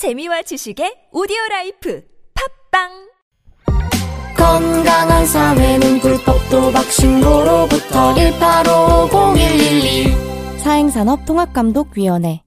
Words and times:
재미와 0.00 0.40
지식의 0.40 1.12
오디오 1.12 1.36
라이프 1.50 2.02
팟빵! 2.70 2.88
건강한 4.34 5.26
사회는 5.26 6.00
불법도박 6.00 6.72
신고로부터 6.72 8.14
1850112 8.14 10.58
사행산업통합감독위원회. 10.60 12.40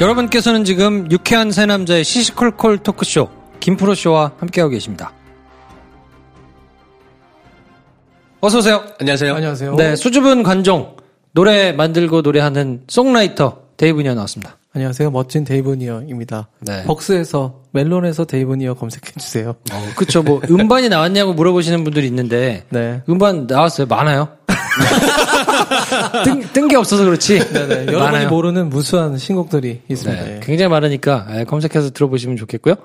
여러분께서는 0.00 0.64
지금 0.64 1.10
유쾌한 1.10 1.52
세 1.52 1.66
남자의 1.66 2.02
시시콜콜 2.02 2.78
토크쇼 2.78 3.28
김프로 3.60 3.94
쇼와 3.94 4.32
함께하고 4.38 4.70
계십니다. 4.70 5.12
어서 8.46 8.58
오세요. 8.58 8.84
안녕하세요. 9.00 9.34
안녕하세요. 9.34 9.74
네, 9.74 9.96
수줍은 9.96 10.44
관종 10.44 10.94
노래 11.32 11.72
만들고 11.72 12.20
노래하는 12.20 12.82
songwriter 12.86 13.62
데이브니어 13.76 14.14
나왔습니다. 14.14 14.56
안녕하세요. 14.72 15.10
멋진 15.10 15.42
데이브니어입니다. 15.44 16.46
네. 16.60 16.84
벅스에서 16.84 17.62
멜론에서 17.72 18.24
데이브니어 18.24 18.74
검색해 18.74 19.14
주세요. 19.18 19.56
어, 19.72 19.86
그쵸. 19.96 20.22
뭐 20.22 20.40
음반이 20.48 20.88
나왔냐고 20.88 21.32
물어보시는 21.34 21.82
분들이 21.82 22.06
있는데 22.06 22.62
네. 22.68 23.02
음반 23.08 23.48
나왔어요. 23.48 23.88
많아요. 23.88 24.28
뜬 26.52 26.68
게 26.68 26.76
없어서 26.76 27.02
그렇지. 27.04 27.40
네네. 27.52 27.74
여러분이 27.88 27.96
많아요. 27.98 28.28
모르는 28.28 28.68
무수한 28.68 29.18
신곡들이 29.18 29.82
있습니다. 29.90 30.22
네, 30.24 30.36
예. 30.36 30.40
굉장히 30.40 30.70
많으니까 30.70 31.26
예, 31.32 31.42
검색해서 31.42 31.90
들어보시면 31.90 32.36
좋겠고요. 32.36 32.76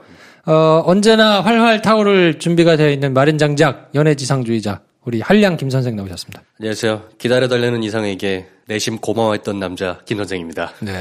어, 0.48 0.82
언제나 0.88 1.42
활활 1.42 1.84
타오를 1.84 2.40
준비가 2.40 2.78
되어 2.78 2.90
있는 2.90 3.14
마른 3.14 3.38
장작 3.38 3.92
연애지상주의자 3.94 4.80
우리 5.04 5.20
한량 5.20 5.58
김 5.58 5.72
선생 5.72 5.96
나오셨습니다. 5.96 6.44
안녕하세요. 6.60 7.06
기다려 7.18 7.48
달라는 7.48 7.82
이상에게 7.82 8.46
내심 8.68 9.00
고마워했던 9.00 9.60
남자 9.60 10.00
김 10.06 10.18
선생입니다. 10.18 10.74
네. 10.80 10.92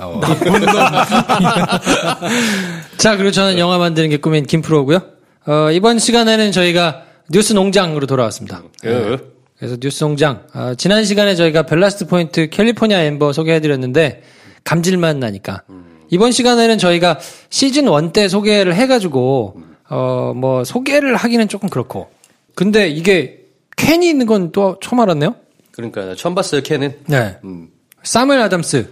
어. 0.00 0.20
자, 2.98 3.16
그리고 3.16 3.30
저는 3.30 3.58
영화 3.58 3.78
만드는 3.78 4.10
게 4.10 4.16
꿈인 4.16 4.44
김프로고요. 4.44 4.98
어, 5.46 5.70
이번 5.70 6.00
시간에는 6.00 6.50
저희가 6.50 7.04
뉴스 7.30 7.52
농장으로 7.52 8.06
돌아왔습니다. 8.06 8.58
어. 8.58 9.16
그래서 9.56 9.76
뉴스 9.78 10.02
농장. 10.02 10.42
어, 10.52 10.74
지난 10.76 11.04
시간에 11.04 11.36
저희가 11.36 11.62
Ballast 11.62 12.06
Point 12.06 12.50
California 12.50 13.02
Amber 13.02 13.32
소개해드렸는데 13.32 14.22
감질만 14.64 15.20
나니까 15.20 15.62
이번 16.10 16.32
시간에는 16.32 16.78
저희가 16.78 17.20
시즌 17.50 17.86
1 17.86 18.12
때 18.12 18.26
소개를 18.28 18.74
해가지고 18.74 19.60
어, 19.90 20.32
뭐 20.34 20.64
소개를 20.64 21.14
하기는 21.14 21.46
조금 21.48 21.68
그렇고 21.68 22.10
근데 22.54 22.88
이게 22.88 23.43
캔이 23.76 24.08
있는 24.08 24.26
건 24.26 24.52
또 24.52 24.78
처음 24.80 25.00
알았네요. 25.00 25.34
그러니까 25.72 26.04
나 26.04 26.14
처음 26.14 26.34
봤어요, 26.34 26.62
캔은. 26.62 26.98
네. 27.08 27.36
음. 27.44 27.68
사무엘 28.02 28.40
아담스. 28.40 28.88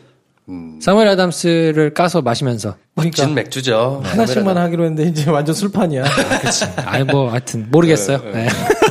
음. 0.48 0.80
사무엘 0.83 1.06
아담스를 1.08 1.94
까서 1.94 2.20
마시면서 2.22 2.77
멋진 2.94 3.34
맥주죠. 3.34 4.00
그러니까 4.02 4.11
하나씩만 4.11 4.56
하기로 4.56 4.84
했는데 4.86 5.08
이제 5.11 5.30
완전 5.30 5.55
술판이야. 5.55 6.05
아니 6.84 7.05
뭐 7.05 7.30
하여튼 7.30 7.69
모르겠어요. 7.70 8.20
네. 8.33 8.48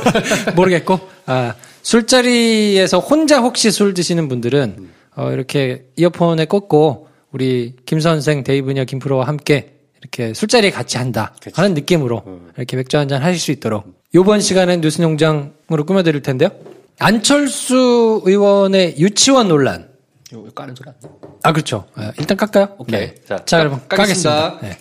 모르겠고 0.56 0.98
아 1.26 1.54
술자리에서 1.82 2.98
혼자 3.00 3.40
혹시 3.40 3.70
술 3.70 3.92
드시는 3.94 4.28
분들은 4.28 4.88
어, 5.16 5.30
이렇게 5.32 5.84
이어폰에 5.96 6.46
꽂고 6.46 7.08
우리 7.32 7.76
김 7.86 8.00
선생, 8.00 8.44
데이브녀, 8.44 8.84
김프로와 8.84 9.26
함께 9.26 9.74
이렇게 10.00 10.32
술자리에 10.34 10.70
같이 10.70 10.96
한다 10.98 11.34
하는 11.54 11.74
느낌으로 11.74 12.22
이렇게 12.56 12.76
맥주 12.76 12.96
한 12.98 13.08
잔 13.08 13.22
하실 13.22 13.38
수 13.40 13.50
있도록 13.52 13.84
이번 14.14 14.40
시간엔 14.40 14.80
뉴스 14.80 15.00
농장으로 15.00 15.84
꾸며드릴 15.86 16.22
텐데요. 16.22 16.50
안철수 16.98 18.20
의원의 18.24 18.96
유치원 18.98 19.48
논란. 19.48 19.90
이거 20.30 20.44
까는 20.54 20.74
소리 20.74 20.88
안 20.90 20.94
나? 21.02 21.08
아 21.42 21.52
그렇죠. 21.52 21.88
아, 21.94 22.12
일단 22.18 22.36
깎아요. 22.36 22.74
오케이. 22.78 23.00
네. 23.00 23.14
자, 23.26 23.44
자, 23.44 23.56
까- 23.56 23.60
여러분 23.60 23.88
까겠습니다. 23.88 24.30
까겠습니다. 24.52 24.60
네. 24.68 24.78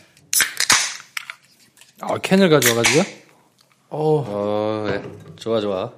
아, 2.02 2.18
캔을 2.18 2.50
가져와가지고요. 2.50 3.04
어, 3.90 4.24
어, 4.28 4.88
네. 4.90 5.02
좋아, 5.38 5.60
좋아. 5.62 5.92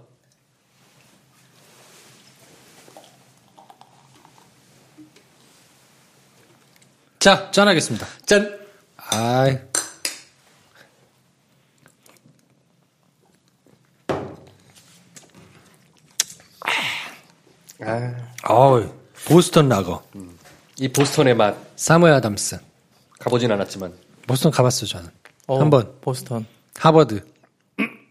자, 7.20 7.52
짠하겠습니다. 7.52 8.06
짠! 8.26 8.60
아이. 8.98 9.58
아, 17.86 18.14
어우, 18.54 18.90
보스턴 19.26 19.70
라거. 19.70 20.04
이 20.80 20.88
보스턴의 20.88 21.36
맛. 21.36 21.56
사무엘 21.76 22.14
아담스. 22.14 22.60
가보진 23.20 23.52
않았지만. 23.52 23.94
보스턴 24.28 24.52
가봤어요, 24.52 24.88
저는. 24.88 25.10
어, 25.48 25.60
한 25.60 25.70
번. 25.70 25.92
보스턴. 26.02 26.46
하버드. 26.78 27.24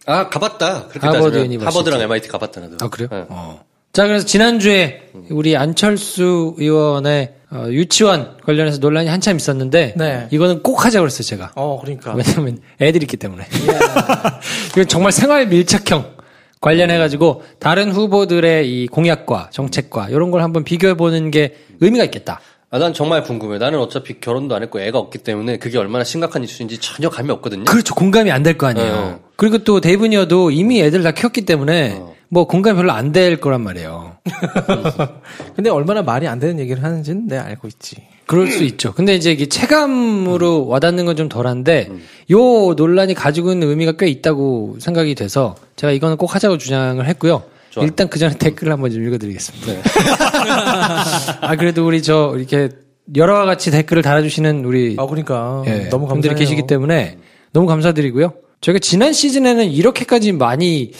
아, 0.06 0.28
가봤다. 0.28 0.88
그렇게 0.88 1.06
하버드 1.06 1.38
University. 1.38 1.64
하버드랑 1.64 2.00
MIT 2.00 2.28
가봤다, 2.28 2.60
나도. 2.60 2.76
아, 2.84 2.88
그래요? 2.88 3.08
네. 3.10 3.24
어. 3.28 3.64
자, 3.92 4.06
그래서 4.06 4.24
지난주에 4.24 5.10
우리 5.30 5.56
안철수 5.56 6.54
의원의 6.58 7.34
어, 7.50 7.66
유치원 7.68 8.38
관련해서 8.44 8.78
논란이 8.78 9.08
한참 9.08 9.36
있었는데, 9.36 9.94
네. 9.96 10.28
이거는 10.30 10.62
꼭 10.62 10.84
하자고 10.86 11.02
그랬어요, 11.02 11.22
제가. 11.24 11.52
어, 11.54 11.78
그러니까. 11.82 12.14
왜냐면 12.14 12.62
애들이 12.80 13.04
있기 13.04 13.18
때문에. 13.18 13.46
이건 14.72 14.88
정말 14.88 15.12
생활 15.12 15.46
밀착형 15.46 16.16
관련해가지고 16.62 17.42
다른 17.58 17.92
후보들의 17.92 18.70
이 18.72 18.86
공약과 18.86 19.50
정책과 19.52 20.08
이런 20.08 20.30
걸 20.30 20.42
한번 20.42 20.64
비교해 20.64 20.94
보는 20.94 21.30
게 21.30 21.56
의미가 21.80 22.04
있겠다. 22.04 22.40
아, 22.70 22.78
난 22.78 22.94
정말 22.94 23.22
궁금해. 23.22 23.58
나는 23.58 23.78
어차피 23.80 24.18
결혼도 24.18 24.54
안 24.54 24.62
했고 24.62 24.80
애가 24.80 24.98
없기 24.98 25.18
때문에 25.18 25.58
그게 25.58 25.76
얼마나 25.76 26.04
심각한 26.04 26.42
이슈인지 26.42 26.78
전혀 26.78 27.10
감이 27.10 27.30
없거든요. 27.30 27.64
그렇죠. 27.64 27.94
공감이 27.94 28.30
안 28.30 28.42
될 28.42 28.56
거 28.56 28.66
아니에요. 28.68 28.94
네. 28.94 29.18
그리고 29.36 29.58
또 29.58 29.80
데이브니어도 29.82 30.50
이미 30.52 30.80
애들 30.80 31.02
다 31.02 31.10
키웠기 31.10 31.42
때문에 31.44 31.96
어. 31.98 32.14
뭐 32.30 32.46
공감이 32.46 32.76
별로 32.76 32.92
안 32.92 33.12
될 33.12 33.36
거란 33.38 33.60
말이에요. 33.62 34.16
근데 35.54 35.68
얼마나 35.68 36.00
말이 36.02 36.26
안 36.26 36.38
되는 36.38 36.58
얘기를 36.58 36.82
하는지는 36.82 37.26
내가 37.26 37.44
알고 37.44 37.68
있지. 37.68 37.96
그럴 38.26 38.50
수 38.50 38.62
있죠. 38.64 38.92
근데 38.92 39.14
이제 39.14 39.30
이게 39.32 39.46
체감으로 39.46 40.66
와닿는 40.66 41.04
건 41.06 41.16
좀 41.16 41.28
덜한데 41.28 41.88
음. 41.90 42.02
요 42.30 42.74
논란이 42.74 43.14
가지고 43.14 43.52
있는 43.52 43.68
의미가 43.68 43.92
꽤 43.98 44.08
있다고 44.08 44.76
생각이 44.80 45.14
돼서 45.14 45.54
제가 45.76 45.92
이거는 45.92 46.16
꼭 46.16 46.34
하자고 46.34 46.56
주장을 46.58 47.04
했고요. 47.06 47.42
좋아요. 47.70 47.86
일단 47.86 48.08
그 48.08 48.18
전에 48.18 48.36
댓글을 48.38 48.72
한번 48.72 48.90
좀 48.90 49.06
읽어드리겠습니다. 49.06 49.82
아 51.40 51.56
그래도 51.56 51.86
우리 51.86 52.02
저 52.02 52.34
이렇게 52.36 52.70
여러와 53.14 53.44
같이 53.44 53.70
댓글을 53.70 54.02
달아주시는 54.02 54.64
우리 54.64 54.96
아, 54.98 55.06
그러니까. 55.06 55.62
예, 55.66 55.88
너무 55.90 56.06
감사해요. 56.06 56.36
계시기 56.38 56.66
때문에 56.66 57.18
너무 57.52 57.66
감사드리고요. 57.66 58.34
저희가 58.60 58.78
지난 58.78 59.12
시즌에는 59.12 59.66
이렇게까지 59.66 60.32
많이 60.32 60.92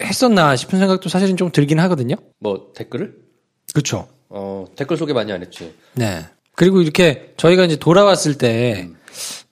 했었나 0.00 0.54
싶은 0.56 0.78
생각도 0.78 1.08
사실은 1.08 1.36
좀 1.36 1.50
들긴 1.50 1.80
하거든요. 1.80 2.16
뭐, 2.38 2.68
댓글을? 2.76 3.14
그렇죠. 3.72 4.06
어, 4.28 4.66
댓글 4.76 4.96
소개 4.98 5.12
많이 5.14 5.32
안 5.32 5.40
했지. 5.40 5.72
네. 5.94 6.26
그리고 6.56 6.80
이렇게 6.80 7.32
저희가 7.36 7.64
이제 7.64 7.76
돌아왔을 7.76 8.34
때 8.38 8.88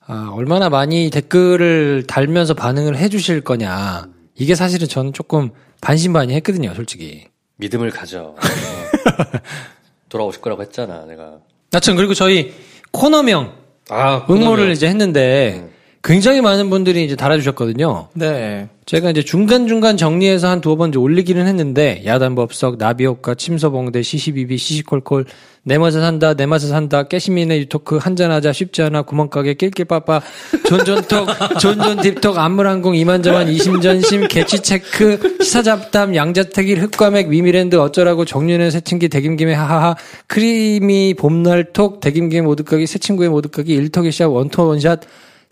아, 0.07 0.31
얼마나 0.33 0.69
많이 0.69 1.09
댓글을 1.09 2.03
달면서 2.07 2.55
반응을 2.55 2.97
해주실 2.97 3.41
거냐. 3.41 4.07
이게 4.35 4.53
사실은 4.55 4.87
저는 4.87 5.13
조금 5.13 5.51
반신반의했거든요, 5.81 6.73
솔직히. 6.75 7.27
믿음을 7.57 7.91
가져. 7.91 8.35
어. 8.35 8.35
돌아오실 10.09 10.41
거라고 10.41 10.61
했잖아, 10.63 11.05
내가. 11.05 11.37
나참 11.71 11.95
그리고 11.95 12.13
저희 12.13 12.53
코너명 12.91 13.53
아, 13.89 14.25
응모를 14.29 14.71
이제 14.71 14.87
했는데 14.87 15.69
굉장히 16.05 16.39
많은 16.41 16.69
분들이 16.69 17.03
이제 17.03 17.15
달아주셨거든요. 17.15 18.09
네. 18.13 18.69
제가 18.85 19.09
이제 19.09 19.23
중간중간 19.23 19.97
정리해서 19.97 20.47
한 20.47 20.61
두어 20.61 20.75
번 20.75 20.89
이제 20.89 20.99
올리기는 20.99 21.47
했는데, 21.47 22.03
야단법석, 22.05 22.77
나비효과, 22.77 23.33
침서봉대, 23.33 24.03
시시비비, 24.03 24.55
시시콜콜, 24.59 25.25
내 25.67 25.79
맛에 25.79 25.99
산다, 25.99 26.35
내 26.35 26.45
맛에 26.45 26.67
산다, 26.67 27.03
깨시민의 27.07 27.61
유토크, 27.61 27.97
한잔하자, 27.97 28.53
쉽지 28.53 28.83
않아, 28.83 29.01
구멍가게, 29.01 29.55
낄낄빠빠, 29.55 30.21
존존톡, 30.67 31.27
존존 31.59 32.01
딥톡, 32.01 32.37
안물항공, 32.37 32.95
이만저만, 32.95 33.49
이심전심, 33.49 34.27
개취체크, 34.27 35.39
시사잡담, 35.41 36.15
양자택일, 36.15 36.83
흑과맥, 36.83 37.29
위미랜드, 37.29 37.77
어쩌라고, 37.77 38.25
정윤의 38.25 38.69
새친기, 38.69 39.09
대김김의 39.09 39.55
하하하, 39.55 39.95
크리미, 40.27 41.15
봄날톡, 41.15 41.99
대김김의 41.99 42.43
모두까기, 42.43 42.85
새친구의 42.85 43.29
모두까기, 43.29 43.73
일톡의 43.73 44.11
샷, 44.11 44.27
원토 44.27 44.67
원샷, 44.67 45.01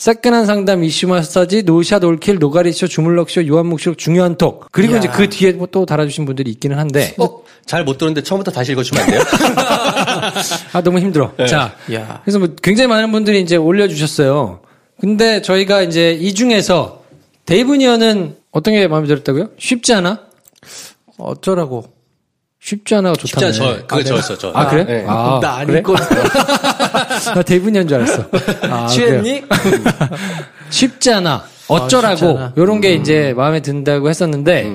새끈한 0.07 0.45
상담, 0.45 0.83
이슈 0.83 1.07
마사지, 1.07 1.63
노샷, 1.63 2.03
올킬, 2.03 2.35
노가리쇼, 2.37 2.89
주물럭쇼, 2.89 3.45
유한묵쇼, 3.45 3.95
중요한 3.95 4.37
톡. 4.37 4.67
그리고 4.69 4.97
이제 4.97 5.07
그 5.07 5.29
뒤에 5.29 5.53
뭐또 5.53 5.85
달아주신 5.85 6.25
분들이 6.25 6.51
있기는 6.51 6.77
한데. 6.77 7.15
어, 7.17 7.41
잘 7.65 7.85
못 7.85 7.97
들었는데 7.97 8.21
처음부터 8.21 8.51
다시 8.51 8.73
읽어주면 8.73 9.01
안 9.01 9.09
돼요? 9.09 9.21
아, 10.73 10.81
너무 10.83 10.99
힘들어. 10.99 11.31
자. 11.47 11.73
야. 11.93 12.19
그래서 12.25 12.37
뭐 12.37 12.49
굉장히 12.61 12.89
많은 12.89 13.13
분들이 13.13 13.39
이제 13.39 13.55
올려주셨어요. 13.55 14.59
근데 14.99 15.41
저희가 15.41 15.83
이제 15.83 16.11
이 16.11 16.33
중에서 16.33 17.05
데이브니어는 17.45 18.35
어떤 18.51 18.73
게 18.73 18.85
마음에 18.89 19.07
들었다고요? 19.07 19.51
쉽지 19.57 19.93
않아? 19.93 20.19
어쩌라고. 21.17 21.85
쉽지 22.63 22.95
않아가 22.95 23.15
진짜 23.17 23.51
좋다네. 23.51 23.79
저 23.79 23.85
그거 23.87 24.03
저였어 24.03 24.37
저. 24.37 24.51
아 24.55 24.67
그래? 24.69 24.85
네. 24.85 25.05
아, 25.05 25.37
나 25.41 25.55
아닐 25.57 25.67
그래? 25.67 25.81
거 25.81 25.93
나 27.35 27.41
데이브니어인 27.43 27.87
줄 27.89 27.97
알았어. 27.97 28.25
아? 28.69 28.87
취했니? 28.87 29.43
쉽지 30.69 31.11
않아. 31.11 31.43
어쩌라고 31.67 32.15
쉽지 32.15 32.25
않아. 32.31 32.53
요런 32.57 32.79
게 32.79 32.93
이제 32.93 33.33
마음에 33.35 33.59
든다고 33.61 34.09
했었는데 34.09 34.71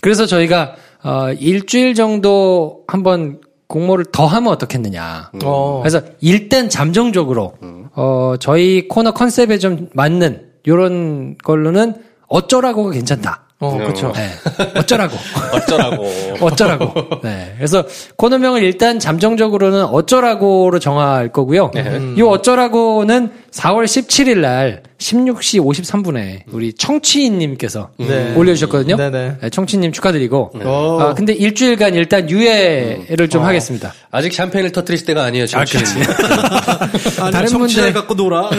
그래서 0.00 0.26
저희가 0.26 0.74
어, 1.04 1.30
일주일 1.38 1.94
정도 1.94 2.80
한번 2.88 3.40
공모를 3.68 4.06
더 4.10 4.26
하면 4.26 4.52
어떻겠느냐. 4.52 5.30
어. 5.44 5.78
그래서 5.82 6.00
일단 6.20 6.68
잠정적으로 6.68 7.54
어, 7.94 8.34
저희 8.40 8.88
코너 8.88 9.12
컨셉에 9.12 9.58
좀 9.58 9.88
맞는 9.92 10.42
요런 10.66 11.36
걸로는 11.44 11.94
어쩌라고가 12.26 12.90
괜찮다. 12.90 13.44
어, 13.60 13.76
그쵸. 13.86 14.12
네. 14.14 14.30
어쩌라고. 14.76 15.16
어쩌라고. 15.52 16.06
어쩌라고. 16.40 17.20
네. 17.22 17.54
그래서 17.56 17.84
코너명을 18.16 18.62
일단 18.62 18.98
잠정적으로는 19.00 19.84
어쩌라고로 19.84 20.78
정할 20.78 21.28
거고요. 21.28 21.72
이 22.16 22.22
어쩌라고는 22.22 23.30
4월 23.52 23.84
17일 23.84 24.38
날 24.40 24.82
16시 24.98 25.58
53분에 25.64 26.42
우리 26.52 26.72
청취인님께서 26.74 27.90
네. 27.98 28.34
올려주셨거든요. 28.36 28.96
네네. 28.96 29.36
네, 29.40 29.50
청취님 29.50 29.92
축하드리고. 29.92 30.52
어. 30.64 30.98
아, 31.00 31.14
근데 31.14 31.32
일주일간 31.32 31.94
일단 31.94 32.28
유예를 32.28 33.28
좀 33.28 33.44
하겠습니다. 33.44 33.94
아직 34.10 34.32
샴페인을 34.34 34.72
터트리실 34.72 35.06
때가 35.06 35.24
아니에요. 35.24 35.46
지금. 35.46 35.62
아니, 37.22 37.32
다른 37.32 37.48
분들- 37.48 37.92
갖고 37.94 38.14
놀아. 38.14 38.50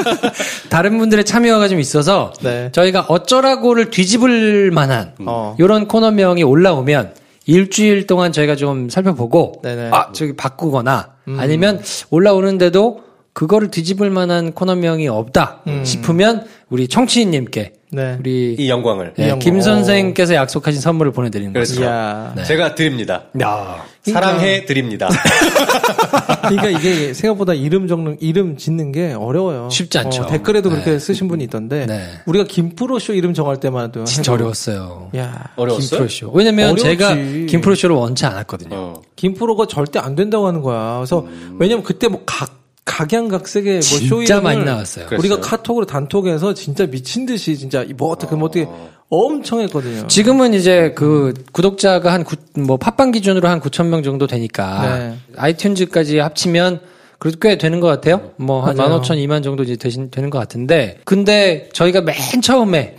다른 0.70 0.98
분들의 0.98 1.24
참여가 1.24 1.68
좀 1.68 1.78
있어서 1.78 2.32
네. 2.42 2.70
저희가 2.72 3.06
어쩌라고를 3.08 3.90
뒤집을 3.90 4.70
만한 4.70 5.12
어. 5.20 5.56
이런 5.58 5.86
코너명이 5.88 6.42
올라오면 6.42 7.14
일주일 7.46 8.06
동안 8.06 8.32
저희가 8.32 8.56
좀 8.56 8.88
살펴보고 8.88 9.60
네네. 9.62 9.90
아 9.92 10.08
저기 10.12 10.34
바꾸거나 10.36 11.08
아니면 11.38 11.82
올라오는데도 12.10 13.02
그거를 13.32 13.70
뒤집을 13.70 14.10
만한 14.10 14.52
코너명이 14.52 15.08
없다 15.08 15.62
싶으면 15.84 16.46
우리 16.68 16.86
청취인님께 16.88 17.72
네. 17.94 18.16
우리 18.20 18.54
이 18.58 18.70
영광을. 18.70 19.12
예, 19.18 19.24
영광. 19.24 19.38
김 19.38 19.60
선생께서 19.60 20.34
약속하신 20.34 20.80
선물을 20.80 21.12
보내드리는 21.12 21.52
그렇죠. 21.52 21.74
거죠. 21.74 21.84
이야. 21.84 22.34
제가 22.46 22.74
드립니다. 22.74 23.24
야, 23.42 23.84
사랑해 24.02 24.64
드립니다. 24.64 25.08
그러니까 26.48 26.70
이게 26.70 27.12
생각보다 27.12 27.52
이름 27.54 27.86
적는 27.88 28.16
이름 28.20 28.56
짓는 28.56 28.92
게 28.92 29.12
어려워요. 29.12 29.68
쉽지 29.70 29.98
않죠. 29.98 30.22
어, 30.22 30.26
댓글에도 30.26 30.70
네. 30.70 30.76
그렇게 30.76 30.98
쓰신 30.98 31.28
분이 31.28 31.44
있던데 31.44 31.84
네. 31.86 32.02
우리가 32.26 32.44
김프로쇼 32.46 33.12
이름 33.14 33.34
정할 33.34 33.60
때만 33.60 33.88
해도 33.88 34.04
진짜 34.04 34.32
해도- 34.32 34.42
어려웠어요. 34.44 35.10
야, 35.16 35.50
어려웠어요? 35.56 35.88
김프로쇼. 35.90 36.30
왜냐면 36.34 36.70
어려웠지. 36.72 36.84
제가 36.84 37.14
김프로쇼를 37.14 37.94
원치 37.96 38.24
않았거든요. 38.24 38.74
어. 38.74 39.02
김프로가 39.16 39.66
절대 39.66 39.98
안 39.98 40.14
된다고 40.14 40.46
하는 40.46 40.62
거야. 40.62 40.96
그래서 40.96 41.26
왜냐면 41.58 41.82
그때 41.84 42.08
뭐 42.08 42.22
각 42.24 42.61
각양각색의 42.84 43.72
뭐 43.74 43.80
진짜 43.80 44.40
많이 44.40 44.64
나왔어요. 44.64 45.06
우리가 45.06 45.36
그랬어요? 45.36 45.40
카톡으로 45.40 45.86
단톡에서 45.86 46.54
진짜 46.54 46.86
미친 46.86 47.26
듯이 47.26 47.56
진짜 47.56 47.84
뭐 47.96 48.10
어떻게 48.10 48.34
뭐 48.34 48.48
어떻게 48.48 48.66
엄청 49.08 49.60
했거든요. 49.60 50.06
지금은 50.06 50.54
이제 50.54 50.92
그 50.96 51.34
구독자가 51.52 52.12
한 52.12 52.24
구, 52.24 52.36
뭐 52.56 52.76
팟빵 52.78 53.12
기준으로 53.12 53.48
한 53.48 53.60
9천 53.60 53.86
명 53.86 54.02
정도 54.02 54.26
되니까 54.26 54.98
네. 54.98 55.14
아이튠즈까지 55.36 56.16
합치면 56.18 56.80
그래도 57.18 57.38
꽤 57.38 57.56
되는 57.56 57.78
것 57.78 57.86
같아요. 57.86 58.32
뭐한 58.36 58.74
맞아요. 58.76 58.94
15,000, 58.94 59.18
2만 59.18 59.44
정도 59.44 59.62
이제 59.62 59.76
되신, 59.76 60.10
되는 60.10 60.28
것 60.28 60.38
같은데 60.38 60.98
근데 61.04 61.68
저희가 61.72 62.00
맨 62.00 62.16
처음에 62.42 62.96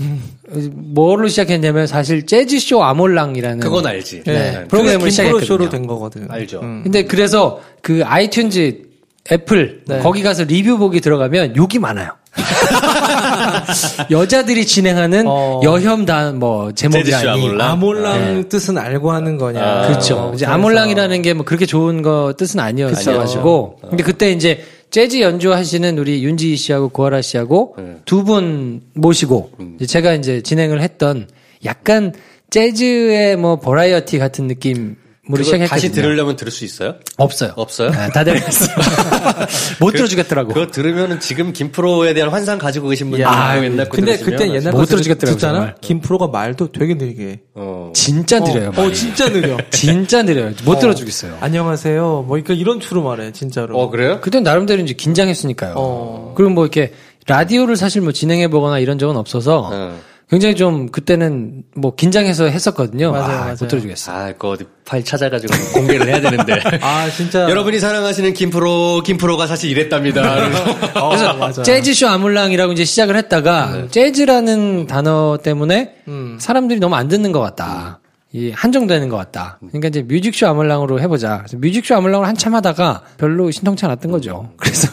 뭘로 0.71 1.27
시작했냐면 1.27 1.87
사실 1.87 2.25
재즈쇼 2.25 2.81
아몰랑이라는 2.83 3.59
그건 3.59 3.85
알지. 3.85 4.23
네. 4.23 4.33
네. 4.33 4.67
프로그램을 4.69 5.11
시작했거든요. 5.11 5.39
김프로쇼로 5.41 5.69
된 5.69 5.87
거거든. 5.87 6.31
알죠. 6.31 6.61
음. 6.61 6.83
근데 6.83 7.03
그래서 7.03 7.59
그 7.81 7.99
아이튠즈 7.99 8.92
애플 9.31 9.81
네. 9.87 9.99
거기 9.99 10.21
가서 10.23 10.43
리뷰 10.43 10.77
보기 10.77 10.99
들어가면 11.01 11.55
욕이 11.55 11.79
많아요. 11.79 12.11
여자들이 14.11 14.65
진행하는 14.65 15.25
어. 15.27 15.61
여혐단 15.63 16.39
뭐 16.39 16.71
제목이 16.73 17.13
아닌 17.13 17.31
아몰랑? 17.61 17.69
아몰랑 17.69 18.49
뜻은 18.49 18.77
알고 18.77 19.11
하는 19.11 19.37
거냐. 19.37 19.61
아, 19.63 19.87
그렇죠. 19.87 20.15
어, 20.17 20.27
이제 20.33 20.45
그래서. 20.45 20.51
아몰랑이라는 20.53 21.21
게 21.21 21.33
뭐 21.33 21.45
그렇게 21.45 21.65
좋은 21.65 22.01
거 22.01 22.33
뜻은 22.37 22.59
아니었어가지고. 22.59 23.79
근데 23.89 24.03
그때 24.03 24.31
이제 24.31 24.63
재즈 24.91 25.19
연주하시는 25.21 25.97
우리 25.97 26.23
윤지희 26.23 26.55
씨하고 26.55 26.89
고아라 26.89 27.21
씨하고 27.21 27.75
두분 28.05 28.81
모시고 28.93 29.51
이제 29.77 29.85
제가 29.87 30.13
이제 30.13 30.41
진행을 30.41 30.81
했던 30.81 31.27
약간 31.65 32.13
재즈의 32.51 33.37
뭐 33.37 33.59
버라이어티 33.59 34.19
같은 34.19 34.47
느낌 34.47 34.95
시작했거든요. 35.25 35.67
다시 35.67 35.91
들으려면 35.91 36.35
들을 36.35 36.51
수 36.51 36.65
있어요? 36.65 36.95
없어요. 37.17 37.53
없어요? 37.55 37.91
네, 37.91 38.09
다 38.09 38.23
내렸어요. 38.23 38.75
못 39.79 39.91
들어주겠더라고. 39.91 40.53
그거 40.53 40.67
들으면은 40.67 41.19
지금 41.21 41.53
김프로에 41.53 42.13
대한 42.13 42.29
환상 42.29 42.57
가지고 42.57 42.89
계신 42.89 43.09
분들 43.09 43.23
야, 43.25 43.31
아, 43.31 43.63
옛날 43.63 43.87
거 43.87 43.95
근데 43.95 44.17
그때 44.17 44.47
옛날 44.49 44.73
못거 44.73 44.85
들- 44.85 44.95
들어주겠더라고요, 44.97 45.35
듣잖아. 45.37 45.75
김프로가 45.79 46.27
말도 46.27 46.71
되게 46.73 46.95
느리게. 46.95 47.23
해. 47.27 47.39
어. 47.55 47.91
진짜 47.95 48.39
느려요. 48.41 48.71
어, 48.75 48.81
어, 48.81 48.91
진짜 48.91 49.29
느려. 49.29 49.57
진짜 49.71 50.23
느려요. 50.23 50.51
못 50.65 50.79
들어주겠어요. 50.79 51.37
안녕하세요. 51.39 52.01
뭐 52.01 52.25
그러니까 52.27 52.53
이런 52.53 52.81
추로 52.81 53.01
말해 53.03 53.31
진짜로. 53.31 53.79
어, 53.79 53.89
그래요? 53.89 54.19
그때 54.21 54.41
나름대로 54.41 54.81
이제 54.81 54.93
긴장했으니까요. 54.93 55.75
어. 55.77 56.33
그리고 56.35 56.51
뭐 56.51 56.65
이렇게 56.65 56.91
라디오를 57.27 57.77
사실 57.77 58.01
뭐 58.01 58.11
진행해 58.11 58.49
보거나 58.49 58.79
이런 58.79 58.99
적은 58.99 59.15
없어서 59.15 59.69
어. 59.71 59.99
굉장히 60.33 60.55
좀 60.55 60.89
그때는 60.89 61.61
뭐 61.75 61.93
긴장해서 61.93 62.45
했었거든요. 62.45 63.11
맞아요, 63.11 63.25
아, 63.25 63.39
맞아요. 63.41 63.55
못 63.59 63.67
들어주겠어. 63.67 64.11
아, 64.11 64.31
그거 64.31 64.49
어디 64.49 64.65
파일 64.83 65.05
찾아가지고 65.05 65.53
공개를 65.73 66.07
해야 66.07 66.19
되는데. 66.21 66.59
아 66.81 67.07
진짜. 67.11 67.47
여러분이 67.47 67.79
사랑하시는 67.79 68.33
김프로, 68.33 69.03
김프로가 69.05 69.45
사실 69.45 69.69
이랬답니다. 69.69 70.21
어, 70.99 71.09
그래서 71.09 71.33
맞아. 71.35 71.61
재즈쇼 71.61 72.07
아몰랑이라고 72.07 72.73
이제 72.73 72.83
시작을 72.83 73.15
했다가 73.15 73.89
재즈라는 73.91 74.87
단어 74.87 75.37
때문에 75.43 75.97
음. 76.07 76.37
사람들이 76.39 76.79
너무 76.79 76.95
안 76.95 77.07
듣는 77.09 77.31
것 77.31 77.39
같다. 77.39 77.99
이 78.31 78.49
한정되는 78.49 79.09
것 79.09 79.17
같다. 79.17 79.59
그러니까 79.59 79.89
이제 79.89 80.01
뮤직쇼 80.01 80.47
아몰랑으로 80.47 80.99
해보자. 80.99 81.37
그래서 81.37 81.57
뮤직쇼 81.57 81.93
아몰랑으로 81.93 82.27
한참 82.27 82.55
하다가 82.55 83.03
별로 83.19 83.51
신통치 83.51 83.85
않았던 83.85 84.11
거죠. 84.11 84.49
그래서 84.57 84.87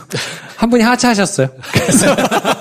한 0.60 0.68
분이 0.68 0.82
하차하셨어요. 0.82 1.48
그래서 1.72 2.06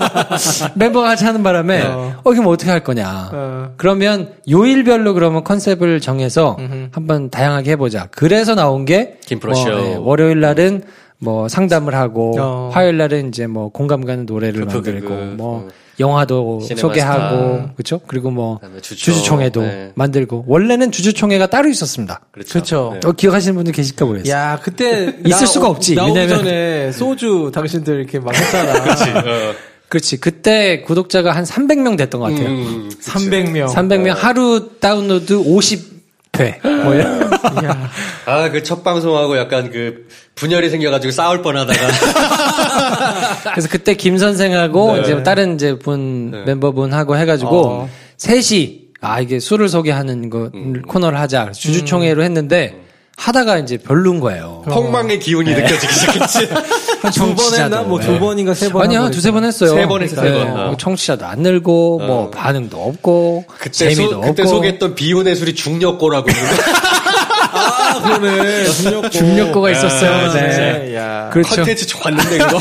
멤버가 0.76 1.10
하차하는 1.10 1.44
바람에 1.44 1.82
어, 1.84 2.32
이게 2.32 2.40
뭐 2.40 2.54
어떻게 2.54 2.72
할 2.72 2.82
거냐. 2.82 3.30
어. 3.34 3.74
그러면 3.76 4.36
요일별로 4.50 5.14
그러면 5.14 5.44
컨셉을 5.44 6.00
정해서 6.00 6.58
한번 6.94 7.30
다양하게 7.30 7.72
해보자. 7.72 8.08
그래서 8.12 8.56
나온 8.56 8.86
게 8.86 9.18
김프로쇼. 9.26 9.70
뭐, 9.70 9.80
예, 9.82 9.96
월요일 9.96 10.40
날은 10.40 10.84
뭐 11.18 11.50
상담을 11.50 11.94
하고 11.94 12.40
어. 12.40 12.70
화요일 12.72 12.96
날은 12.96 13.28
이제 13.28 13.48
뭐 13.48 13.68
공감 13.68 14.06
가는 14.06 14.26
노래를 14.26 14.62
그거, 14.62 14.76
만들고 14.76 15.10
그거. 15.10 15.22
뭐 15.36 15.58
어. 15.58 15.68
영화도 16.00 16.62
시네마 16.62 16.80
소개하고. 16.82 17.70
그렇죠? 17.76 18.00
그리고 18.08 18.32
뭐 18.32 18.60
주초. 18.82 19.12
주주총 19.12 19.42
회도 19.42 19.62
네. 19.62 19.92
만들고 19.96 20.46
원래는 20.48 20.92
주주총회가 20.92 21.48
따로 21.48 21.70
있었습니다. 21.70 22.22
그렇죠. 22.32 22.52
그렇죠. 22.54 22.98
네. 23.02 23.08
어, 23.08 23.12
기억하시는 23.12 23.56
분들 23.56 23.74
계실까 23.74 24.06
모르겠어요. 24.06 24.34
야 24.34 24.60
그때 24.62 25.16
있을 25.26 25.30
나- 25.42 25.46
수가 25.46 25.68
없지. 25.70 25.96
나오기 25.96 26.18
왜냐면- 26.18 26.38
전에 26.44 26.92
소주 26.92 27.52
당신들 27.54 28.00
이렇게 28.00 28.20
막 28.20 28.36
했잖아. 28.36 28.74
그렇지. 28.84 29.04
어. 29.12 29.54
그렇지. 29.90 30.18
그때 30.20 30.82
구독자가 30.82 31.32
한 31.32 31.44
300명 31.44 31.98
됐던 31.98 32.22
것 32.22 32.28
같아요. 32.32 32.48
음, 32.48 32.90
300명. 33.02 33.68
300명 33.74 34.14
하루 34.16 34.70
다운로드 34.80 35.34
50 35.34 35.99
회. 36.40 36.60
뭐 36.64 36.94
이런. 36.94 37.22
야, 37.66 37.90
아, 38.26 38.50
그 38.50 38.64
첫 38.64 38.84
방송하고 38.84 39.38
약간 39.38 39.72
그 39.72 40.08
분열이 40.36 40.70
생겨가지고 40.70 41.12
싸울 41.12 41.42
뻔하다가. 41.42 41.80
그래서 43.54 43.68
그때 43.70 43.96
김 43.96 44.18
선생하고 44.18 44.96
네. 44.96 45.02
이제 45.02 45.24
다른 45.24 45.56
이제 45.56 45.78
분 45.78 46.44
멤버분하고 46.46 47.18
해가지고 47.18 47.68
어. 47.68 47.90
셋이 48.18 48.90
아 49.02 49.22
이게 49.22 49.40
술을 49.40 49.70
소개하는 49.70 50.30
거 50.30 50.52
코너를 50.88 51.20
하자 51.20 51.44
그래서 51.46 51.60
주주총회로 51.60 52.24
했는데 52.24 52.76
하다가 53.20 53.58
이제 53.58 53.78
별로인 53.78 54.22
거예요. 54.22 54.64
폭망의 54.66 55.20
기운이 55.20 55.54
네. 55.54 55.62
느껴지기 55.62 55.94
시작했지. 55.94 56.50
한두번 57.04 57.54
했나? 57.60 57.82
뭐 57.84 58.00
두 58.00 58.18
번인가 58.18 58.54
세 58.54 58.70
번? 58.70 58.82
아니야 58.84 59.10
두세 59.12 59.32
번 59.32 59.44
했어요. 59.44 59.72
세 59.72 59.86
번 59.88 60.02
했어, 60.02 60.22
세 60.22 60.32
번. 60.32 60.48
뭐 60.52 60.70
어. 60.70 60.78
청취자도 60.78 61.26
안 61.26 61.40
늘고 61.40 62.00
뭐 62.00 62.30
반응도 62.30 62.78
없고 62.82 63.44
그때, 63.60 63.72
재미도 63.94 64.10
소, 64.12 64.18
없고 64.20 64.28
그때 64.30 64.46
소개했던 64.48 64.96
비운의 64.96 65.36
술이 65.36 65.54
중력고라고. 65.54 66.28
아, 67.52 68.02
그러네. 68.04 68.66
중력고. 68.66 69.10
중력고가 69.10 69.72
있었어요. 69.72 70.12
아, 70.12 70.34
네. 70.34 70.96
야. 70.96 71.30
그렇죠. 71.34 71.56
컨텐츠 71.56 71.88
좋았는데, 71.88 72.38
그거. 72.38 72.60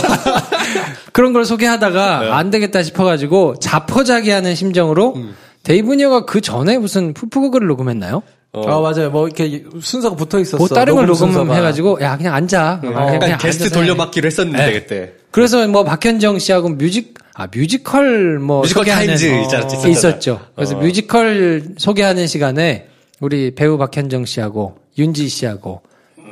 그런 1.12 1.32
걸 1.32 1.44
소개하다가 1.44 2.36
안 2.36 2.50
되겠다 2.50 2.82
싶어가지고 2.82 3.56
자포자기하는 3.60 4.54
심정으로 4.54 5.14
데이브니어가 5.62 6.24
그 6.24 6.40
전에 6.40 6.78
무슨 6.78 7.12
푸푸그를 7.14 7.68
녹음했나요? 7.68 8.22
아, 8.52 8.81
맞아요. 8.81 9.11
뭐 9.11 9.26
이렇게 9.26 9.64
순서가 9.81 10.17
붙어 10.17 10.38
있었어. 10.38 10.57
뭐 10.57 10.69
다른 10.69 10.95
걸 10.95 11.07
녹음. 11.07 11.33
녹음해가지고 11.33 11.99
야 12.00 12.17
그냥 12.17 12.35
앉아. 12.35 12.78
그냥 12.81 12.97
약간 13.02 13.19
그냥 13.19 13.38
게스트. 13.38 13.71
돌려받기로 13.71 14.26
했었는데, 14.26 14.67
네. 14.67 14.73
그때. 14.73 15.12
그래서 15.31 15.67
뭐 15.69 15.85
박현정 15.85 16.38
씨하고 16.38 16.71
뮤직 16.71 17.14
아 17.35 17.47
뮤지컬 17.55 18.38
뭐 18.38 18.62
뮤지컬 18.62 18.85
소개하는 18.85 19.07
타임즈 19.17 19.87
어. 19.87 19.88
있었죠. 19.88 20.40
그래서 20.55 20.76
어. 20.76 20.81
뮤지컬 20.81 21.62
소개하는 21.76 22.26
시간에 22.26 22.88
우리 23.21 23.55
배우 23.55 23.76
박현정 23.76 24.25
씨하고 24.25 24.76
윤지 24.97 25.28
씨하고 25.28 25.83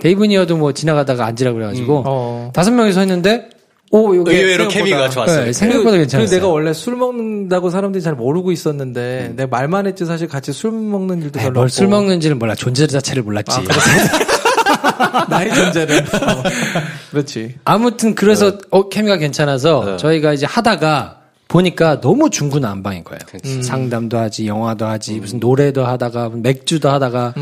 데이브 0.01 0.25
니어도 0.25 0.57
뭐 0.57 0.73
지나가다가 0.73 1.27
앉으라 1.27 1.53
그래가지고 1.53 2.03
어. 2.07 2.51
다섯 2.55 2.71
명이서 2.73 3.01
했는데 3.01 3.49
오 3.93 4.16
여기 4.16 4.33
의외로 4.35 4.64
생각보다- 4.64 4.69
케미가 4.73 5.11
좋았어요. 5.11 5.45
네, 5.47 5.52
생각보다 5.52 5.90
그리고 5.90 6.02
괜찮았어요. 6.02 6.37
내가 6.37 6.49
원래 6.49 6.73
술 6.73 6.97
먹는다고 6.97 7.71
사람들이 7.71 8.02
잘 8.02 8.14
모르고 8.14 8.50
있었는데 8.52 9.33
내가 9.37 9.49
말만 9.49 9.87
했지 9.87 10.05
사실 10.05 10.26
같이 10.28 10.52
술 10.52 10.73
먹는 10.73 11.23
일도 11.23 11.38
별로 11.38 11.49
없고. 11.50 11.61
뭘술 11.61 11.87
먹는지는 11.88 12.38
몰라. 12.38 12.55
존재 12.55 12.87
자체를 12.87 13.23
몰랐지. 13.23 13.50
나의 15.31 15.55
존재를. 15.55 15.99
어. 15.99 16.43
그렇지. 17.11 17.55
아무튼 17.64 18.14
그래서 18.14 18.59
어, 18.71 18.88
케미가 18.88 19.16
괜찮아서 19.19 19.97
저희가 19.97 20.33
이제 20.33 20.47
하다가 20.47 21.19
보니까 21.49 22.00
너무 22.00 22.28
중구난방인 22.28 23.05
거예요. 23.05 23.21
상담도 23.62 24.19
하지, 24.19 24.47
영화도 24.49 24.85
하지, 24.85 25.21
무슨 25.21 25.38
노래도 25.38 25.87
하다가 25.87 26.31
맥주도 26.35 26.90
하다가 26.90 27.35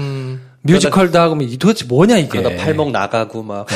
뮤지컬도 0.64 1.18
하고 1.18 1.34
뭐이 1.34 1.58
도대체 1.58 1.84
뭐냐 1.86 2.18
이게. 2.18 2.28
그러다 2.28 2.56
팔목 2.56 2.90
나가고 2.90 3.42
막. 3.42 3.66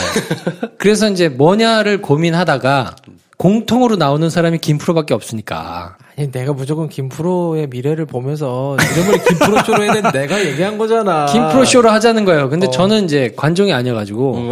그래서 0.78 1.08
이제 1.08 1.28
뭐냐를 1.28 2.02
고민하다가 2.02 2.96
공통으로 3.36 3.96
나오는 3.96 4.28
사람이 4.28 4.58
김프로밖에 4.58 5.14
없으니까. 5.14 5.96
아니 6.18 6.32
내가 6.32 6.52
무조건 6.52 6.88
김프로의 6.88 7.68
미래를 7.68 8.06
보면서 8.06 8.76
이름을 8.80 9.24
김프로 9.24 9.62
쇼로 9.62 9.84
했는데 9.84 10.10
내가 10.10 10.44
얘기한 10.44 10.76
거잖아 10.76 11.26
김프로 11.26 11.64
쇼를 11.64 11.92
하자는 11.92 12.24
거예요. 12.24 12.48
근데 12.48 12.68
저는 12.70 13.04
이제 13.04 13.32
관종이 13.36 13.72
아니어가지고 13.72 14.50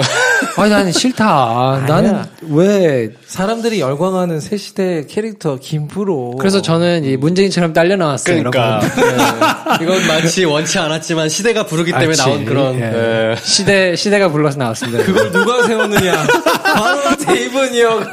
아니 0.57 0.71
난 0.71 0.91
싫다. 0.93 1.85
나는 1.87 2.23
왜 2.49 3.11
사람들이 3.27 3.81
열광하는 3.81 4.41
새 4.41 4.57
시대 4.57 5.05
캐릭터 5.09 5.57
김프로 5.59 6.37
그래서 6.39 6.63
저는 6.63 7.05
이 7.05 7.17
문재인처럼 7.17 7.73
딸려 7.73 7.97
나왔어요. 7.97 8.43
그러니까. 8.43 8.81
네. 8.81 9.85
이건 9.85 10.07
마치 10.07 10.45
원치 10.45 10.79
않았지만 10.79 11.29
시대가 11.29 11.67
부르기 11.67 11.91
때문에 11.93 12.09
알지. 12.09 12.23
나온 12.23 12.45
그런. 12.45 12.75
예. 12.77 12.81
네. 12.81 13.35
시대 13.43 13.97
시대가 13.97 14.29
불러서 14.31 14.59
나왔습니다. 14.59 15.05
그걸 15.05 15.31
누가 15.33 15.63
세웠느냐 15.67 16.27
바로 16.75 17.17
데이브니어가 17.17 18.13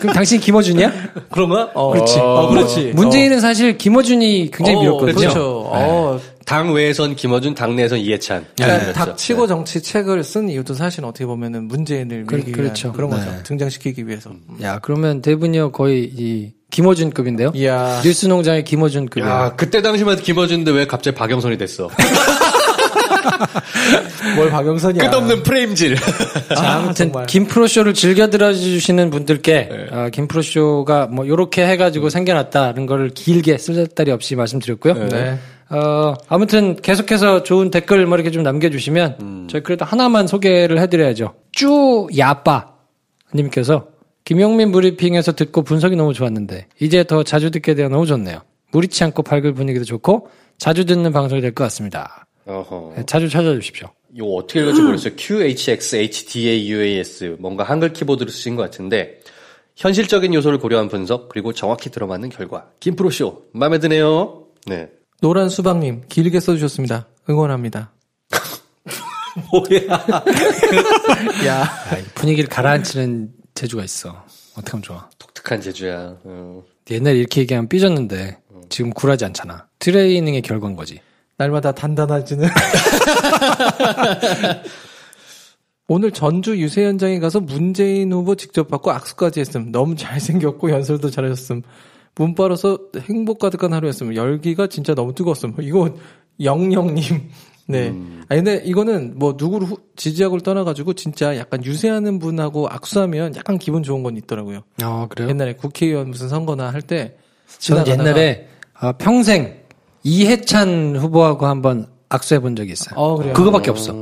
그럼 0.00 0.14
당신 0.14 0.40
김어준이야? 0.40 0.92
그런가? 1.30 1.70
어, 1.74 1.90
그렇지. 1.92 2.18
어, 2.18 2.48
그렇지 2.48 2.92
문재인은 2.94 3.40
사실 3.40 3.76
김어준이 3.78 4.50
굉장히 4.52 4.78
어, 4.78 4.80
밀었거든요. 4.82 5.14
그렇죠 5.14 5.62
어, 5.66 6.20
당 6.48 6.72
외에선 6.72 7.14
김어준, 7.14 7.54
당 7.54 7.76
내에선 7.76 7.98
이해찬. 7.98 8.46
그러니까 8.56 8.80
그랬죠. 8.80 8.98
닥치고 9.04 9.46
정치 9.46 9.82
책을 9.82 10.24
쓴 10.24 10.48
이유도 10.48 10.72
사실 10.72 11.04
어떻게 11.04 11.26
보면은 11.26 11.68
문재인을 11.68 12.24
그- 12.24 12.36
밀기 12.36 12.52
그렇죠. 12.52 12.88
위한 12.88 12.96
그런 12.96 13.10
거죠. 13.10 13.30
네. 13.30 13.42
등장시키기 13.42 14.08
위해서. 14.08 14.30
야 14.62 14.78
그러면 14.80 15.20
데이브니어 15.20 15.72
거의 15.72 16.04
이 16.04 16.52
김어준급인데요. 16.70 17.52
이야. 17.54 18.00
뉴스농장의 18.02 18.64
김어준급이에요. 18.64 19.28
야, 19.30 19.54
그때 19.56 19.82
당시만 19.82 20.14
해도 20.14 20.22
김어준인데 20.24 20.70
왜 20.70 20.86
갑자기 20.86 21.14
박영선이 21.16 21.58
됐어? 21.58 21.90
뭘 24.36 24.48
박영선이야. 24.50 25.10
끝없는 25.10 25.42
프레임질. 25.42 25.96
자, 26.56 26.76
아무튼 26.76 26.94
정말. 27.12 27.26
김프로쇼를 27.26 27.92
즐겨 27.94 28.28
들어주시는 28.30 29.10
분들께 29.10 29.68
아, 29.90 30.08
김프로쇼가 30.10 31.06
뭐 31.08 31.26
요렇게 31.26 31.66
해가지고 31.66 32.08
생겨났다는 32.10 32.86
걸 32.86 33.10
길게 33.10 33.58
쓸데리 33.58 34.10
없이 34.10 34.34
말씀드렸고요. 34.36 34.94
네. 35.08 35.38
어, 35.70 36.14
아무튼 36.28 36.76
계속해서 36.76 37.42
좋은 37.42 37.70
댓글 37.70 38.06
뭐 38.06 38.16
이렇게 38.16 38.30
좀 38.30 38.42
남겨주시면 38.42 39.48
저희 39.50 39.62
그래도 39.62 39.84
하나만 39.84 40.26
소개를 40.26 40.78
해드려야죠. 40.80 41.34
쭈 41.52 42.08
야빠 42.16 42.72
님께서 43.34 43.88
김용민 44.24 44.72
브리핑에서 44.72 45.32
듣고 45.32 45.62
분석이 45.62 45.96
너무 45.96 46.12
좋았는데 46.14 46.68
이제 46.80 47.04
더 47.04 47.22
자주 47.22 47.50
듣게 47.50 47.74
되어 47.74 47.88
너무 47.88 48.06
좋네요. 48.06 48.40
무리치 48.72 49.04
않고 49.04 49.22
밝을 49.22 49.54
분위기도 49.54 49.84
좋고 49.84 50.28
자주 50.58 50.84
듣는 50.84 51.12
방송이 51.12 51.40
될 51.40 51.52
것 51.54 51.64
같습니다. 51.64 52.26
어허. 52.46 52.94
네, 52.96 53.02
자주 53.06 53.28
찾아주십시오. 53.28 53.88
이거 54.14 54.26
어떻게 54.36 54.60
읽을지 54.60 54.80
모르겠어요. 54.80 55.14
QHXHDAUAS 55.16 57.36
뭔가 57.40 57.64
한글 57.64 57.92
키보드로 57.92 58.30
쓰신 58.30 58.56
것 58.56 58.62
같은데 58.62 59.20
현실적인 59.76 60.32
요소를 60.34 60.58
고려한 60.58 60.88
분석 60.88 61.28
그리고 61.28 61.52
정확히 61.52 61.90
들어맞는 61.90 62.30
결과 62.30 62.70
김프로쇼 62.80 63.44
마음에 63.52 63.78
드네요. 63.78 64.46
네. 64.66 64.88
노란 65.20 65.48
수박님 65.48 66.02
길게 66.08 66.38
써주셨습니다. 66.40 67.08
응원합니다. 67.28 67.92
뭐야? 69.50 69.82
야. 71.46 71.62
아, 71.90 71.98
이 71.98 72.04
분위기를 72.14 72.48
가라앉히는 72.48 73.32
재주가 73.54 73.82
있어. 73.84 74.24
어떡하면 74.56 74.82
좋아. 74.82 75.08
독특한 75.18 75.60
제주야. 75.60 76.16
어. 76.24 76.62
옛날에 76.90 77.16
이렇게 77.16 77.40
얘기하면 77.42 77.68
삐졌는데 77.68 78.38
지금 78.68 78.92
굴하지 78.92 79.24
않잖아. 79.24 79.66
트레이닝의 79.78 80.42
결과인 80.42 80.76
거지. 80.76 81.00
날마다 81.36 81.72
단단해지는. 81.72 82.48
오늘 85.90 86.12
전주 86.12 86.58
유세 86.58 86.84
현장에 86.84 87.18
가서 87.18 87.40
문재인 87.40 88.12
후보 88.12 88.34
직접 88.36 88.68
받고 88.68 88.90
악수까지 88.90 89.40
했음. 89.40 89.72
너무 89.72 89.96
잘생겼고 89.96 90.70
연설도 90.70 91.10
잘하셨음. 91.10 91.62
문바로서 92.18 92.78
행복 93.08 93.38
가득한 93.38 93.72
하루였음. 93.72 94.14
열기가 94.14 94.66
진짜 94.66 94.94
너무 94.94 95.14
뜨거웠음. 95.14 95.54
이거 95.62 95.90
영영님. 96.42 97.02
네. 97.70 97.88
아니 98.28 98.42
근데 98.42 98.62
이거는 98.64 99.18
뭐 99.18 99.34
누구를 99.36 99.66
후- 99.68 99.76
지지하고를 99.96 100.42
떠나가지고 100.42 100.94
진짜 100.94 101.36
약간 101.36 101.62
유세하는 101.64 102.18
분하고 102.18 102.66
악수하면 102.68 103.36
약간 103.36 103.58
기분 103.58 103.82
좋은 103.82 104.02
건 104.02 104.16
있더라고요. 104.16 104.60
아 104.82 105.06
그래요? 105.10 105.28
옛날에 105.28 105.52
국회의원 105.54 106.08
무슨 106.10 106.28
선거나 106.30 106.70
할 106.72 106.80
때 106.82 107.16
저는 107.58 107.86
옛날에 107.86 108.48
아, 108.72 108.92
평생 108.92 109.54
이해찬 110.02 110.96
후보하고 110.96 111.46
한번 111.46 111.86
악수해 112.08 112.40
본 112.40 112.56
적이 112.56 112.72
있어요. 112.72 112.98
어, 112.98 113.16
그래요? 113.16 113.34
그거밖에 113.34 113.70
없어. 113.70 113.92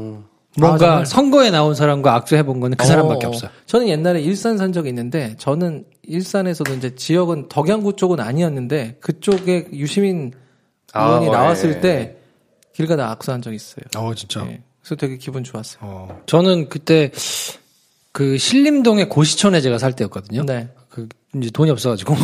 뭔가 0.59 0.79
정말? 0.79 1.07
선거에 1.07 1.51
나온 1.51 1.75
사람과 1.75 2.15
악수해 2.15 2.45
본 2.45 2.61
거는 2.61 2.77
그 2.77 2.87
사람밖에 2.87 3.27
어, 3.27 3.29
없어요. 3.31 3.51
저는 3.67 3.89
옛날에 3.89 4.21
일산 4.23 4.57
산 4.59 4.73
적이 4.73 4.91
있는데 4.91 5.35
저는 5.39 5.85
일산에서도 6.07 6.75
이제 6.75 6.95
지역은 6.95 7.49
덕양구 7.49 7.97
쪽은 7.97 8.21
아니었는데 8.21 8.97
그쪽에 9.01 9.69
유시민 9.73 10.33
아, 10.93 11.07
의원이 11.09 11.29
어, 11.29 11.33
나왔을 11.33 11.77
예. 11.77 11.81
때 11.81 12.17
길 12.77 12.87
가다 12.87 13.11
악수한 13.11 13.41
적이 13.41 13.57
있어요. 13.57 13.85
어 13.97 14.15
진짜. 14.15 14.47
예. 14.51 14.61
그래서 14.83 14.97
되게 14.97 15.17
기분 15.17 15.43
좋았어요. 15.43 15.79
어, 15.81 16.21
저는 16.27 16.69
그때 16.69 17.11
그 18.13 18.37
신림동의 18.37 19.09
고시촌에 19.09 19.63
제가 19.63 19.79
살 19.79 19.95
때였거든요. 19.95 20.45
네. 20.45 20.69
그 20.91 21.09
이제 21.35 21.49
돈이 21.51 21.71
없어가지고 21.71 22.15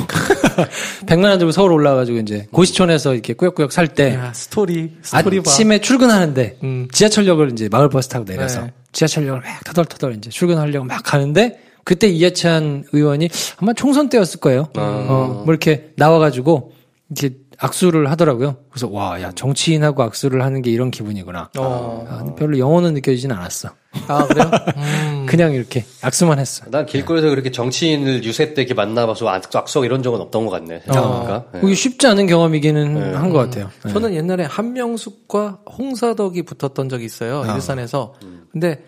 100만 1.06 1.24
원 1.24 1.38
들고 1.38 1.52
서울 1.52 1.72
올라가지고 1.72 2.18
이제 2.18 2.46
고시촌에서 2.52 3.14
이렇게 3.14 3.32
꾸역꾸역 3.32 3.72
살때 3.72 4.12
야, 4.14 4.32
스토리, 4.34 4.94
스토리 5.02 5.40
봐. 5.40 5.50
아침에 5.50 5.80
출근하는데 5.80 6.58
음. 6.62 6.88
지하철역을 6.92 7.52
이제 7.52 7.70
마을 7.70 7.88
버스 7.88 8.08
타고 8.08 8.26
내려서 8.26 8.60
네. 8.62 8.72
지하철역을 8.92 9.40
막 9.40 9.64
터덜터덜 9.64 10.16
이제 10.16 10.28
출근하려고 10.28 10.84
막 10.84 11.02
가는데 11.02 11.58
그때 11.84 12.08
이해찬 12.08 12.84
의원이 12.92 13.28
아마 13.56 13.72
총선 13.72 14.08
때였을 14.08 14.40
거예요. 14.40 14.68
어, 14.76 15.42
뭐 15.44 15.46
이렇게 15.48 15.92
나와가지고 15.96 16.72
이렇게 17.10 17.36
악수를 17.58 18.10
하더라고요. 18.10 18.56
그래서 18.70 18.88
와, 18.90 19.20
야 19.22 19.30
정치인하고 19.32 20.02
악수를 20.02 20.42
하는 20.42 20.62
게 20.62 20.70
이런 20.70 20.90
기분이구나. 20.90 21.50
어. 21.58 22.06
아, 22.08 22.34
별로 22.34 22.58
영혼은 22.58 22.94
느껴지진 22.94 23.30
않았어. 23.30 23.70
아, 24.08 24.26
그래요? 24.26 24.50
음. 24.76 25.26
그냥 25.30 25.52
이렇게 25.52 25.84
악수만 26.02 26.40
했어. 26.40 26.64
난 26.70 26.86
길거리에서 26.86 27.28
그렇게 27.28 27.52
정치인을 27.52 28.24
유세 28.24 28.54
때 28.54 28.62
이렇게 28.62 28.74
만나봐서 28.74 29.28
악수, 29.28 29.56
악수하고 29.56 29.84
이런 29.84 30.02
적은 30.02 30.20
없던 30.20 30.46
것 30.46 30.50
같네. 30.50 30.80
생각해보니까. 30.86 31.44
네. 31.52 31.60
그게 31.60 31.74
쉽지 31.74 32.06
않은 32.08 32.26
경험이기는 32.26 33.14
한것 33.14 33.50
같아요. 33.50 33.70
네. 33.84 33.92
저는 33.92 34.14
옛날에 34.14 34.44
한명숙과 34.44 35.60
홍사덕이 35.78 36.42
붙었던 36.42 36.88
적이 36.88 37.04
있어요. 37.04 37.44
일산에서. 37.54 38.14
근데 38.50 38.82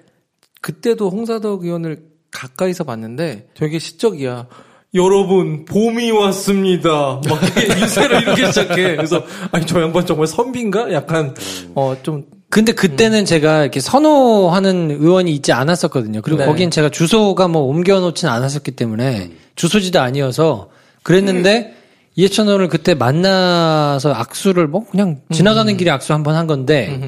그때도 0.62 1.10
홍사덕 1.10 1.64
의원을 1.64 2.13
가까이서 2.34 2.84
봤는데 2.84 3.46
되게 3.54 3.78
시적이야. 3.78 4.46
여러분 4.94 5.64
봄이 5.64 6.10
왔습니다. 6.12 7.20
막 7.28 7.40
유세를 7.80 8.22
이렇게 8.28 8.46
시작해. 8.46 8.96
그래서 8.96 9.22
아니 9.50 9.64
저 9.66 9.80
양반 9.80 10.04
정말 10.06 10.26
선비인가? 10.26 10.92
약간 10.92 11.34
어 11.74 11.96
좀 12.02 12.24
근데 12.50 12.70
그때는 12.72 13.24
제가 13.24 13.62
이렇게 13.62 13.80
선호하는 13.80 14.90
의원이 14.92 15.32
있지 15.34 15.52
않았었거든요. 15.52 16.22
그리고 16.22 16.40
네. 16.40 16.46
거긴 16.46 16.70
제가 16.70 16.88
주소가 16.90 17.48
뭐 17.48 17.62
옮겨놓지는 17.62 18.32
않았었기 18.32 18.72
때문에 18.72 19.30
주소지도 19.56 20.00
아니어서 20.00 20.68
그랬는데 21.02 21.74
이해찬 22.14 22.46
의원을 22.46 22.68
그때 22.68 22.94
만나서 22.94 24.12
악수를 24.12 24.68
뭐 24.68 24.84
그냥 24.86 25.20
지나가는 25.32 25.76
길에 25.76 25.90
악수 25.90 26.12
한 26.12 26.22
번 26.22 26.36
한 26.36 26.46
건데 26.46 27.00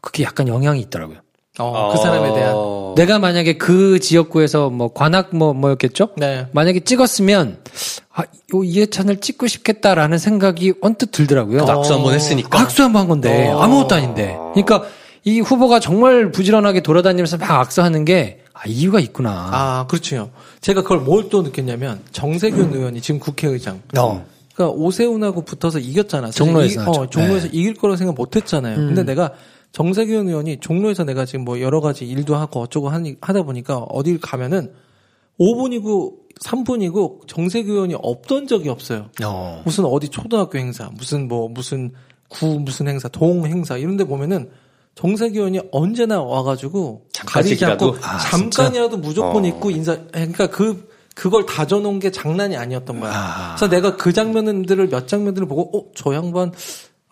그게 0.00 0.22
약간 0.22 0.46
영향이 0.46 0.78
있더라고요. 0.82 1.18
어, 1.58 1.90
그 1.92 1.98
사람에 2.00 2.32
대한 2.34 2.52
어. 2.54 2.83
내가 2.94 3.18
만약에 3.18 3.54
그 3.58 3.98
지역구에서 3.98 4.70
뭐 4.70 4.92
관악 4.92 5.34
뭐 5.34 5.52
뭐였겠죠? 5.52 6.10
네. 6.16 6.46
만약에 6.52 6.80
찍었으면 6.80 7.58
아, 8.14 8.22
요 8.22 8.64
이해찬을 8.64 9.20
찍고 9.20 9.46
싶겠다라는 9.46 10.18
생각이 10.18 10.74
언뜻 10.80 11.10
들더라고요. 11.10 11.62
악수 11.66 11.94
한번 11.94 12.14
했으니까. 12.14 12.60
악수 12.60 12.82
한번 12.82 13.02
한 13.02 13.08
건데 13.08 13.48
아무것도 13.50 13.94
아닌데. 13.94 14.36
그러니까 14.54 14.84
이 15.24 15.40
후보가 15.40 15.80
정말 15.80 16.30
부지런하게 16.30 16.82
돌아다니면서 16.82 17.38
막 17.38 17.50
악수하는 17.50 18.04
게 18.04 18.40
아, 18.52 18.60
이유가 18.66 19.00
있구나. 19.00 19.48
아, 19.52 19.86
그렇죠. 19.88 20.30
제가 20.60 20.82
그걸 20.82 20.98
뭘 21.00 21.28
또 21.30 21.42
느꼈냐면 21.42 22.00
정세균 22.12 22.72
의원이 22.74 23.00
지금 23.00 23.18
국회의장. 23.18 23.80
어. 23.98 24.24
그러니까 24.54 24.76
오세훈하고 24.78 25.42
붙어서 25.42 25.80
이겼잖아. 25.80 26.30
종로에서 26.30 26.82
이-. 26.82 26.86
어, 26.86 27.06
종로에서 27.10 27.46
네. 27.48 27.50
이길 27.58 27.74
거라 27.74 27.96
생각 27.96 28.14
못 28.14 28.36
했잖아요. 28.36 28.76
음. 28.76 28.86
근데 28.88 29.02
내가 29.02 29.32
정세균 29.74 30.28
의원이 30.28 30.60
종로에서 30.60 31.02
내가 31.02 31.24
지금 31.24 31.44
뭐 31.44 31.60
여러 31.60 31.80
가지 31.80 32.06
일도 32.06 32.36
하고 32.36 32.60
어쩌고 32.60 32.88
하니, 32.88 33.16
하다 33.20 33.42
보니까 33.42 33.78
어딜 33.78 34.20
가면은 34.20 34.72
5분이고 35.40 36.14
3분이고 36.44 37.26
정세균 37.26 37.74
의원이 37.74 37.96
없던 38.00 38.46
적이 38.46 38.68
없어요. 38.68 39.10
어. 39.24 39.62
무슨 39.64 39.84
어디 39.84 40.08
초등학교 40.08 40.58
행사, 40.58 40.88
무슨 40.94 41.26
뭐 41.26 41.48
무슨 41.48 41.92
구 42.28 42.60
무슨 42.60 42.86
행사, 42.86 43.08
동 43.08 43.44
행사 43.46 43.76
이런 43.76 43.96
데 43.96 44.04
보면은 44.04 44.48
정세균 44.94 45.38
의원이 45.38 45.60
언제나 45.72 46.22
와가지고 46.22 47.06
가리지 47.26 47.64
않고? 47.64 47.96
아, 48.00 48.18
잠깐이라도 48.18 48.98
무조건 48.98 49.44
어. 49.44 49.48
있고 49.48 49.72
인사 49.72 49.98
그러니까 50.12 50.46
그 50.46 50.88
그걸 51.16 51.46
다져놓은 51.46 51.98
게 51.98 52.12
장난이 52.12 52.56
아니었던 52.56 53.00
거야. 53.00 53.12
아. 53.12 53.56
그래서 53.56 53.68
내가 53.68 53.96
그 53.96 54.12
장면들을 54.12 54.88
몇 54.88 55.08
장면들을 55.08 55.48
보고 55.48 55.90
어저 55.90 56.14
양반 56.14 56.52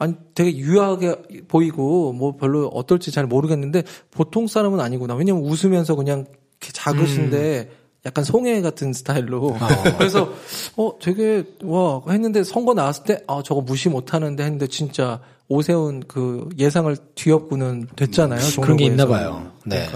아니 0.03 0.15
되게 0.35 0.57
유하게 0.57 1.17
보이고 1.49 2.13
뭐 2.13 2.37
별로 2.37 2.67
어떨지 2.69 3.13
잘 3.13 3.27
모르겠는데 3.27 3.85
보통 4.11 4.47
사람은 4.49 4.81
아니구나. 4.81 5.15
왜냐면 5.15 5.43
웃으면서 5.45 5.95
그냥 5.95 6.25
이렇게 6.61 6.73
작으신데 6.73 7.69
음. 7.71 7.77
약간 8.05 8.25
송혜 8.25 8.63
같은 8.63 8.93
스타일로. 8.93 9.57
아. 9.61 9.69
그래서 9.99 10.33
어 10.77 10.93
되게 11.01 11.45
와 11.63 12.01
했는데 12.09 12.43
선거 12.43 12.75
나왔을 12.75 13.05
때 13.05 13.19
아 13.29 13.43
저거 13.45 13.61
무시 13.61 13.89
못 13.89 14.13
하는데 14.13 14.43
했는데 14.43 14.67
진짜 14.67 15.21
오세훈 15.49 16.03
그 16.09 16.49
예상을 16.59 16.97
뒤엎고는 17.15 17.87
됐잖아요. 17.95 18.41
그런 18.61 18.77
게 18.77 18.87
있나. 18.87 19.07
봐요. 19.07 19.53
네. 19.65 19.87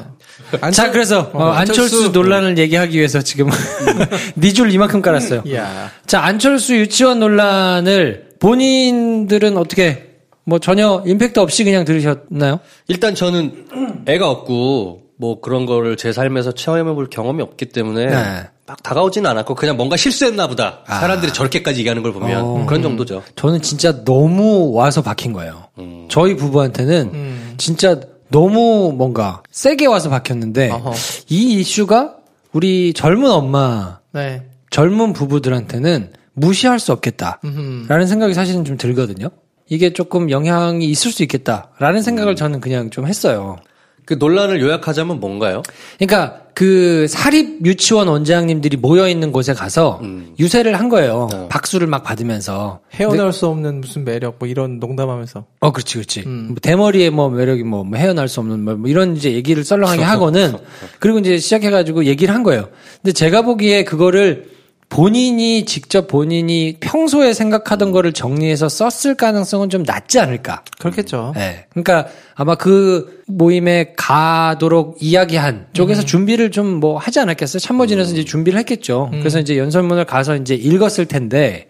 안철- 0.61 0.71
자, 0.87 0.91
그래서 0.93 1.31
어, 1.33 1.39
어, 1.45 1.49
안철수 1.51 2.11
논란을 2.11 2.59
얘기하기 2.59 2.97
위해서 2.97 3.21
지금 3.23 3.49
네줄 4.37 4.71
이만큼 4.71 5.03
깔았어요. 5.03 5.43
야. 5.55 5.91
자, 6.07 6.23
안철수 6.23 6.77
유치원 6.77 7.19
논란을 7.21 8.26
본인들은 8.39 9.57
어떻게 9.57 10.07
뭐 10.45 10.59
전혀 10.59 11.03
임팩트 11.07 11.39
없이 11.41 11.65
그냥 11.65 11.85
들으셨나요? 11.85 12.61
일단 12.89 13.15
저는 13.15 14.05
애가 14.07 14.29
없고 14.31 15.03
뭐 15.17 15.41
그런 15.41 15.67
거를 15.67 15.97
제 15.97 16.13
삶에서 16.13 16.53
체험해 16.53 16.95
볼 16.95 17.09
경험이 17.09 17.43
없기 17.43 17.67
때문에 17.67 18.07
네. 18.07 18.43
막 18.67 18.83
다가오지는 18.83 19.29
않았고 19.31 19.55
그냥 19.55 19.77
뭔가 19.77 19.97
실수했나 19.97 20.47
보다. 20.47 20.81
사람들이 20.87 21.33
저렇게까지 21.33 21.81
얘기하는 21.81 22.03
걸 22.03 22.13
보면 22.13 22.41
어. 22.43 22.67
그런 22.67 22.83
정도죠. 22.83 23.23
저는 23.35 23.63
진짜 23.63 24.05
너무 24.05 24.73
와서 24.73 25.03
박힌 25.03 25.33
거예요. 25.33 25.65
음. 25.79 26.07
저희 26.11 26.37
부부한테는 26.37 27.11
음. 27.13 27.55
진짜 27.57 28.01
너무 28.29 28.93
뭔가 28.97 29.43
세게 29.51 29.87
와서 29.87 30.11
박혔는데 30.11 30.71
어허. 30.71 30.93
이 31.29 31.61
이슈가 31.61 32.17
우리 32.53 32.93
젊은 32.93 33.31
엄마, 33.31 33.99
네. 34.13 34.43
젊은 34.71 35.13
부부들한테는 35.13 36.13
무시할 36.37 36.79
수 36.79 36.93
없겠다라는. 36.93 38.07
생각이 38.07 38.35
사실은 38.35 38.65
좀 38.65 38.77
들거든요. 38.77 39.31
이게 39.69 39.93
조금 39.93 40.31
영향이 40.31 40.85
있을 40.87 41.11
수 41.11 41.23
있겠다라는 41.25 42.03
생각을 42.03 42.37
저는 42.37 42.61
그냥 42.61 42.91
좀 42.91 43.07
했어요. 43.07 43.57
그 44.05 44.15
논란을 44.15 44.61
요약하자면 44.61 45.19
뭔가요? 45.19 45.63
그러니까 45.99 46.43
그 46.55 47.07
사립 47.09 47.67
유치원 47.67 48.07
원장님들이 48.07 48.77
모여 48.77 49.09
있는 49.09 49.33
곳에 49.33 49.53
가서 49.53 49.99
음. 50.03 50.33
유세를 50.39 50.79
한 50.79 50.89
거예요. 50.89 51.29
어. 51.33 51.49
박수를 51.49 51.89
막 51.89 52.05
받으면서. 52.05 52.79
헤어날 52.95 53.33
수 53.33 53.49
없는 53.49 53.81
무슨 53.81 54.05
매력 54.05 54.37
뭐 54.39 54.49
이런 54.49 54.79
농담하면서. 54.79 55.45
어, 55.59 55.73
그렇지, 55.73 55.95
그렇지. 55.95 56.23
음. 56.25 56.47
뭐 56.51 56.57
대머리의 56.63 57.11
뭐 57.11 57.29
매력이 57.29 57.65
뭐, 57.65 57.83
뭐 57.83 57.99
헤어날 57.99 58.29
수 58.29 58.39
없는 58.39 58.61
뭐, 58.61 58.75
뭐 58.77 58.89
이런 58.89 59.17
이제 59.17 59.33
얘기를 59.33 59.65
썰렁하게 59.65 60.01
하고는 60.05 60.57
그리고 61.01 61.19
이제 61.19 61.37
시작해가지고 61.37 62.05
얘기를 62.05 62.33
한 62.33 62.45
거예요. 62.45 62.69
근데 63.03 63.13
제가 63.13 63.43
보기에 63.43 63.83
그거를 63.83 64.56
본인이 64.89 65.65
직접 65.65 66.07
본인이 66.07 66.77
평소에 66.81 67.33
생각하던 67.35 67.91
거를 67.91 68.13
정리해서 68.13 68.69
썼을 68.69 69.17
가능성은 69.17 69.69
좀 69.69 69.83
낮지 69.83 70.21
않을까. 70.21 70.63
그렇겠죠. 70.79 71.35
예. 71.37 71.67
그러니까 71.71 72.07
아마 72.35 72.55
그 72.55 73.23
모임에 73.27 73.95
가도록 73.97 74.97
이야기한 75.01 75.67
쪽에서 75.73 76.03
준비를 76.05 76.51
좀 76.51 76.67
뭐 76.77 76.99
하지 76.99 77.21
않았겠어요? 77.21 77.59
참모진에서 77.61 78.13
이제 78.13 78.25
준비를 78.25 78.59
했겠죠. 78.61 79.09
그래서 79.13 79.39
이제 79.41 79.57
연설문을 79.59 80.05
가서 80.05 80.37
이제 80.37 80.55
읽었을 80.55 81.07
텐데 81.07 81.69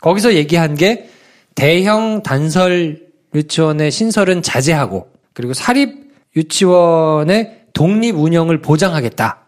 거기서 0.00 0.34
얘기한 0.34 0.74
게 0.74 1.08
대형 1.54 2.22
단설 2.22 3.00
유치원의 3.34 3.90
신설은 3.90 4.42
자제하고 4.42 5.08
그리고 5.32 5.54
사립 5.54 6.12
유치원의 6.36 7.62
독립 7.72 8.16
운영을 8.16 8.60
보장하겠다. 8.60 9.41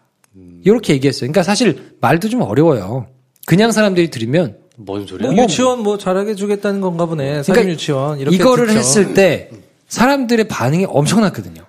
이렇게 0.63 0.93
얘기했어요. 0.93 1.21
그러니까 1.31 1.43
사실 1.43 1.95
말도 2.01 2.29
좀 2.29 2.41
어려워요. 2.41 3.07
그냥 3.45 3.71
사람들이 3.71 4.09
들으면 4.09 4.57
뭔 4.77 5.07
소리야? 5.07 5.31
뭐 5.31 5.43
유치원 5.43 5.81
뭐 5.83 5.97
잘하게 5.97 6.31
해주겠다는 6.31 6.81
건가 6.81 7.05
보네. 7.05 7.43
사립 7.43 7.45
그러니까 7.45 7.71
유치원 7.73 8.19
이렇게 8.19 8.35
이거를 8.35 8.67
듣죠. 8.67 8.79
했을 8.79 9.13
때 9.13 9.49
사람들의 9.87 10.47
반응이 10.47 10.85
엄청났거든요. 10.89 11.61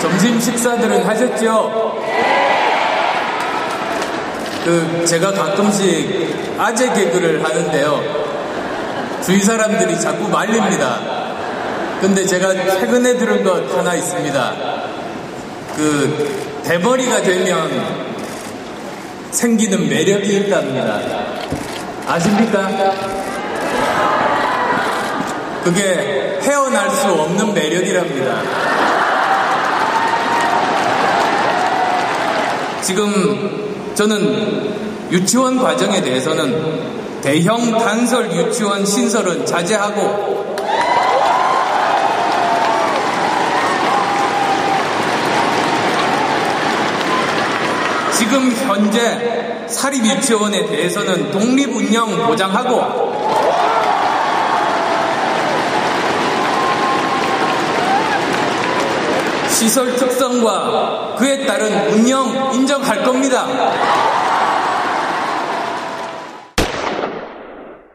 점심 0.00 0.40
식사들은 0.40 1.04
하셨죠? 1.04 1.98
그 4.64 5.04
제가 5.06 5.32
가끔씩 5.32 6.58
아재 6.58 6.92
개그를 6.92 7.44
하는데요. 7.44 8.00
주위 9.24 9.40
사람들이 9.40 10.00
자꾸 10.00 10.28
말립니다. 10.28 11.18
근데 12.00 12.24
제가 12.24 12.52
최근에 12.52 13.18
들은 13.18 13.44
것 13.44 13.76
하나 13.76 13.94
있습니다. 13.94 14.87
그 15.78 16.60
대머리가 16.64 17.22
되면 17.22 17.70
생기는 19.30 19.88
매력이 19.88 20.38
있답니다. 20.38 21.00
아십니까? 22.04 22.68
그게 25.62 26.40
헤어날 26.42 26.90
수 26.90 27.06
없는 27.06 27.54
매력이랍니다. 27.54 28.42
지금 32.82 33.92
저는 33.94 35.12
유치원 35.12 35.58
과정에 35.58 36.02
대해서는 36.02 37.20
대형 37.22 37.78
단설 37.78 38.32
유치원 38.34 38.84
신설은 38.84 39.46
자제하고 39.46 40.47
지금 48.38 48.52
현재 48.52 49.66
사립 49.66 50.06
유치원에 50.06 50.66
대해서는 50.66 51.32
독립 51.32 51.74
운영 51.74 52.08
보장하고 52.28 53.08
시설 59.50 59.96
특성과 59.96 61.16
그에 61.18 61.44
따른 61.46 61.92
운영 61.92 62.54
인정할 62.54 63.02
겁니다. 63.02 63.44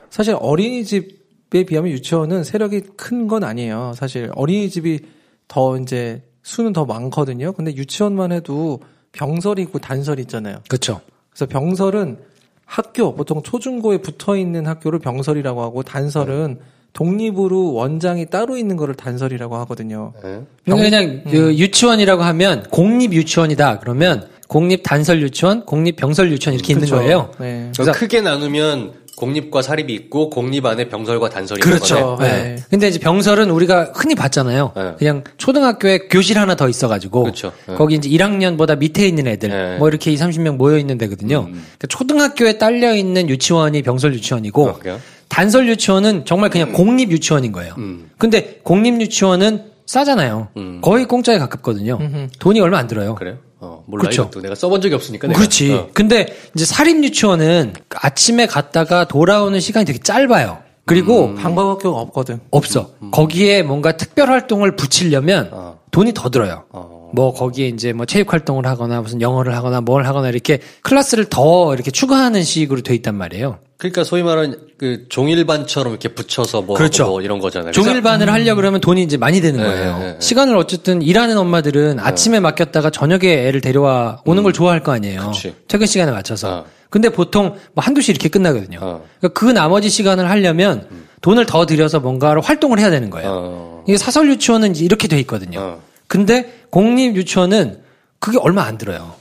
사실 0.10 0.36
어린이집에 0.38 1.64
비하면 1.64 1.92
유치원은 1.92 2.44
세력이 2.44 2.82
큰 2.98 3.30
건 3.30 3.46
아니에요. 3.46 3.94
사실 3.96 4.30
어린이집이 4.36 5.00
더 5.48 5.78
이제 5.78 6.22
수는 6.42 6.74
더 6.74 6.84
많거든요. 6.84 7.54
근데 7.54 7.74
유치원만 7.74 8.34
해도 8.34 8.82
병설이 9.14 9.62
있고 9.64 9.80
단설이 9.80 10.22
있잖아요. 10.24 10.58
그렇죠. 10.68 11.02
그래서 11.30 11.46
병설은 11.48 12.18
학교 12.66 13.16
보통 13.16 13.42
초중고에 13.42 14.00
붙어 14.00 14.36
있는 14.36 14.68
학교를 14.68 15.00
병설이라고 15.00 15.62
하고 15.62 15.84
단설은 15.84 16.60
독립으로 16.94 17.74
원장이 17.74 18.28
따로 18.28 18.56
있는 18.56 18.78
거를 18.78 18.96
단설이라고 18.96 19.56
하거든요. 19.58 20.14
네. 20.24 20.42
그러니까 20.64 20.90
그냥 20.90 21.04
음. 21.04 21.32
그 21.32 21.56
유치원이라고 21.56 22.22
하면 22.24 22.64
공립 22.70 23.14
유치원이다. 23.14 23.80
그러면 23.80 24.28
공립 24.48 24.84
단설 24.84 25.22
유치원, 25.22 25.66
공립 25.66 25.96
병설 25.96 26.32
유치원 26.32 26.54
이렇게 26.54 26.74
있는 26.74 26.86
그쵸? 26.86 26.98
거예요. 26.98 27.32
네. 27.40 27.72
그래서 27.74 27.92
크게 27.92 28.22
나누면 28.22 28.94
공립과 29.16 29.62
사립이 29.62 29.94
있고 29.94 30.30
공립 30.30 30.66
안에 30.66 30.90
병설과 30.90 31.30
단설이 31.30 31.62
그렇죠. 31.62 32.18
네. 32.20 32.28
네. 32.28 32.56
근데 32.70 32.88
이제 32.88 33.00
병설은 33.00 33.52
우리가 33.52 33.92
흔히 33.94 34.16
봤잖아요. 34.16 34.74
네. 34.76 34.94
그냥 34.98 35.24
초등학교에 35.38 36.08
교실 36.10 36.40
하나 36.40 36.56
더 36.56 36.68
있어가지고 36.68 37.24
그렇죠. 37.24 37.52
네. 37.68 37.76
거기 37.76 37.96
이제 37.96 38.10
1학년보다 38.10 38.78
밑에 38.78 39.08
있는 39.08 39.28
애들 39.28 39.50
네. 39.50 39.78
뭐 39.78 39.88
이렇게 39.88 40.12
2, 40.12 40.16
30명 40.16 40.58
모여 40.58 40.78
있는 40.78 40.98
데거든요. 40.98 41.44
그러니까 41.44 41.88
초등학교에 41.88 42.58
딸려 42.58 42.96
있는 42.96 43.30
유치원이 43.30 43.84
병설 43.84 44.14
유치원이고 44.16 44.68
어, 44.68 44.74
그래요? 44.80 45.00
단설 45.30 45.68
유치원은 45.68 46.26
정말 46.26 46.50
그냥 46.50 46.74
공립 46.74 47.12
유치원인 47.12 47.52
거예요. 47.52 47.76
음. 47.78 48.10
근데 48.18 48.60
공립 48.64 49.00
유치원은 49.00 49.66
싸잖아요. 49.86 50.48
음. 50.58 50.82
거의 50.82 51.06
공짜에 51.06 51.38
가깝거든요. 51.38 52.00
돈이 52.40 52.60
얼마 52.62 52.78
안 52.78 52.88
들어요. 52.88 53.16
그래요? 53.16 53.38
어, 53.64 53.84
몰라 53.88 54.04
그쵸. 54.04 54.24
이것도 54.24 54.42
내가 54.42 54.56
써본 54.56 54.82
적이 54.82 54.96
없으니까. 54.96 55.28
내가. 55.28 55.40
그렇지. 55.40 55.72
어. 55.72 55.90
근데 55.94 56.36
이제 56.54 56.66
사립 56.66 57.02
유치원은 57.04 57.74
아침에 57.96 58.46
갔다가 58.46 59.08
돌아오는 59.08 59.58
시간이 59.60 59.86
되게 59.86 60.00
짧아요. 60.00 60.60
그리고 60.86 61.28
음. 61.28 61.36
방과학교가 61.36 61.98
없거든. 62.02 62.42
없어. 62.52 62.90
거기에 63.12 63.64
뭔가 63.64 63.96
특별 63.96 64.30
활동을 64.30 64.76
붙이려면 64.76 65.50
어. 65.54 65.80
돈이 65.92 66.14
더 66.14 66.30
들어요. 66.30 66.66
어. 66.72 67.12
뭐 67.14 67.32
거기에 67.32 67.68
이제 67.68 67.94
뭐 67.94 68.06
체육 68.06 68.34
활동을 68.34 68.66
하거나 68.66 69.02
무슨 69.02 69.22
영어를 69.22 69.56
하거나 69.56 69.80
뭘 69.82 70.06
하거나 70.06 70.30
이렇게 70.30 70.60
클래스를 70.82 71.26
더 71.26 71.74
이렇게 71.74 71.92
추가하는 71.92 72.44
식으로 72.44 72.82
돼 72.82 72.96
있단 72.96 73.16
말이에요. 73.16 73.60
그러니까 73.84 74.06
소위 74.06 74.24
말하는 74.24 74.56
그 74.78 75.08
종일반처럼 75.10 75.92
이렇게 75.92 76.08
붙여서 76.08 76.62
뭐, 76.62 76.78
그렇죠. 76.78 77.06
뭐 77.06 77.22
이런 77.22 77.40
거잖아요. 77.40 77.74
종일반을 77.74 78.32
하려 78.32 78.56
그러면 78.56 78.80
돈이 78.80 79.04
이제 79.04 79.18
많이 79.18 79.42
드는 79.42 79.60
네, 79.60 79.66
거예요. 79.66 79.98
네, 80.00 80.06
네. 80.14 80.18
시간을 80.22 80.56
어쨌든 80.56 81.02
일하는 81.02 81.38
엄마들은 81.38 82.00
아침에 82.00 82.40
맡겼다가 82.40 82.92
저녁에 82.92 83.46
애를 83.46 83.60
데려와 83.60 84.22
오는 84.24 84.42
걸 84.42 84.54
좋아할 84.54 84.84
거 84.84 84.94
아니에요. 84.94 85.20
음. 85.20 85.32
그치. 85.34 85.54
퇴근 85.68 85.86
시간에 85.86 86.14
맞춰서. 86.14 86.60
어. 86.60 86.66
근데 86.90 87.10
보통 87.10 87.58
뭐 87.74 87.84
한두 87.84 88.00
시 88.00 88.12
이렇게 88.12 88.30
끝나거든요. 88.30 88.80
어. 88.82 89.06
그러니까 89.20 89.38
그 89.38 89.52
나머지 89.52 89.90
시간을 89.90 90.30
하려면 90.30 90.88
돈을 91.22 91.46
더 91.46 91.66
들여서 91.66 92.00
뭔가를 92.00 92.42
활동을 92.42 92.80
해야 92.80 92.90
되는 92.90 93.10
거예요. 93.10 93.30
어. 93.30 93.84
이게 93.86 93.98
사설 93.98 94.30
유치원은 94.30 94.72
이제 94.72 94.86
이렇게 94.86 95.10
돼 95.10 95.20
있거든요. 95.20 95.60
어. 95.60 95.82
근데 96.08 96.54
공립 96.70 97.18
유치원은 97.18 97.80
그게 98.20 98.38
얼마 98.40 98.64
안 98.64 98.78
들어요. 98.78 99.16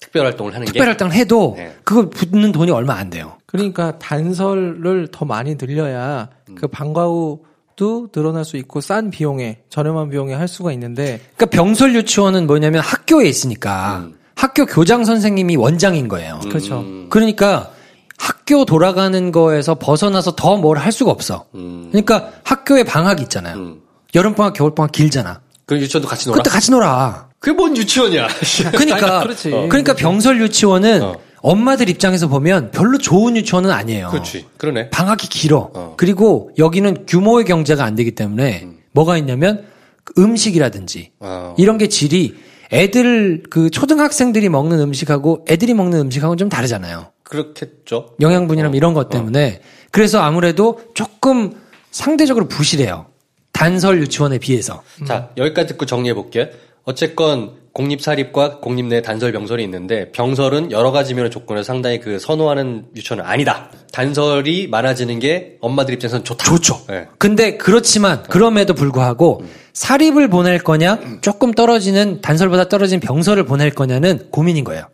특별 0.00 0.24
활동을 0.26 0.54
하는 0.54 0.64
특별 0.66 0.86
게 0.86 0.88
할당을 0.90 1.14
해도 1.14 1.54
네. 1.56 1.76
그거 1.84 2.08
붙는 2.08 2.52
돈이 2.52 2.70
얼마 2.70 2.94
안 2.94 3.10
돼요. 3.10 3.34
그러니까 3.46 3.98
단설을 3.98 5.08
더 5.12 5.24
많이 5.24 5.56
늘려야 5.56 6.30
그 6.56 6.66
방과후도 6.66 8.08
늘어날 8.12 8.44
수 8.44 8.56
있고 8.56 8.80
싼 8.80 9.10
비용에 9.10 9.58
저렴한 9.68 10.10
비용에 10.10 10.34
할 10.34 10.48
수가 10.48 10.72
있는데 10.72 11.20
그러니까 11.36 11.46
병설 11.56 11.94
유치원은 11.94 12.46
뭐냐면 12.46 12.82
학교에 12.82 13.28
있으니까 13.28 13.98
음. 13.98 14.16
학교 14.34 14.64
교장 14.64 15.04
선생님이 15.04 15.56
원장인 15.56 16.08
거예요. 16.08 16.40
그렇죠. 16.48 16.82
그러니까 17.10 17.70
학교 18.18 18.64
돌아가는 18.64 19.32
거에서 19.32 19.74
벗어나서 19.74 20.34
더 20.34 20.56
뭘 20.60 20.78
할 20.82 20.92
수가 20.92 21.10
없어. 21.10 21.46
음. 21.54 21.88
그러니까 21.90 22.30
학교에 22.44 22.84
방학 22.84 23.20
있잖아요. 23.20 23.56
음. 23.56 23.80
여름방학, 24.14 24.54
겨울방학 24.54 24.92
길잖아. 24.92 25.40
그 25.66 25.78
유치원도 25.78 26.08
같이 26.08 26.26
놀아. 26.28 26.38
그때 26.38 26.50
같이 26.50 26.70
놀아. 26.70 27.28
그게 27.40 27.56
뭔 27.56 27.76
유치원이야? 27.76 28.28
그러니까 28.76 29.22
그렇지. 29.22 29.50
그러니까 29.50 29.94
병설 29.94 30.40
유치원은 30.42 31.02
어. 31.02 31.16
엄마들 31.38 31.88
입장에서 31.88 32.28
보면 32.28 32.70
별로 32.70 32.98
좋은 32.98 33.34
유치원은 33.34 33.70
아니에요. 33.70 34.10
그렇지. 34.10 34.46
그러네. 34.58 34.90
방학이 34.90 35.26
길어. 35.28 35.70
어. 35.72 35.94
그리고 35.96 36.50
여기는 36.58 37.06
규모의 37.06 37.46
경제가 37.46 37.82
안 37.82 37.94
되기 37.94 38.10
때문에 38.10 38.68
뭐가 38.92 39.16
있냐면 39.16 39.64
그 40.04 40.12
음식이라든지 40.20 41.12
어. 41.20 41.54
이런 41.58 41.78
게 41.78 41.88
질이 41.88 42.36
애들 42.72 43.44
그 43.48 43.70
초등학생들이 43.70 44.50
먹는 44.50 44.78
음식하고 44.78 45.46
애들이 45.48 45.72
먹는 45.72 45.98
음식하고는 45.98 46.36
좀 46.36 46.48
다르잖아요. 46.50 47.10
그렇겠죠. 47.22 48.16
영양분이랑 48.20 48.74
이런 48.74 48.92
것 48.92 49.08
때문에 49.08 49.62
그래서 49.90 50.20
아무래도 50.20 50.80
조금 50.94 51.54
상대적으로 51.90 52.48
부실해요. 52.48 53.06
단설 53.52 54.00
유치원에 54.00 54.38
비해서. 54.38 54.82
자, 55.06 55.30
여기까지 55.36 55.68
듣고 55.68 55.86
정리해 55.86 56.14
볼게 56.14 56.40
요. 56.40 56.46
어쨌건 56.84 57.60
공립사립과 57.72 58.58
공립 58.58 58.86
내 58.86 59.00
단설 59.00 59.30
병설이 59.32 59.62
있는데 59.64 60.10
병설은 60.10 60.72
여러 60.72 60.90
가지 60.90 61.14
면의 61.14 61.30
조건을 61.30 61.62
상당히 61.62 62.00
그 62.00 62.18
선호하는 62.18 62.86
유치원은 62.96 63.24
아니다. 63.24 63.70
단설이 63.92 64.66
많아지는 64.66 65.20
게 65.20 65.56
엄마들 65.60 65.94
입장에서는 65.94 66.24
좋다. 66.24 66.44
좋죠. 66.46 66.80
네. 66.88 67.06
근데 67.18 67.56
그렇지만 67.56 68.24
그럼에도 68.24 68.74
불구하고 68.74 69.44
사립을 69.72 70.28
보낼 70.28 70.58
거냐 70.58 70.98
조금 71.20 71.52
떨어지는 71.52 72.20
단설보다 72.22 72.68
떨어진 72.68 72.98
병설을 72.98 73.44
보낼 73.44 73.70
거냐는 73.70 74.28
고민인 74.30 74.64
거예요. 74.64 74.86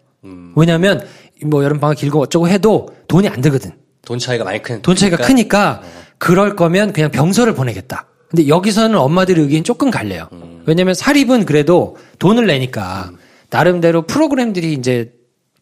왜냐하면 0.55 1.07
뭐 1.45 1.65
여름 1.65 1.81
방학 1.81 1.97
길고 1.97 2.21
어쩌고 2.21 2.49
해도 2.49 2.89
돈이 3.09 3.29
안 3.29 3.41
들거든. 3.41 3.73
돈 4.05 4.19
차이가 4.19 4.45
많이 4.45 4.61
큰. 4.61 4.83
돈 4.83 4.97
차이가 4.97 5.17
그러니까 5.17 5.35
크니까 5.35 5.83
그럴 6.19 6.57
거면 6.57 6.93
그냥 6.93 7.11
병설을 7.11 7.55
보내겠다. 7.55 8.07
근데 8.29 8.49
여기서는 8.49 8.99
엄마들의 8.99 9.45
의견이 9.45 9.63
조금 9.63 9.91
갈려요. 9.91 10.29
왜냐면 10.67 10.95
사립은 10.95 11.45
그래도 11.47 11.97
돈을 12.19 12.47
내니까 12.47 13.11
나름대로 13.51 14.03
프로그램들이 14.03 14.73
이제 14.73 15.13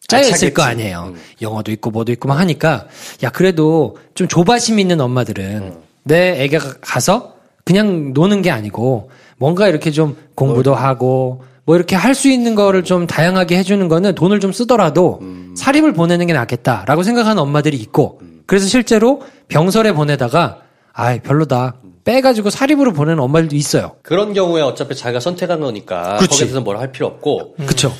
짜여 0.07 0.21
있을 0.21 0.31
차겠지. 0.33 0.53
거 0.53 0.63
아니에요. 0.63 1.13
영어도 1.41 1.71
있고 1.71 1.91
뭐도 1.91 2.11
있고 2.13 2.27
막 2.27 2.39
하니까. 2.39 2.87
야 3.23 3.29
그래도 3.29 3.97
좀 4.15 4.27
조바심 4.27 4.79
있는 4.79 4.99
엄마들은 5.01 5.75
내 6.03 6.43
애가 6.43 6.75
가서 6.81 7.35
그냥 7.63 8.13
노는 8.13 8.41
게 8.41 8.51
아니고 8.51 9.09
뭔가 9.37 9.67
이렇게 9.67 9.91
좀 9.91 10.15
공부도 10.35 10.75
하고 10.75 11.43
뭐 11.65 11.75
이렇게 11.75 11.95
할 11.95 12.13
수 12.13 12.29
있는 12.29 12.53
거를 12.55 12.83
좀 12.83 13.07
다양하게 13.07 13.57
해주는 13.57 13.87
거는 13.87 14.13
돈을 14.15 14.39
좀 14.39 14.51
쓰더라도 14.51 15.19
사립을 15.57 15.93
보내는 15.93 16.27
게 16.27 16.33
낫겠다라고 16.33 17.01
생각하는 17.03 17.41
엄마들이 17.41 17.77
있고 17.77 18.21
그래서 18.45 18.67
실제로 18.67 19.23
병설에 19.47 19.93
보내다가 19.93 20.59
아이 20.93 21.19
별로다 21.21 21.75
빼가지고 22.05 22.49
사립으로 22.51 22.93
보내는 22.93 23.19
엄마들도 23.21 23.55
있어요. 23.55 23.93
그런 24.03 24.33
경우에 24.33 24.61
어차피 24.61 24.95
자기가 24.95 25.19
선택한 25.19 25.59
거니까 25.59 26.17
그치. 26.17 26.29
거기에 26.29 26.45
대해서 26.47 26.61
뭘 26.61 26.77
할 26.77 26.91
필요 26.91 27.07
없고 27.07 27.55
그쵸? 27.65 27.91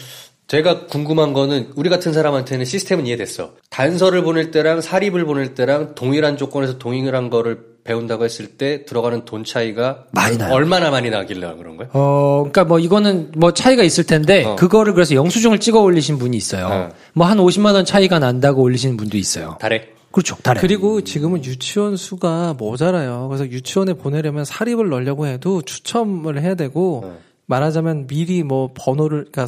제가 0.47 0.85
궁금한 0.85 1.33
거는 1.33 1.71
우리 1.75 1.89
같은 1.89 2.13
사람한테는 2.13 2.65
시스템은 2.65 3.07
이해됐어. 3.07 3.53
단서를 3.71 4.21
보낼 4.21 4.51
때랑 4.51 4.79
사립을 4.79 5.25
보낼 5.25 5.55
때랑 5.55 5.95
동일한 5.95 6.37
조건에서 6.37 6.77
동일한 6.77 7.31
거를 7.31 7.73
배운다고 7.83 8.25
했을 8.25 8.47
때 8.49 8.85
들어가는 8.85 9.25
돈 9.25 9.43
차이가 9.43 10.03
많이 10.11 10.37
나요. 10.37 10.53
얼마나 10.53 10.91
많이 10.91 11.09
나길래 11.09 11.55
그런 11.57 11.77
거예요? 11.77 11.89
어, 11.93 12.37
그러니까 12.43 12.63
뭐 12.65 12.77
이거는 12.79 13.31
뭐 13.35 13.53
차이가 13.53 13.81
있을 13.83 14.03
텐데 14.03 14.43
어. 14.43 14.55
그거를 14.55 14.93
그래서 14.93 15.15
영수증을 15.15 15.59
찍어 15.59 15.79
올리신 15.81 16.19
분이 16.19 16.37
있어요. 16.37 16.67
어. 16.67 16.89
뭐한 17.13 17.37
50만 17.39 17.73
원 17.73 17.83
차이가 17.85 18.19
난다고 18.19 18.61
올리시는 18.61 18.97
분도 18.97 19.17
있어요. 19.17 19.57
달에 19.59 19.87
그렇죠. 20.15 20.37
달에. 20.41 20.61
그리고 20.61 21.01
지금은 21.01 21.43
유치원 21.43 21.97
수가 21.97 22.53
모자라요. 22.57 23.27
그래서 23.27 23.45
유치원에 23.51 23.95
보내려면 23.95 24.45
사립을 24.45 24.87
넣으려고 24.87 25.27
해도 25.27 25.61
추첨을 25.61 26.41
해야 26.41 26.55
되고 26.55 27.01
네. 27.05 27.11
말하자면 27.47 28.07
미리 28.07 28.41
뭐 28.43 28.69
번호를 28.73 29.25
그러니까 29.29 29.47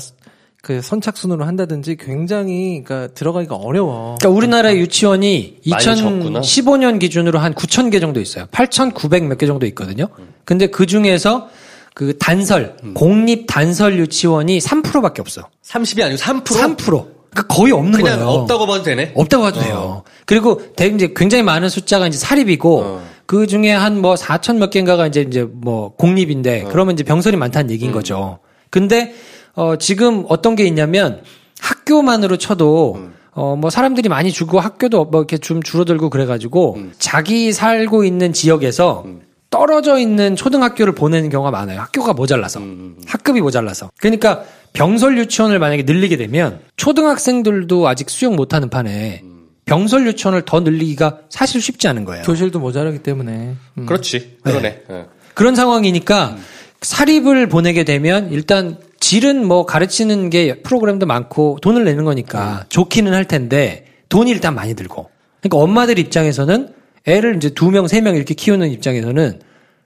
그 0.62 0.82
선착순으로 0.82 1.46
한다든지 1.46 1.96
굉장히 1.96 2.84
그러니까 2.84 3.14
들어가기가 3.14 3.56
어려워. 3.56 4.16
그러니까 4.20 4.30
우리나라 4.38 4.76
유치원이 4.76 5.60
많이 5.70 5.84
적구나. 5.96 6.42
2015년 6.42 7.00
기준으로 7.00 7.40
한 7.40 7.54
9천 7.54 7.90
개 7.90 8.02
정도 8.02 8.20
있어요. 8.20 8.48
8,900 8.52 9.24
몇 9.24 9.38
개 9.38 9.46
정도 9.46 9.66
있거든요. 9.68 10.10
근데 10.44 10.68
그 10.68 10.86
중에서 10.86 11.48
그 11.94 12.18
단설, 12.18 12.76
음. 12.84 12.94
공립 12.94 13.46
단설 13.48 13.98
유치원이 14.00 14.60
3%밖에 14.60 15.22
없어. 15.22 15.44
30이 15.66 16.04
아니고 16.04 16.20
3%? 16.22 16.44
3%. 16.44 17.18
그러니까 17.30 17.56
거의 17.56 17.72
없는 17.72 17.92
그냥 17.94 18.20
거예요. 18.20 18.30
없다고 18.32 18.66
봐도 18.68 18.84
되네. 18.84 19.12
없다고 19.16 19.44
봐도 19.44 19.60
돼요. 19.62 20.04
그리고 20.28 20.62
대 20.76 20.86
이제 20.88 21.14
굉장히 21.16 21.42
많은 21.44 21.70
숫자가 21.70 22.06
이제 22.06 22.18
사립이고 22.20 22.82
어. 22.82 23.04
그 23.26 23.48
중에 23.48 23.72
한 23.72 24.02
뭐 24.02 24.14
4천 24.14 24.58
몇 24.58 24.70
개인가가 24.70 25.08
이제 25.08 25.22
이제 25.22 25.48
뭐 25.52 25.96
공립인데 25.96 26.64
어. 26.66 26.70
그러면 26.70 26.94
이제 26.94 27.04
병설이 27.04 27.36
많다는 27.38 27.70
음. 27.70 27.72
얘기인 27.72 27.92
거죠. 27.92 28.38
근데 28.70 29.14
어 29.54 29.78
지금 29.78 30.26
어떤 30.30 30.56
게 30.56 30.66
있냐면 30.66 31.22
학교만으로 31.60 32.38
쳐도 32.38 32.96
음. 32.98 33.14
어뭐 33.32 33.70
사람들이 33.70 34.10
많이 34.10 34.32
주고 34.32 34.60
학교도 34.60 35.06
뭐 35.06 35.22
이렇게 35.22 35.38
좀 35.38 35.64
줄어들고 35.64 36.10
그래가지고 36.10 36.76
음. 36.76 36.94
자기 37.00 37.52
살고 37.54 38.04
있는 38.04 38.34
지역에서 38.34 39.06
떨어져 39.50 39.98
있는 39.98 40.36
초등학교를 40.36 40.94
보내는 40.94 41.30
경우가 41.30 41.52
많아요. 41.52 41.80
학교가 41.80 42.12
모자라서 42.14 42.60
음, 42.60 42.98
학급이 43.08 43.40
모자라서 43.40 43.90
그러니까 43.98 44.44
병설 44.74 45.18
유치원을 45.20 45.58
만약에 45.58 45.84
늘리게 45.84 46.18
되면 46.18 46.60
초등학생들도 46.76 47.88
아직 47.88 48.10
수용 48.10 48.36
못하는 48.36 48.70
판에 48.70 49.24
병설 49.68 50.08
유치원을 50.08 50.44
더 50.46 50.62
늘리기가 50.62 51.20
사실 51.30 51.62
쉽지 51.62 51.88
않은 51.90 52.06
거예요. 52.06 52.24
교실도 52.24 52.60
모자라기 52.60 53.00
때문에. 53.00 53.56
음. 53.78 53.86
그렇지. 53.86 54.38
그러네. 54.42 54.82
예. 54.90 55.06
그런 55.36 55.56
상황이니까 55.56 56.38
사립을 56.82 57.48
보내게 57.48 57.84
되면 57.84 58.32
일단 58.32 58.78
질은 59.00 59.46
뭐 59.46 59.66
가르치는 59.66 60.30
게 60.30 60.62
프로그램도 60.62 61.06
많고 61.06 61.60
돈을 61.62 61.84
내는 61.84 62.04
거니까 62.06 62.66
좋기는 62.70 63.14
할 63.14 63.26
텐데 63.26 63.86
돈이 64.10 64.32
일단 64.32 64.56
많이 64.56 64.74
들고. 64.74 65.10
그러니까 65.42 65.58
엄마들 65.64 66.00
입장에서는 66.00 66.74
애를 67.06 67.36
이제 67.38 67.50
두 67.52 67.70
명, 67.72 67.88
세 67.88 68.02
명 68.02 68.16
이렇게 68.16 68.34
키우는 68.34 68.72
입장에서는 68.72 69.42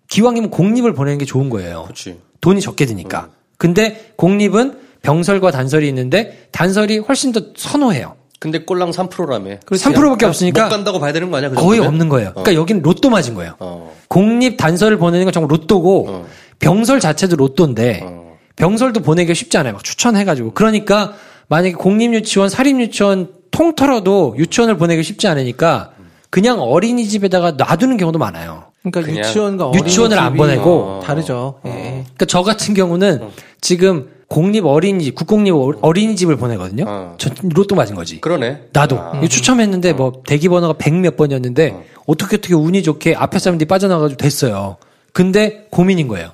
기왕이면 0.10 0.50
공립을 0.52 0.94
보내는 0.94 1.18
게 1.18 1.26
좋은 1.26 1.50
거예요. 1.50 1.84
그렇지. 1.84 2.20
돈이 2.40 2.62
적게 2.62 2.86
드니까. 2.86 3.30
근데 3.58 4.14
공립은 4.16 4.78
병설과 5.02 5.52
단설이 5.52 5.88
있는데 5.90 6.48
단설이 6.52 7.00
훨씬 7.00 7.32
더 7.32 7.42
선호해요. 7.56 8.16
근데 8.42 8.58
꼴랑 8.58 8.90
3%라며. 8.90 9.58
3%밖에 9.60 10.26
없으니까 10.26 10.64
못 10.64 10.70
간다고 10.72 11.00
봐야 11.00 11.14
되는 11.14 11.30
거 11.30 11.38
아니야? 11.38 11.52
그 11.52 11.56
거의? 11.58 11.80
없는 11.80 12.10
거예요. 12.10 12.32
그러니까 12.32 12.56
여기는 12.56 12.82
로또 12.82 13.12
맞은 13.12 13.36
거예요. 13.36 13.54
어. 13.60 13.96
공립 14.08 14.58
단설을 14.58 14.98
보내는 14.98 15.26
건 15.26 15.32
정말 15.32 15.52
로또고 15.52 16.08
어. 16.10 16.26
병설 16.58 17.00
자체도 17.00 17.36
로또인데 17.36 18.02
어. 18.04 18.38
병설도 18.56 19.02
보내기가 19.02 19.36
쉽지 19.36 19.60
않아요. 19.60 19.74
막 19.74 19.84
추천해가지고 19.84 20.54
그러니까 20.56 21.14
만약에 21.50 21.76
공립 21.76 22.16
유치원, 22.16 22.50
사립 22.50 22.80
유치원 22.82 23.30
통틀어도 23.52 24.34
유치원을 24.40 24.78
보내기 24.78 25.04
쉽지 25.04 25.28
않으니까 25.28 25.92
그냥 26.32 26.62
어린이집에다가 26.62 27.52
놔두는 27.52 27.98
경우도 27.98 28.18
많아요. 28.18 28.72
그러니까 28.82 29.20
유치원과 29.20 29.74
유치원을 29.76 30.18
안 30.18 30.32
어린이집이 30.34 30.38
보내고 30.40 31.02
다르죠. 31.04 31.60
예. 31.68 31.70
그러니까 32.16 32.26
저 32.26 32.42
같은 32.42 32.74
경우는 32.74 33.22
지금 33.60 34.10
공립 34.32 34.66
어린이집, 34.66 35.14
국공립 35.14 35.54
어- 35.54 35.74
어린이집을 35.82 36.38
보내거든요. 36.38 36.86
어. 36.88 37.16
저 37.18 37.30
로또 37.54 37.76
맞은 37.76 37.96
거지. 37.96 38.22
그러네. 38.22 38.70
나도 38.72 38.98
아. 38.98 39.12
이거 39.18 39.28
추첨했는데 39.28 39.92
뭐 39.92 40.24
대기 40.26 40.48
번호가 40.48 40.76
100 40.78 40.94
몇 41.02 41.18
번이었는데 41.18 41.84
어. 42.06 42.16
떻게 42.16 42.38
어떻게 42.38 42.54
운이 42.54 42.82
좋게 42.82 43.14
앞에 43.14 43.40
사람들이 43.40 43.68
빠져나가지고 43.68 44.18
됐어요. 44.18 44.78
근데 45.12 45.68
고민인 45.70 46.08
거예요. 46.08 46.32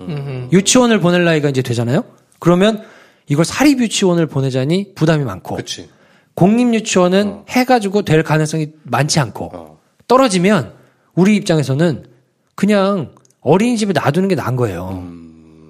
유치원을 0.54 1.00
보낼 1.00 1.24
나이가 1.24 1.50
이제 1.50 1.64
되잖아요. 1.64 2.04
그러면 2.38 2.84
이걸 3.30 3.46
사립 3.46 3.80
유치원을 3.82 4.28
보내자니 4.28 4.94
부담이 4.94 5.24
많고 5.24 5.56
그렇지. 5.56 5.90
공립 6.36 6.72
유치원은 6.76 7.46
해가지고 7.50 8.04
될 8.04 8.22
가능성이 8.22 8.68
많지 8.84 9.20
않고 9.20 9.50
어. 9.56 9.80
떨어지면 10.08 10.74
우리 11.16 11.36
입장에서는 11.36 12.06
그냥 12.54 13.16
어린이집에 13.42 13.94
놔두는 13.94 14.28
게 14.28 14.36
나은 14.36 14.56
거예요. 14.56 15.04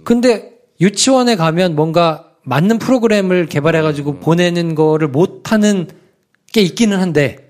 근데 0.03 0.56
유치원에 0.79 1.35
가면 1.35 1.75
뭔가 1.75 2.25
맞는 2.43 2.79
프로그램을 2.79 3.47
개발해가지고 3.47 4.19
보내는 4.19 4.75
거를 4.75 5.07
못하는 5.07 5.87
게 6.53 6.61
있기는 6.61 6.97
한데 6.97 7.47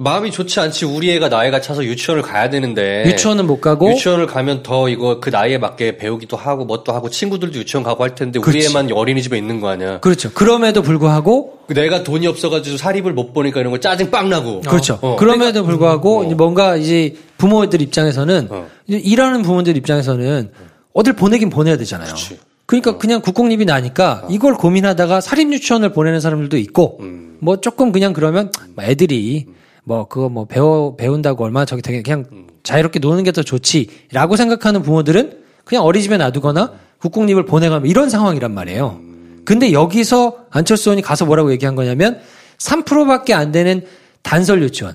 마음이 0.00 0.30
좋지 0.30 0.60
않지. 0.60 0.84
우리 0.84 1.10
애가 1.10 1.28
나이가 1.28 1.60
차서 1.60 1.84
유치원을 1.84 2.22
가야 2.22 2.48
되는데. 2.50 3.04
유치원은 3.06 3.48
못 3.48 3.60
가고 3.60 3.88
네. 3.88 3.94
유치원을 3.94 4.26
가면 4.28 4.62
더 4.62 4.88
이거 4.88 5.18
그 5.18 5.30
나이에 5.30 5.58
맞게 5.58 5.96
배우기도 5.96 6.36
하고 6.36 6.64
뭣도 6.64 6.92
하고 6.92 7.10
친구들도 7.10 7.58
유치원 7.58 7.82
가고 7.82 8.04
할 8.04 8.14
텐데 8.14 8.38
우리 8.38 8.44
그렇지. 8.44 8.68
애만 8.68 8.92
어린이집에 8.92 9.36
있는 9.36 9.60
거 9.60 9.68
아니야. 9.68 9.98
그렇죠. 9.98 10.30
그럼에도 10.32 10.82
불구하고 10.82 11.58
내가 11.66 12.04
돈이 12.04 12.28
없어가지고 12.28 12.76
사립을 12.76 13.12
못 13.12 13.32
보니까 13.34 13.58
이런 13.58 13.72
거 13.72 13.80
짜증 13.80 14.08
빵 14.12 14.28
나고. 14.28 14.60
그렇죠. 14.60 15.00
어. 15.02 15.16
그럼에도 15.16 15.64
불구하고 15.64 16.20
어. 16.20 16.24
이제 16.24 16.34
뭔가 16.36 16.76
이제 16.76 17.16
부모들 17.36 17.82
입장에서는 17.82 18.48
어. 18.50 18.68
일하는 18.86 19.42
부모들 19.42 19.76
입장에서는 19.76 20.52
어딜 20.94 21.12
보내긴 21.14 21.50
보내야 21.50 21.76
되잖아요. 21.76 22.10
그치. 22.10 22.38
그러니까 22.68 22.98
그냥 22.98 23.22
국공립이 23.22 23.64
나니까 23.64 24.26
이걸 24.28 24.54
고민하다가 24.54 25.22
사립 25.22 25.50
유치원을 25.54 25.92
보내는 25.92 26.20
사람들도 26.20 26.58
있고 26.58 26.98
음. 27.00 27.38
뭐 27.40 27.56
조금 27.62 27.92
그냥 27.92 28.12
그러면 28.12 28.52
뭐 28.76 28.84
애들이 28.84 29.46
뭐 29.84 30.06
그거 30.06 30.28
뭐 30.28 30.44
배워 30.44 30.94
배운다고 30.94 31.44
얼마나 31.44 31.64
저기 31.64 31.80
되게 31.80 32.02
그냥 32.02 32.26
자유롭게 32.62 32.98
노는 32.98 33.24
게 33.24 33.32
더 33.32 33.42
좋지라고 33.42 34.36
생각하는 34.36 34.82
부모들은 34.82 35.38
그냥 35.64 35.82
어린이집에 35.84 36.18
놔두거나 36.18 36.72
국공립을 37.00 37.46
보내가면 37.46 37.88
이런 37.88 38.10
상황이란 38.10 38.52
말이에요. 38.52 39.00
근데 39.46 39.72
여기서 39.72 40.36
안철수 40.50 40.90
의원이 40.90 41.00
가서 41.00 41.24
뭐라고 41.24 41.50
얘기한 41.52 41.74
거냐면 41.74 42.20
3%밖에 42.58 43.32
안 43.32 43.50
되는 43.50 43.82
단설 44.22 44.62
유치원. 44.62 44.94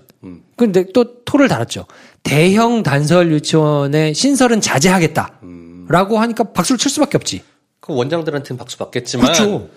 근데 0.57 0.86
또 0.93 1.23
토를 1.25 1.47
달았죠. 1.47 1.86
대형 2.21 2.83
단설 2.83 3.31
유치원의 3.31 4.13
신설은 4.13 4.62
자제하겠다 4.62 5.39
라고 5.88 6.19
하니까 6.19 6.43
박수를 6.53 6.77
칠 6.77 6.91
수밖에 6.91 7.17
없지. 7.17 7.41
그 7.84 7.93
원장들한테는 7.93 8.58
박수 8.58 8.78
받겠지만. 8.78 9.26
그렇죠. 9.26 9.67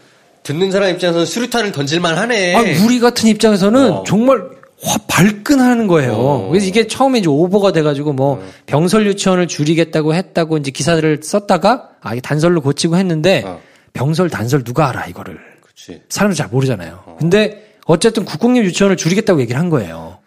듣는 0.45 0.71
사람 0.71 0.91
입장에서는 0.91 1.27
수류탄을 1.27 1.73
던질만 1.73 2.17
하네. 2.17 2.55
아, 2.55 2.61
우리 2.85 3.01
같은 3.01 3.29
입장에서는 3.29 3.91
어. 3.93 4.05
정말 4.07 4.45
화 4.81 4.97
발끈하는 5.09 5.89
거예요. 5.89 6.13
어. 6.13 6.49
그래서 6.49 6.67
이게 6.67 6.87
처음에 6.87 7.19
이제 7.19 7.29
오버가 7.29 7.73
돼가지고 7.73 8.13
뭐 8.13 8.41
병설 8.67 9.09
유치원을 9.09 9.49
줄이겠다고 9.49 10.15
했다고 10.15 10.59
이제 10.59 10.71
기사들을 10.71 11.21
썼다가 11.25 11.91
아 12.01 12.13
이게 12.13 12.21
단설로 12.21 12.61
고치고 12.61 12.97
했는데 12.97 13.43
어. 13.45 13.61
병설 13.93 14.31
단설 14.31 14.63
누가 14.63 14.89
알아 14.91 15.07
이거를 15.07 15.41
그렇지. 15.61 16.03
사람들 16.09 16.37
잘 16.37 16.47
모르잖아요. 16.47 17.17
근데 17.19 17.75
어쨌든 17.87 18.25
국공립 18.25 18.65
유치원을 18.67 18.97
줄이겠다고 18.97 19.41
얘기를 19.41 19.59
한 19.61 19.69
거예요. 19.69 20.21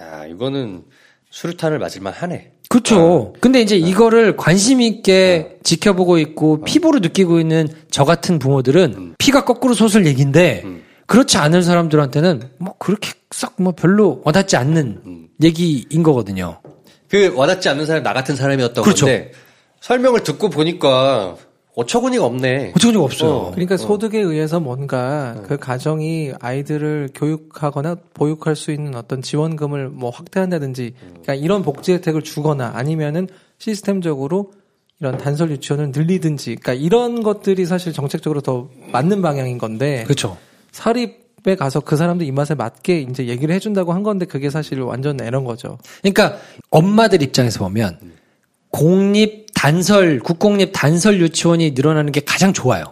야, 0.00 0.24
이거는 0.24 0.84
수류탄을 1.28 1.78
맞을만 1.80 2.14
하네. 2.14 2.52
그렇죠. 2.68 3.32
근데 3.40 3.60
이제 3.60 3.76
이거를 3.76 4.36
관심 4.36 4.80
있게 4.80 5.58
지켜보고 5.62 6.18
있고 6.18 6.62
피부로 6.62 6.98
느끼고 6.98 7.40
있는 7.40 7.68
저 7.90 8.04
같은 8.04 8.38
부모들은 8.38 9.14
피가 9.18 9.44
거꾸로 9.44 9.74
솟을 9.74 10.06
얘기인데 10.06 10.64
그렇지 11.06 11.38
않은 11.38 11.62
사람들한테는 11.62 12.50
뭐 12.58 12.74
그렇게 12.78 13.10
썩 13.30 13.54
뭐 13.58 13.72
별로 13.72 14.20
와닿지 14.24 14.56
않는 14.56 15.28
얘기인 15.42 16.02
거거든요. 16.02 16.60
그 17.08 17.32
와닿지 17.34 17.68
않는 17.68 17.86
사람 17.86 18.02
나 18.02 18.12
같은 18.12 18.34
사람이었던 18.36 18.82
그렇죠. 18.84 19.06
건데 19.06 19.32
설명을 19.80 20.22
듣고 20.22 20.50
보니까 20.50 21.36
어처구니가 21.76 22.24
없네. 22.24 22.72
어처구니가 22.74 23.04
없어요. 23.04 23.30
어. 23.30 23.50
그러니까 23.50 23.76
소득에 23.76 24.18
의해서 24.18 24.60
뭔가 24.60 25.42
그 25.46 25.58
가정이 25.58 26.32
아이들을 26.40 27.10
교육하거나 27.14 27.96
보육할 28.14 28.56
수 28.56 28.72
있는 28.72 28.94
어떤 28.94 29.20
지원금을 29.20 29.90
뭐 29.90 30.08
확대한다든지 30.10 30.94
그러니까 30.98 31.34
이런 31.34 31.62
복지 31.62 31.92
혜택을 31.92 32.22
주거나 32.22 32.72
아니면은 32.74 33.28
시스템적으로 33.58 34.52
이런 35.00 35.18
단설 35.18 35.50
유치원을 35.50 35.92
늘리든지 35.94 36.56
그러니까 36.56 36.72
이런 36.72 37.22
것들이 37.22 37.66
사실 37.66 37.92
정책적으로 37.92 38.40
더 38.40 38.70
맞는 38.92 39.20
방향인 39.20 39.58
건데 39.58 40.04
그렇죠. 40.04 40.38
사립에 40.72 41.56
가서 41.58 41.80
그 41.80 41.96
사람들 41.96 42.26
입맛에 42.26 42.54
맞게 42.54 43.00
이제 43.02 43.26
얘기를 43.26 43.54
해준다고 43.54 43.92
한 43.92 44.02
건데 44.02 44.24
그게 44.24 44.48
사실 44.48 44.80
완전 44.80 45.20
에런 45.20 45.44
거죠. 45.44 45.76
그러니까 46.00 46.38
엄마들 46.70 47.20
입장에서 47.20 47.58
보면 47.58 47.98
공립 48.70 49.45
단설 49.56 50.20
국공립 50.20 50.70
단설 50.72 51.18
유치원이 51.18 51.70
늘어나는 51.70 52.12
게 52.12 52.20
가장 52.20 52.52
좋아요. 52.52 52.84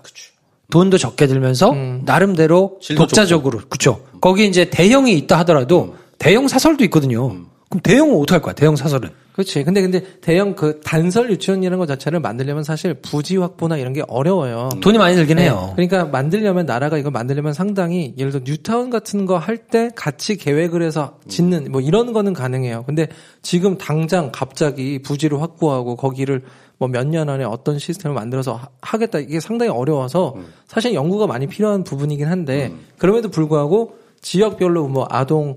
돈도 0.73 0.97
적게 0.97 1.27
들면서 1.27 1.75
나름대로 2.07 2.79
질도 2.81 3.03
독자적으로 3.03 3.61
그렇죠. 3.69 4.03
거기 4.23 4.47
이제 4.49 4.71
대형이 4.71 5.13
있다 5.19 5.39
하더라도 5.41 5.95
대형 6.19 6.49
사설도 6.49 6.83
있거든요. 6.85 7.29
그럼 7.69 7.83
대형은 7.83 8.17
어떻게 8.17 8.33
할 8.33 8.43
거야? 8.43 8.55
대형 8.55 8.77
사설은 8.77 9.11
그렇지. 9.35 9.65
근데 9.65 9.83
근데 9.83 10.01
대형 10.21 10.55
그 10.55 10.81
단설 10.85 11.29
유치원이라는 11.31 11.77
것 11.79 11.87
자체를 11.87 12.21
만들려면 12.21 12.63
사실 12.63 12.95
부지 12.95 13.37
확보나 13.37 13.77
이런 13.77 13.93
게 13.93 14.03
어려워요. 14.07 14.69
돈이 14.81 14.97
많이 14.97 15.17
들긴 15.17 15.41
해요. 15.41 15.75
네. 15.77 15.87
그러니까 15.89 16.05
만들려면 16.11 16.67
나라가 16.67 16.97
이걸 16.99 17.11
만들려면 17.11 17.53
상당히 17.53 18.15
예를 18.17 18.31
들어 18.31 18.45
뉴타운 18.47 18.91
같은 18.91 19.27
거 19.27 19.37
할 19.39 19.59
때 19.59 19.91
같이 19.97 20.37
계획을 20.37 20.83
해서 20.83 21.19
짓는 21.27 21.73
뭐 21.73 21.81
이런 21.81 22.13
거는 22.13 22.33
가능해요. 22.33 22.85
근데 22.87 23.09
지금 23.43 23.77
당장 23.77 24.31
갑자기 24.33 25.01
부지를 25.03 25.43
확보하고 25.43 25.97
거기를 25.97 26.43
뭐 26.79 26.89
몇 26.89 27.05
년 27.09 27.29
안에 27.29 27.43
어떤 27.45 27.79
시스템을 27.81 28.15
만들어서 28.15 28.55
하- 28.55 28.69
하겠다 28.83 29.19
이게 29.19 29.41
상당히 29.41 29.71
어려워서 29.73 30.35
사실 30.69 30.95
연구가 30.95 31.27
많이 31.27 31.47
필요한 31.49 31.83
부분이긴 31.83 32.27
한데 32.29 32.73
그럼에도 32.99 33.31
불구하고 33.31 33.97
지역별로 34.21 34.87
뭐 34.89 35.07
아동의 35.11 35.55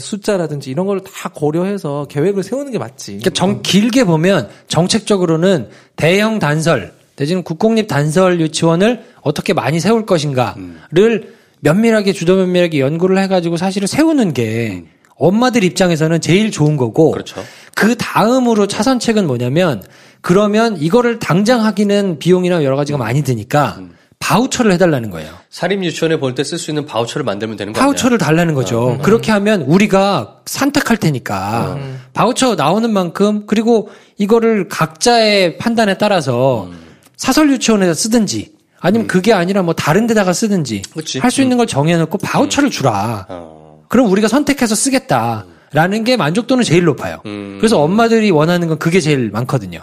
숫자라든지 0.00 0.70
이런 0.70 0.86
걸 0.86 1.00
다 1.00 1.30
고려해서 1.30 2.06
계획을 2.10 2.42
세우는 2.42 2.72
게 2.72 2.78
맞지. 2.78 3.12
그러니까 3.18 3.30
정 3.30 3.62
길게 3.62 4.04
보면 4.04 4.48
정책적으로는 4.68 5.68
대형 5.96 6.38
단설 6.38 6.92
대신 7.16 7.42
국공립 7.42 7.88
단설 7.88 8.40
유치원을 8.40 9.02
어떻게 9.22 9.52
많이 9.52 9.80
세울 9.80 10.04
것인가를 10.06 11.34
면밀하게 11.60 12.12
주도 12.12 12.36
면밀하게 12.36 12.80
연구를 12.80 13.18
해가지고 13.18 13.56
사실을 13.56 13.88
세우는 13.88 14.34
게 14.34 14.84
엄마들 15.16 15.62
입장에서는 15.64 16.20
제일 16.20 16.50
좋은 16.50 16.76
거고 16.76 17.12
그렇죠. 17.12 17.42
그 17.74 17.94
다음으로 17.96 18.66
차선책은 18.66 19.26
뭐냐면 19.26 19.82
그러면 20.20 20.76
이거를 20.76 21.18
당장 21.18 21.64
하기는 21.64 22.18
비용이나 22.18 22.64
여러 22.64 22.76
가지가 22.76 22.98
많이 22.98 23.22
드니까 23.22 23.80
바우처를 24.22 24.72
해달라는 24.72 25.10
거예요. 25.10 25.30
사립 25.50 25.82
유치원에 25.82 26.18
볼 26.20 26.34
때 26.34 26.42
쓸 26.44 26.58
수 26.58 26.70
있는 26.70 26.86
바우처를 26.86 27.24
만들면 27.24 27.56
되는 27.56 27.72
거 27.72 27.78
아니야? 27.80 27.86
바우처를 27.86 28.18
달라는 28.18 28.54
거죠. 28.54 28.98
그렇게 29.02 29.32
하면 29.32 29.62
우리가 29.62 30.36
선택할 30.46 30.96
테니까 30.96 31.76
바우처 32.14 32.54
나오는 32.54 32.90
만큼 32.92 33.44
그리고 33.46 33.90
이거를 34.18 34.68
각자의 34.68 35.58
판단에 35.58 35.98
따라서 35.98 36.70
사설 37.16 37.50
유치원에다 37.50 37.94
쓰든지 37.94 38.52
아니면 38.80 39.06
그게 39.06 39.32
아니라 39.32 39.62
뭐 39.62 39.74
다른 39.74 40.06
데다가 40.06 40.32
쓰든지. 40.32 40.82
할 41.20 41.30
수 41.30 41.42
있는 41.42 41.56
걸 41.56 41.66
정해놓고 41.66 42.18
바우처를 42.18 42.70
주라. 42.70 43.26
어. 43.28 43.82
그럼 43.88 44.10
우리가 44.10 44.28
선택해서 44.28 44.74
쓰겠다 44.74 45.46
라는 45.72 46.04
게 46.04 46.16
만족도는 46.16 46.64
제일 46.64 46.84
높아요. 46.84 47.18
음. 47.26 47.58
그래서 47.60 47.80
엄마들이 47.80 48.30
원하는 48.30 48.68
건 48.68 48.78
그게 48.78 49.00
제일 49.00 49.30
많거든요. 49.30 49.80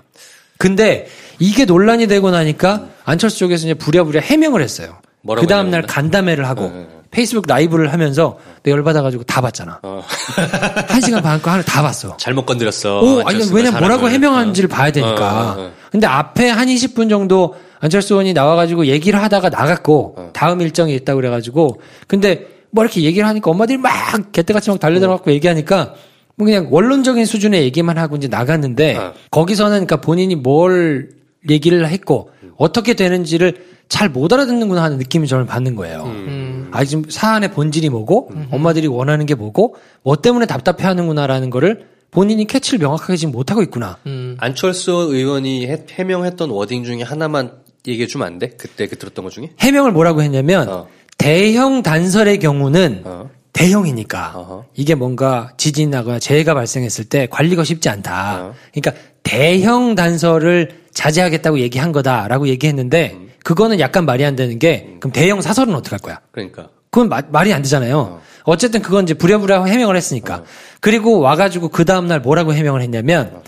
근데 0.57 1.07
이게 1.39 1.65
논란이 1.65 2.07
되고 2.07 2.31
나니까 2.31 2.85
안철수 3.05 3.39
쪽에서 3.39 3.65
이제 3.65 3.73
부랴부랴 3.73 4.21
해명을 4.21 4.61
했어요. 4.61 4.97
그 5.25 5.47
다음날 5.47 5.81
해명했나? 5.81 5.87
간담회를 5.87 6.47
하고 6.47 6.63
네, 6.63 6.69
네. 6.69 6.87
페이스북 7.11 7.45
라이브를 7.47 7.91
하면서 7.91 8.37
내 8.63 8.71
열받아가지고 8.71 9.23
다 9.23 9.41
봤잖아. 9.41 9.79
어. 9.83 10.03
한 10.87 11.01
시간 11.01 11.21
반거 11.23 11.49
하나 11.49 11.63
다 11.63 11.81
봤어. 11.81 12.15
잘못 12.17 12.45
건드렸어. 12.45 13.01
오, 13.01 13.21
아니, 13.25 13.39
왜냐면 13.51 13.79
뭐라고 13.79 14.01
사람을. 14.01 14.11
해명하는지를 14.11 14.71
어. 14.71 14.75
봐야 14.75 14.91
되니까. 14.91 15.55
어, 15.55 15.61
어, 15.61 15.65
어. 15.65 15.71
근데 15.91 16.05
앞에 16.07 16.49
한 16.49 16.67
20분 16.67 17.09
정도 17.09 17.55
안철수 17.79 18.13
의원이 18.13 18.33
나와가지고 18.33 18.85
얘기를 18.85 19.21
하다가 19.21 19.49
나갔고, 19.49 20.15
어. 20.17 20.29
다음 20.33 20.61
일정이 20.61 20.93
있다고 20.95 21.17
그래가지고, 21.17 21.81
근데 22.07 22.47
뭐 22.71 22.83
이렇게 22.83 23.01
얘기를 23.01 23.27
하니까 23.27 23.49
엄마들이 23.49 23.77
막 23.77 23.91
개떼같이 24.31 24.69
막 24.69 24.79
달려들어갖고 24.79 25.31
얘기하니까, 25.31 25.95
뭐 26.35 26.45
그냥 26.45 26.67
원론적인 26.69 27.25
수준의 27.25 27.63
얘기만 27.63 27.97
하고 27.97 28.17
이제 28.17 28.27
나갔는데, 28.27 28.97
어. 28.97 29.13
거기서는 29.31 29.71
그러니까 29.87 29.97
본인이 29.97 30.35
뭘 30.35 31.09
얘기를 31.49 31.87
했고, 31.87 32.31
어떻게 32.57 32.93
되는지를 32.93 33.65
잘 33.87 34.09
못 34.09 34.31
알아듣는구나 34.31 34.83
하는 34.83 34.97
느낌이 34.97 35.27
저는 35.27 35.45
받는 35.45 35.75
거예요. 35.75 36.03
음. 36.03 36.69
아, 36.71 36.83
지금 36.83 37.05
사안의 37.09 37.51
본질이 37.51 37.89
뭐고, 37.89 38.31
엄마들이 38.51 38.87
원하는 38.87 39.25
게 39.25 39.35
뭐고, 39.35 39.75
뭐 40.03 40.15
때문에 40.15 40.45
답답해 40.45 40.83
하는구나라는 40.87 41.49
거를 41.49 41.87
본인이 42.11 42.45
캐치를 42.45 42.79
명확하게 42.79 43.17
지금 43.17 43.31
못 43.31 43.51
하고 43.51 43.61
있구나. 43.61 43.97
음. 44.05 44.35
안철수 44.39 44.91
의원이 44.91 45.67
해, 45.67 45.83
해명했던 45.91 46.49
워딩 46.49 46.83
중에 46.83 47.03
하나만 47.03 47.51
얘기해 47.87 48.07
주면 48.07 48.27
안 48.27 48.39
돼? 48.39 48.49
그때 48.49 48.87
그 48.87 48.97
들었던 48.97 49.23
것 49.25 49.31
중에? 49.31 49.51
해명을 49.59 49.91
뭐라고 49.91 50.21
했냐면, 50.21 50.67
어. 50.69 50.87
대형 51.17 51.83
단설의 51.83 52.39
경우는 52.39 53.01
어. 53.05 53.29
대형이니까 53.53 54.33
어허. 54.35 54.65
이게 54.75 54.95
뭔가 54.95 55.51
지진이 55.57 55.87
나거나 55.87 56.17
재해가 56.19 56.53
발생했을 56.53 57.05
때 57.05 57.27
관리가 57.29 57.63
쉽지 57.63 57.89
않다. 57.89 58.41
어. 58.41 58.53
그러니까 58.73 59.01
대형 59.23 59.95
단설을 59.95 60.78
자제하겠다고 60.99 61.59
얘기한 61.59 61.93
거다라고 61.93 62.49
얘기했는데 62.49 63.17
그거는 63.45 63.79
약간 63.79 64.05
말이 64.05 64.25
안 64.25 64.35
되는 64.35 64.59
게 64.59 64.97
그럼 64.99 65.13
대형 65.13 65.41
사설은 65.41 65.73
어떻게 65.73 65.91
할 65.91 65.99
거야? 65.99 66.19
그러니까. 66.31 66.67
그건 66.91 67.07
마- 67.07 67.21
말이 67.31 67.53
안 67.53 67.61
되잖아요. 67.61 68.21
어. 68.43 68.57
쨌든 68.57 68.81
그건 68.81 69.03
이제 69.05 69.13
부랴부랴 69.13 69.63
해명을 69.63 69.95
했으니까. 69.95 70.43
그리고 70.81 71.19
와가지고 71.19 71.69
그 71.69 71.85
다음 71.85 72.07
날 72.07 72.19
뭐라고 72.19 72.53
해명을 72.53 72.81
했냐면 72.81 73.41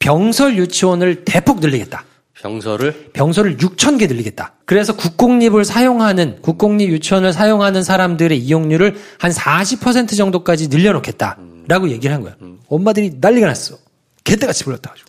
병설 0.00 0.56
유치원을 0.56 1.24
대폭 1.24 1.60
늘리겠다. 1.60 2.04
병설을 2.40 3.10
병설을 3.12 3.56
6천 3.58 3.98
개 3.98 4.06
늘리겠다. 4.06 4.54
그래서 4.64 4.96
국공립을 4.96 5.64
사용하는 5.64 6.38
국공립 6.42 6.90
유치원을 6.90 7.32
사용하는 7.32 7.82
사람들의 7.84 8.36
이용률을 8.38 8.96
한 9.18 9.30
40% 9.30 10.16
정도까지 10.16 10.68
늘려놓겠다라고 10.68 11.90
얘기를 11.90 12.14
한 12.14 12.22
거야. 12.22 12.34
엄마들이 12.68 13.12
난리가 13.20 13.46
났어. 13.46 13.76
개떼같이 14.24 14.64
불렀다 14.64 14.90
가지고. 14.90 15.07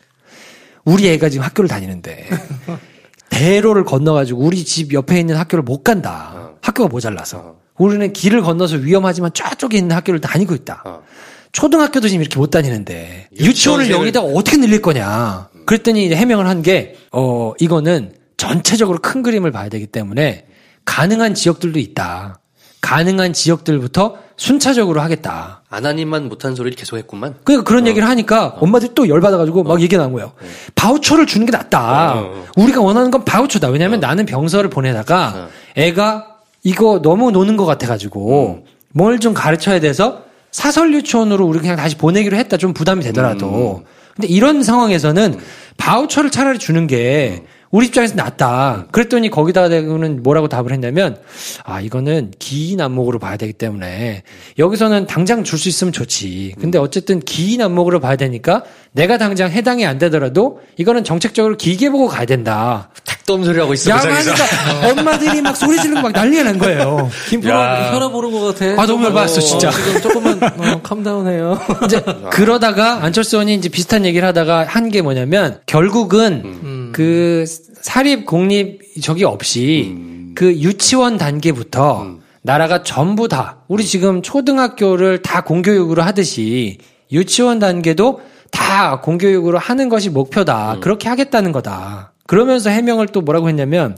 우리 0.90 1.08
애가 1.10 1.30
지금 1.30 1.46
학교를 1.46 1.68
다니는데 1.68 2.28
대로를 3.30 3.84
건너가지고 3.86 4.40
우리 4.42 4.64
집 4.66 4.94
옆에 4.94 5.20
있는 5.20 5.36
학교를 5.38 5.64
못 5.64 5.84
간다. 5.84 6.52
학교가 6.62 6.90
모자라서. 6.90 7.58
우리는 7.78 8.12
길을 8.12 8.42
건너서 8.42 8.76
위험하지만 8.76 9.32
저쪽에 9.34 9.78
있는 9.78 9.96
학교를 9.96 10.20
다니고 10.20 10.56
있다. 10.56 10.84
어. 10.86 11.04
초등학교도 11.52 12.08
지금 12.10 12.22
이렇게 12.22 12.38
못 12.38 12.50
다니는데 12.50 13.30
유치원을 13.40 13.86
유치원생을- 13.86 13.92
여기다가 13.92 14.28
어떻게 14.28 14.58
늘릴 14.58 14.82
거냐. 14.82 15.50
그랬더니 15.66 16.06
이제 16.06 16.16
해명을 16.16 16.48
한 16.48 16.62
게, 16.62 16.96
어, 17.12 17.54
이거는 17.60 18.14
전체적으로 18.38 19.00
큰 19.00 19.22
그림을 19.24 19.52
봐야 19.52 19.70
되기 19.70 19.86
때문에 19.88 20.46
가능한 20.86 21.36
지역들도 21.36 21.80
있다. 21.80 22.40
가능한 22.82 23.34
지역들부터 23.34 24.18
순차적으로 24.38 25.02
하겠다. 25.02 25.59
아나님만 25.70 26.30
못한 26.30 26.56
소리를 26.56 26.76
계속했구만. 26.76 27.36
그러니까 27.44 27.68
그런 27.68 27.86
얘기를 27.86 28.08
하니까 28.08 28.56
엄마들이 28.60 28.92
또 28.96 29.08
열받아가지고 29.08 29.64
막 29.64 29.80
얘기 29.82 29.96
나온 29.98 30.14
거예요. 30.14 30.32
바우처를 30.76 31.28
주는 31.28 31.46
게 31.46 31.52
낫다. 31.52 32.14
어, 32.16 32.20
어. 32.24 32.46
우리가 32.58 32.82
원하는 32.82 33.12
건 33.12 33.24
바우처다. 33.24 33.70
왜냐하면 33.70 34.00
나는 34.00 34.26
병서를 34.26 34.70
보내다가 34.72 35.50
애가 35.76 36.26
이거 36.64 37.02
너무 37.02 37.30
노는 37.32 37.56
것 37.56 37.66
같아가지고 37.66 38.66
뭘 38.94 39.20
좀 39.20 39.34
가르쳐야 39.36 39.80
돼서 39.80 40.24
사설 40.52 40.92
유치원으로 40.94 41.46
우리 41.46 41.60
그냥 41.60 41.76
다시 41.76 41.96
보내기로 41.96 42.36
했다. 42.38 42.58
좀 42.58 42.74
부담이 42.74 43.04
되더라도. 43.04 43.84
근데 44.16 44.28
이런 44.28 44.64
상황에서는 44.64 45.38
바우처를 45.78 46.32
차라리 46.32 46.58
주는 46.58 46.88
게 46.88 47.44
우리 47.72 47.86
입장에서 47.88 48.16
낫다. 48.16 48.88
그랬더니 48.92 49.30
거기다가 49.30 49.70
대고는 49.70 50.24
뭐라고 50.24 50.48
답을 50.48 50.72
했냐면, 50.72 51.18
아, 51.64 51.80
이거는 51.82 52.32
기인 52.40 52.82
안목으로 52.82 53.20
봐야 53.20 53.38
되기 53.38 53.54
때문에, 53.54 54.24
여기서는 54.58 55.06
당장 55.06 55.44
줄 55.44 55.60
수 55.60 55.70
있으면 55.70 55.92
좋지. 55.94 56.56
근데 56.60 56.80
어쨌든 56.80 57.20
기인 57.20 57.62
안목으로 57.62 58.00
봐야 58.00 58.16
되니까, 58.16 58.64
내가 58.94 59.18
당장 59.20 59.52
해당이 59.52 59.86
안 59.86 60.00
되더라도, 60.00 60.62
이거는 60.78 61.04
정책적으로 61.04 61.58
길게 61.58 61.90
보고 61.92 62.08
가야 62.08 62.26
된다. 62.26 62.90
탁돔 63.06 63.44
소리 63.44 63.60
하고 63.60 63.74
있어. 63.74 63.92
야, 63.92 64.00
그. 64.00 64.08
그러니까 64.08 64.44
엄마들이 64.90 65.42
막 65.42 65.56
소리 65.56 65.80
지르고 65.80 66.02
막 66.02 66.12
난리가 66.12 66.44
난 66.44 66.58
거예요. 66.58 67.10
김프로 67.30 67.54
야. 67.54 67.92
혈압 67.94 68.16
오른 68.16 68.32
것 68.32 68.58
같아. 68.58 68.82
아, 68.82 68.86
너무 68.88 69.06
열받았어, 69.06 69.42
진짜. 69.42 69.70
지금 69.70 70.02
조금만 70.02 70.42
어, 70.44 70.82
캄다운 70.82 71.28
해요. 71.28 71.60
이제 71.86 72.02
그러다가 72.32 73.04
안철수 73.04 73.36
의원이 73.36 73.54
이제 73.56 73.70
비슷한 73.70 74.06
얘기를 74.06 74.28
하다가 74.28 74.66
한 74.68 74.90
게 74.90 75.04
뭐냐면 75.04 75.60
결국은 75.68 76.42
음. 76.46 76.79
그 76.92 77.46
사립 77.48 78.26
공립 78.26 79.02
저기 79.02 79.24
없이 79.24 79.96
그 80.36 80.54
유치원 80.56 81.18
단계부터 81.18 82.18
나라가 82.42 82.84
전부 82.84 83.28
다 83.28 83.58
우리 83.68 83.86
지금 83.86 84.22
초등학교를 84.22 85.22
다 85.22 85.42
공교육으로 85.42 86.02
하듯이 86.02 86.78
유치원 87.12 87.60
단계도 87.60 88.22
다 88.52 89.02
공교육으로 89.02 89.58
하는 89.58 89.90
것이 89.90 90.10
목표다. 90.10 90.78
그렇게 90.82 91.10
하겠다는 91.10 91.52
거다. 91.52 92.14
그러면서 92.28 92.70
해명을 92.70 93.08
또 93.08 93.22
뭐라고 93.22 93.50
했냐면 93.50 93.98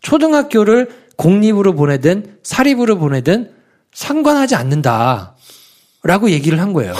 초등학교를 0.00 0.90
공립으로 1.16 1.74
보내든 1.74 2.38
사립으로 2.42 2.98
보내든 2.98 3.50
상관하지 3.92 4.54
않는다. 4.54 5.36
라고 6.04 6.30
얘기를 6.30 6.60
한 6.60 6.72
거예요. 6.72 6.94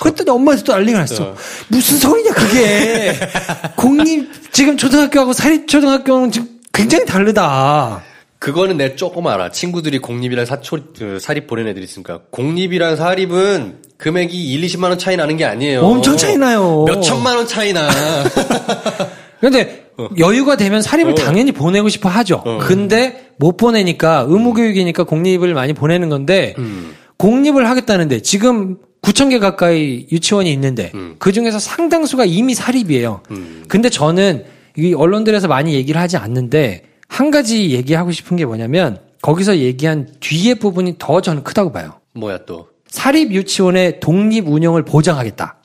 그랬더니 0.00 0.30
엄마한테 0.30 0.64
또 0.64 0.72
난리가 0.72 0.98
났어. 0.98 1.36
무슨 1.68 1.98
소리냐, 1.98 2.32
그게. 2.32 3.14
공립, 3.76 4.52
지금 4.52 4.76
초등학교하고 4.76 5.32
사립초등학교는 5.32 6.32
지금 6.32 6.48
굉장히 6.72 7.06
다르다. 7.06 8.02
그거는 8.40 8.76
내 8.76 8.96
조금 8.96 9.26
알아. 9.28 9.50
친구들이 9.50 9.98
공립이랑 9.98 10.44
사초, 10.44 10.78
그 10.96 11.18
사립 11.20 11.46
보낸 11.46 11.68
애들이 11.68 11.84
있으니까. 11.84 12.20
공립이랑 12.30 12.96
사립은 12.96 13.82
금액이 13.96 14.52
1, 14.52 14.60
20만 14.62 14.84
원 14.84 14.98
차이 14.98 15.16
나는 15.16 15.36
게 15.36 15.44
아니에요. 15.44 15.80
엄청 15.82 16.16
차이 16.16 16.36
나요. 16.36 16.84
몇 16.84 17.00
천만 17.00 17.36
원 17.36 17.46
차이 17.46 17.72
나. 17.72 17.88
근데 19.40 19.86
여유가 20.18 20.56
되면 20.56 20.82
사립을 20.82 21.12
어. 21.12 21.14
당연히 21.14 21.52
보내고 21.52 21.88
싶어 21.88 22.08
하죠. 22.08 22.42
근데 22.60 23.30
못 23.38 23.56
보내니까 23.56 24.24
의무교육이니까 24.28 25.04
공립을 25.04 25.54
많이 25.54 25.72
보내는 25.72 26.08
건데 26.08 26.54
음. 26.58 26.94
공립을 27.18 27.68
하겠다는데 27.68 28.20
지금 28.22 28.78
9천 29.02 29.30
개 29.30 29.38
가까이 29.38 30.06
유치원이 30.10 30.52
있는데 30.52 30.92
그 31.18 31.32
중에서 31.32 31.58
상당수가 31.58 32.24
이미 32.24 32.54
사립이에요. 32.54 33.22
음. 33.30 33.64
근데 33.68 33.90
저는 33.90 34.44
이 34.76 34.94
언론들에서 34.94 35.48
많이 35.48 35.74
얘기를 35.74 36.00
하지 36.00 36.16
않는데 36.16 36.84
한 37.08 37.30
가지 37.30 37.70
얘기하고 37.70 38.12
싶은 38.12 38.36
게 38.36 38.44
뭐냐면 38.44 39.00
거기서 39.22 39.58
얘기한 39.58 40.08
뒤에 40.20 40.54
부분이 40.54 40.96
더 40.98 41.20
저는 41.20 41.42
크다고 41.42 41.72
봐요. 41.72 42.00
뭐야 42.14 42.44
또. 42.46 42.68
사립 42.88 43.32
유치원의 43.32 44.00
독립 44.00 44.48
운영을 44.48 44.84
보장하겠다. 44.84 45.56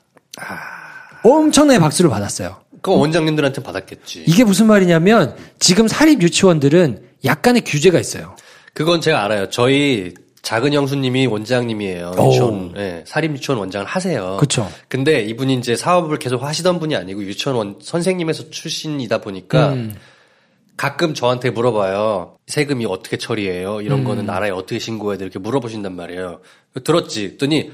엄청나게 1.22 1.78
박수를 1.78 2.10
받았어요. 2.10 2.56
그거 2.82 2.96
원장님들한테 2.96 3.62
받았겠지. 3.62 4.24
이게 4.26 4.44
무슨 4.44 4.66
말이냐면 4.66 5.34
지금 5.58 5.88
사립 5.88 6.20
유치원들은 6.22 7.02
약간의 7.24 7.62
규제가 7.64 7.98
있어요. 7.98 8.36
그건 8.74 9.00
제가 9.00 9.24
알아요. 9.24 9.48
저희 9.48 10.12
작은 10.44 10.74
형수님이 10.74 11.26
원장님이에요. 11.26 12.14
오. 12.18 12.28
유치원, 12.28 12.74
예, 12.76 13.02
사립 13.06 13.32
유치원 13.32 13.58
원장을 13.58 13.86
하세요. 13.86 14.36
그쵸. 14.38 14.70
근데 14.88 15.22
이분이 15.22 15.54
이제 15.54 15.74
사업을 15.74 16.18
계속 16.18 16.42
하시던 16.42 16.78
분이 16.78 16.94
아니고 16.94 17.24
유치원 17.24 17.56
원, 17.56 17.78
선생님에서 17.80 18.50
출신이다 18.50 19.18
보니까 19.18 19.72
음. 19.72 19.96
가끔 20.76 21.14
저한테 21.14 21.50
물어봐요. 21.50 22.36
세금이 22.46 22.84
어떻게 22.84 23.16
처리해요? 23.16 23.80
이런 23.80 24.00
음. 24.00 24.04
거는 24.04 24.26
나라에 24.26 24.50
어떻게 24.50 24.78
신고해야 24.78 25.18
돼? 25.18 25.24
이렇게 25.24 25.38
물어보신단 25.38 25.96
말이에요. 25.96 26.40
들었지? 26.84 27.24
했더니 27.24 27.72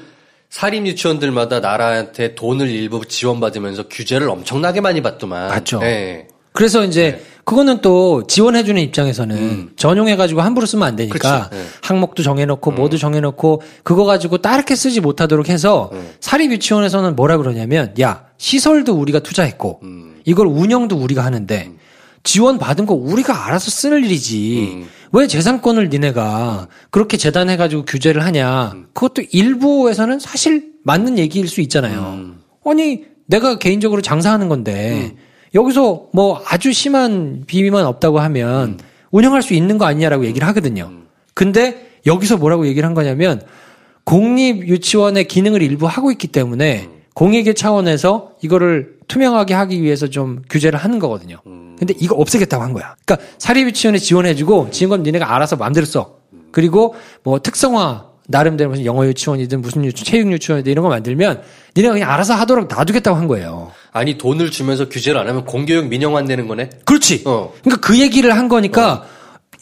사립 0.48 0.86
유치원들마다 0.86 1.60
나라한테 1.60 2.34
돈을 2.36 2.70
일부 2.70 3.04
지원받으면서 3.04 3.88
규제를 3.88 4.28
엄청나게 4.28 4.80
많이 4.80 5.02
받더만. 5.02 5.48
맞죠. 5.48 5.80
예. 5.82 6.28
그래서 6.52 6.84
이제 6.84 7.20
그거는 7.44 7.80
또 7.80 8.26
지원해주는 8.26 8.80
입장에서는 8.82 9.70
전용해가지고 9.76 10.40
함부로 10.40 10.66
쓰면 10.66 10.86
안 10.86 10.96
되니까 10.96 11.48
그치, 11.48 11.56
네. 11.56 11.66
항목도 11.82 12.22
정해놓고 12.22 12.70
뭐도 12.70 12.96
정해놓고 12.96 13.62
그거 13.82 14.04
가지고 14.04 14.38
따르게 14.38 14.76
쓰지 14.76 15.00
못하도록 15.00 15.48
해서 15.48 15.90
사립 16.20 16.52
유치원에서는 16.52 17.16
뭐라 17.16 17.38
그러냐면 17.38 17.94
야 18.00 18.26
시설도 18.38 18.94
우리가 18.94 19.20
투자했고 19.20 19.80
이걸 20.24 20.46
운영도 20.46 20.96
우리가 20.96 21.24
하는데 21.24 21.72
지원 22.22 22.58
받은 22.58 22.86
거 22.86 22.94
우리가 22.94 23.46
알아서 23.46 23.70
쓰는 23.70 24.04
일이지. 24.04 24.84
왜 25.12 25.26
재산권을 25.26 25.88
니네가 25.88 26.68
그렇게 26.90 27.16
재단해가지고 27.16 27.84
규제를 27.84 28.24
하냐. 28.24 28.74
그것도 28.92 29.22
일부에서는 29.32 30.18
사실 30.20 30.72
맞는 30.84 31.18
얘기일 31.18 31.48
수 31.48 31.60
있잖아요. 31.62 32.34
아니 32.64 33.04
내가 33.26 33.58
개인적으로 33.58 34.02
장사하는 34.02 34.48
건데 34.48 35.16
여기서 35.54 36.08
뭐 36.12 36.42
아주 36.46 36.72
심한 36.72 37.44
비위만 37.46 37.84
없다고 37.86 38.20
하면 38.20 38.78
운영할 39.10 39.42
수 39.42 39.54
있는 39.54 39.78
거 39.78 39.84
아니냐라고 39.84 40.24
얘기를 40.24 40.46
하거든요. 40.48 40.90
근데 41.34 41.90
여기서 42.06 42.36
뭐라고 42.36 42.66
얘기를 42.66 42.86
한 42.86 42.94
거냐면 42.94 43.42
공립 44.04 44.66
유치원의 44.68 45.28
기능을 45.28 45.62
일부 45.62 45.86
하고 45.86 46.10
있기 46.10 46.28
때문에 46.28 46.88
공익의 47.14 47.54
차원에서 47.54 48.32
이거를 48.42 48.98
투명하게 49.08 49.54
하기 49.54 49.82
위해서 49.82 50.08
좀 50.08 50.42
규제를 50.48 50.78
하는 50.78 50.98
거거든요. 50.98 51.36
근데 51.78 51.94
이거 51.98 52.14
없애겠다고 52.14 52.62
한 52.62 52.72
거야. 52.72 52.94
그러니까 53.04 53.26
사립 53.38 53.66
유치원에 53.66 53.98
지원해주고 53.98 54.70
지원금 54.70 55.02
니네가 55.02 55.34
알아서 55.34 55.56
마음대로 55.56 55.86
써. 55.86 56.16
그리고 56.52 56.94
뭐 57.22 57.40
특성화 57.40 58.09
나름대로 58.30 58.70
무슨 58.70 58.84
영어 58.84 59.04
유치원이든 59.06 59.60
무슨 59.60 59.84
유치, 59.84 60.04
체육 60.04 60.30
유치원이든 60.32 60.70
이런 60.70 60.82
거 60.82 60.88
만들면 60.88 61.42
니네가 61.76 61.94
그냥 61.94 62.10
알아서 62.10 62.34
하도록 62.34 62.68
놔두겠다고 62.68 63.16
한 63.16 63.26
거예요. 63.26 63.72
아니 63.92 64.16
돈을 64.16 64.50
주면서 64.50 64.88
규제를 64.88 65.20
안 65.20 65.28
하면 65.28 65.44
공교육 65.44 65.86
민영화 65.88 66.22
되는 66.24 66.46
거네. 66.48 66.70
그렇지. 66.84 67.22
어. 67.26 67.52
그러니까 67.62 67.86
그 67.86 67.98
얘기를 67.98 68.36
한 68.36 68.48
거니까 68.48 69.04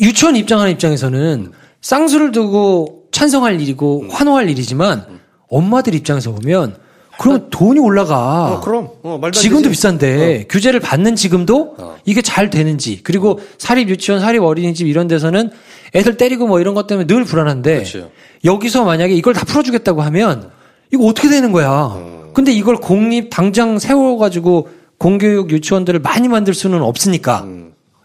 유치원 0.01 0.37
입장하는 0.37 0.73
입장에서는 0.73 1.53
쌍수를 1.81 2.33
두고 2.33 3.05
찬성할 3.11 3.61
일이고 3.61 4.07
환호할 4.11 4.51
일이지만 4.51 5.05
엄마들 5.49 5.95
입장에서 5.95 6.33
보면 6.33 6.77
그러면 7.19 7.51
돈이 7.51 7.81
올라가. 7.81 8.53
어, 8.53 8.61
그럼. 8.61 8.91
어, 9.03 9.19
말도 9.21 9.27
안 9.39 9.43
지금도 9.43 9.63
되지. 9.65 9.71
비싼데 9.71 10.45
규제를 10.49 10.79
받는 10.79 11.17
지금도 11.17 11.77
이게 12.05 12.23
잘 12.23 12.49
되는지 12.51 13.01
그리고 13.03 13.41
사립 13.59 13.89
유치원, 13.89 14.21
사립 14.21 14.43
어린이집 14.43 14.87
이런 14.87 15.09
데서는 15.09 15.51
애들 15.95 16.17
때리고 16.17 16.47
뭐 16.47 16.61
이런 16.61 16.75
것 16.75 16.87
때문에 16.87 17.07
늘 17.07 17.25
불안한데 17.25 17.75
그렇죠. 17.77 18.11
여기서 18.45 18.85
만약에 18.85 19.15
이걸 19.15 19.35
다 19.35 19.45
풀어주겠다고 19.45 20.03
하면 20.03 20.51
이거 20.93 21.05
어떻게 21.07 21.29
되는 21.29 21.53
거야? 21.53 21.97
근데 22.35 22.53
이걸 22.53 22.77
공립 22.77 23.31
당장 23.31 23.79
세워가지고 23.79 24.69
공교육 24.99 25.51
유치원들을 25.51 26.01
많이 26.01 26.29
만들 26.29 26.55
수는 26.55 26.83
없으니까 26.83 27.47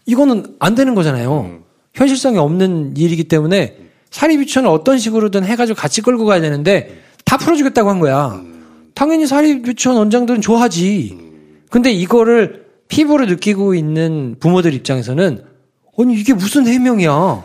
이거는 0.06 0.56
안 0.60 0.76
되는 0.76 0.96
거잖아요. 0.96 1.60
현실성이 1.94 2.38
없는 2.38 2.96
일이기 2.98 3.26
때문에 3.26 3.78
사립 4.10 4.40
유치원을 4.42 4.70
어떤 4.70 4.98
식으로든 4.98 5.44
해가지고 5.44 5.80
같이 5.80 6.02
끌고 6.02 6.26
가야 6.26 6.42
되는데 6.42 7.02
다 7.26 7.38
풀어주겠다고 7.38 7.90
한 7.90 8.00
거야. 8.00 8.42
당연히 8.96 9.26
사립 9.28 9.66
유치원 9.68 9.98
원장들은 9.98 10.42
좋아하지. 10.42 11.18
근데 11.70 11.92
이거를 11.92 12.66
피부로 12.88 13.26
느끼고 13.26 13.74
있는 13.74 14.36
부모들 14.40 14.74
입장에서는 14.74 15.44
아니 15.98 16.14
이게 16.14 16.34
무슨 16.34 16.68
해명이야. 16.68 17.44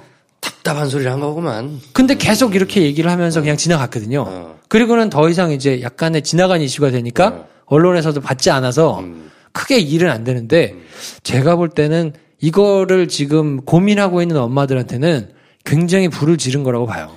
답답한 0.69 0.89
소리를 0.89 1.11
한 1.11 1.21
거구만. 1.21 1.81
근데 1.93 2.15
계속 2.15 2.55
이렇게 2.55 2.83
얘기를 2.83 3.11
하면서 3.11 3.41
그냥 3.41 3.57
지나갔거든요. 3.57 4.25
어. 4.27 4.59
그리고는 4.69 5.09
더 5.09 5.29
이상 5.31 5.51
이제 5.51 5.81
약간의 5.83 6.23
지나간 6.23 6.61
이슈가 6.61 6.91
되니까 6.91 7.29
어. 7.29 7.49
언론에서도 7.67 8.21
받지 8.21 8.51
않아서 8.51 9.01
음. 9.01 9.31
크게 9.53 9.79
일은 9.79 10.11
안 10.11 10.25
되는데 10.25 10.75
제가 11.23 11.57
볼 11.57 11.71
때는 11.71 12.13
이거를 12.41 13.09
지금 13.09 13.63
고민하고 13.63 14.21
있는 14.23 14.37
엄마들한테는 14.37 15.31
굉장히 15.65 16.09
불을 16.09 16.37
지른 16.37 16.63
거라고 16.63 16.87
봐요. 16.87 17.11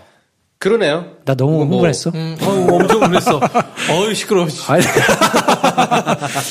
그러네요. 0.57 1.05
나 1.25 1.33
너무 1.33 1.53
뭐, 1.53 1.65
흥분했어? 1.65 2.11
음, 2.13 2.37
어우, 2.39 2.75
엄청 2.75 2.99
놀랬어. 2.99 3.39
어우, 3.89 4.13
시끄러워. 4.13 4.47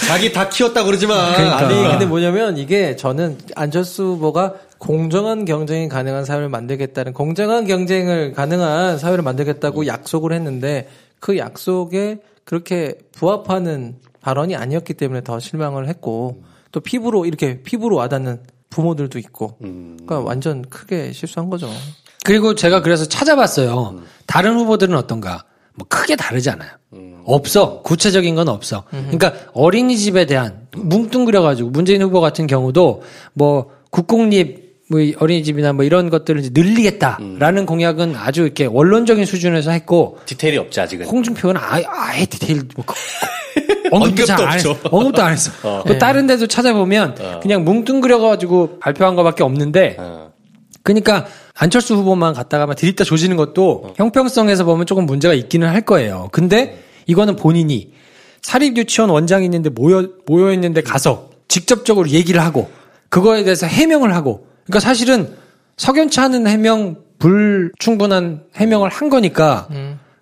자기 0.09 0.33
다 0.33 0.49
키웠다 0.49 0.83
그러지만. 0.83 1.33
그러니까. 1.35 1.59
아니, 1.59 1.75
근데 1.77 2.07
뭐냐면 2.07 2.59
이게 2.59 2.97
저는 2.97 3.39
안철수 3.55 4.03
후보가 4.03 4.55
공정한 4.81 5.45
경쟁이 5.45 5.89
가능한 5.89 6.25
사회를 6.25 6.49
만들겠다는 6.49 7.13
공정한 7.13 7.67
경쟁을 7.67 8.33
가능한 8.33 8.99
사회를 8.99 9.23
만들겠다고 9.23 9.87
약속을 9.87 10.33
했는데 10.33 10.89
그 11.21 11.37
약속에 11.37 12.21
그렇게 12.45 12.95
부합하는 13.13 13.97
발언이 14.23 14.57
아니었기 14.57 14.95
때문에 14.95 15.21
더 15.21 15.39
실망을 15.39 15.87
했고 15.87 16.43
또 16.73 16.81
피부로 16.81 17.27
이렇게 17.27 17.63
피부로 17.63 17.97
와닿는 17.97 18.41
부모들도 18.71 19.19
있고 19.19 19.59
그러니까 19.59 20.21
완전 20.21 20.63
크게 20.63 21.13
실수한 21.13 21.51
거죠. 21.51 21.69
그리고 22.25 22.55
제가 22.55 22.81
그래서 22.81 23.05
찾아봤어요. 23.05 24.01
다른 24.27 24.57
후보들은 24.57 24.97
어떤가? 24.97 25.45
뭐 25.75 25.87
크게 25.89 26.17
다르지 26.17 26.49
않아요. 26.51 26.71
없어. 27.25 27.83
구체적인 27.83 28.35
건 28.35 28.49
없어. 28.49 28.85
그러니까 28.89 29.35
어린이집에 29.53 30.25
대한 30.25 30.69
뭉뚱그려가지고 30.75 31.69
문재인 31.69 32.01
후보 32.01 32.21
같은 32.21 32.47
경우도 32.47 33.03
뭐 33.35 33.71
국공립 33.91 34.70
뭐 34.91 35.01
어린이집이나 35.19 35.73
뭐 35.73 35.85
이런 35.85 36.11
것들을 36.11 36.41
이제 36.41 36.51
늘리겠다라는 36.53 37.65
공약은 37.65 38.17
아주 38.17 38.43
이렇게 38.43 38.65
원론적인 38.67 39.25
수준에서 39.25 39.71
했고 39.71 40.19
디테일이 40.27 40.59
없지, 40.59 40.81
아직은. 40.81 41.07
홍준표는 41.07 41.61
아예, 41.65 41.85
아예 41.87 42.27
디테일 42.27 42.63
뭐 42.75 42.85
그- 42.85 42.95
언급도 43.93 44.33
안 44.33 44.53
했어. 44.55 44.77
언급도 44.91 45.23
안 45.23 45.33
했어. 45.33 45.83
그 45.85 45.99
다른 45.99 46.27
데도 46.27 46.47
찾아보면 46.49 47.41
그냥 47.41 47.65
뭉뚱그려가지고 47.65 48.79
발표한 48.81 49.15
거밖에 49.17 49.43
없는데 49.45 49.97
어. 49.99 50.33
그러니까 50.83 51.27
안철수 51.55 51.95
후보만 51.95 52.35
갔다가 52.35 52.67
막 52.67 52.75
들이다 52.75 53.05
조지는 53.05 53.37
것도 53.37 53.95
형평성에서 53.97 54.65
보면 54.65 54.87
조금 54.87 55.07
문제가 55.07 55.35
있기는 55.35 55.69
할 55.69 55.83
거예요. 55.83 56.29
근데 56.33 56.83
이거는 57.07 57.37
본인이 57.37 57.93
사립 58.43 58.77
유치원 58.77 59.11
원장이 59.11 59.45
있는데 59.45 59.71
모여 59.71 60.09
모여 60.27 60.53
있는데 60.53 60.83
가서 60.83 61.31
직접적으로 61.49 62.09
얘기를 62.11 62.41
하고 62.43 62.71
그거에 63.09 63.43
대해서 63.45 63.67
해명을 63.67 64.15
하고 64.15 64.47
그러니까 64.71 64.81
사실은 64.81 65.37
석연치 65.77 66.21
않은 66.21 66.47
해명 66.47 66.97
불충분한 67.19 68.45
해명을 68.55 68.89
한 68.89 69.11
거니까 69.11 69.69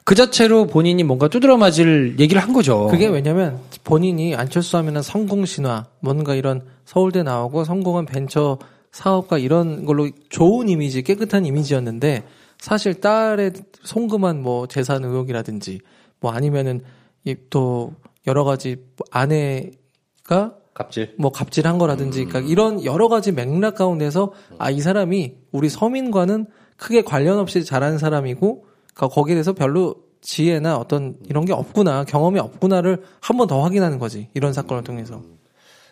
그 0.05 0.15
자체로 0.15 0.67
본인이 0.67 1.05
뭔가 1.05 1.29
두드러 1.29 1.59
맞을 1.59 2.19
얘기를 2.19 2.43
한 2.43 2.55
거죠. 2.55 2.87
그게 2.87 3.07
왜냐면 3.07 3.59
본인이 3.85 4.35
안철수 4.35 4.79
하면은 4.79 5.03
성공 5.03 5.45
신화 5.45 5.85
뭔가 6.01 6.35
이런 6.35 6.63
서울대 6.87 7.23
나오고 7.23 7.65
성공한 7.65 8.07
벤처 8.07 8.59
사업가 8.91 9.37
이런 9.37 9.85
걸로 9.85 10.09
좋은 10.31 10.71
이미지 10.71 11.03
깨끗한 11.03 11.45
이미지였는데 11.45 12.25
사실 12.59 12.95
딸의 12.95 13.53
송금한 13.85 14.43
뭐 14.43 14.67
재산 14.67 15.05
의혹이라든지 15.05 15.81
뭐 16.21 16.33
아니면은 16.33 16.81
이또 17.25 17.93
여러 18.27 18.45
가지 18.45 18.77
뭐 18.97 19.07
아내가 19.11 20.55
갑질. 20.79 21.15
뭐 21.19 21.31
갑질한 21.33 21.77
거라든지 21.79 22.25
그러니까 22.25 22.51
이런 22.51 22.85
여러 22.85 23.09
가지 23.09 23.33
맥락 23.33 23.75
가운데서 23.75 24.33
아 24.59 24.71
이 24.71 24.81
사람이 24.81 25.35
우리 25.53 25.69
서민과는 25.69 26.47
크게 26.77 27.03
관련 27.03 27.39
없이 27.39 27.65
자란 27.65 27.99
사람이고 27.99 28.65
그러니까 28.95 29.15
거기에 29.15 29.35
대해서 29.35 29.53
별로 29.53 29.97
지혜나 30.21 30.77
어떤 30.77 31.17
이런 31.29 31.45
게 31.45 31.53
없구나 31.53 32.05
경험이 32.05 32.39
없구나를 32.39 33.03
한 33.21 33.37
번 33.37 33.49
더 33.49 33.63
확인하는 33.63 33.99
거지 33.99 34.29
이런 34.35 34.53
사건을 34.53 34.85
통해서 34.85 35.23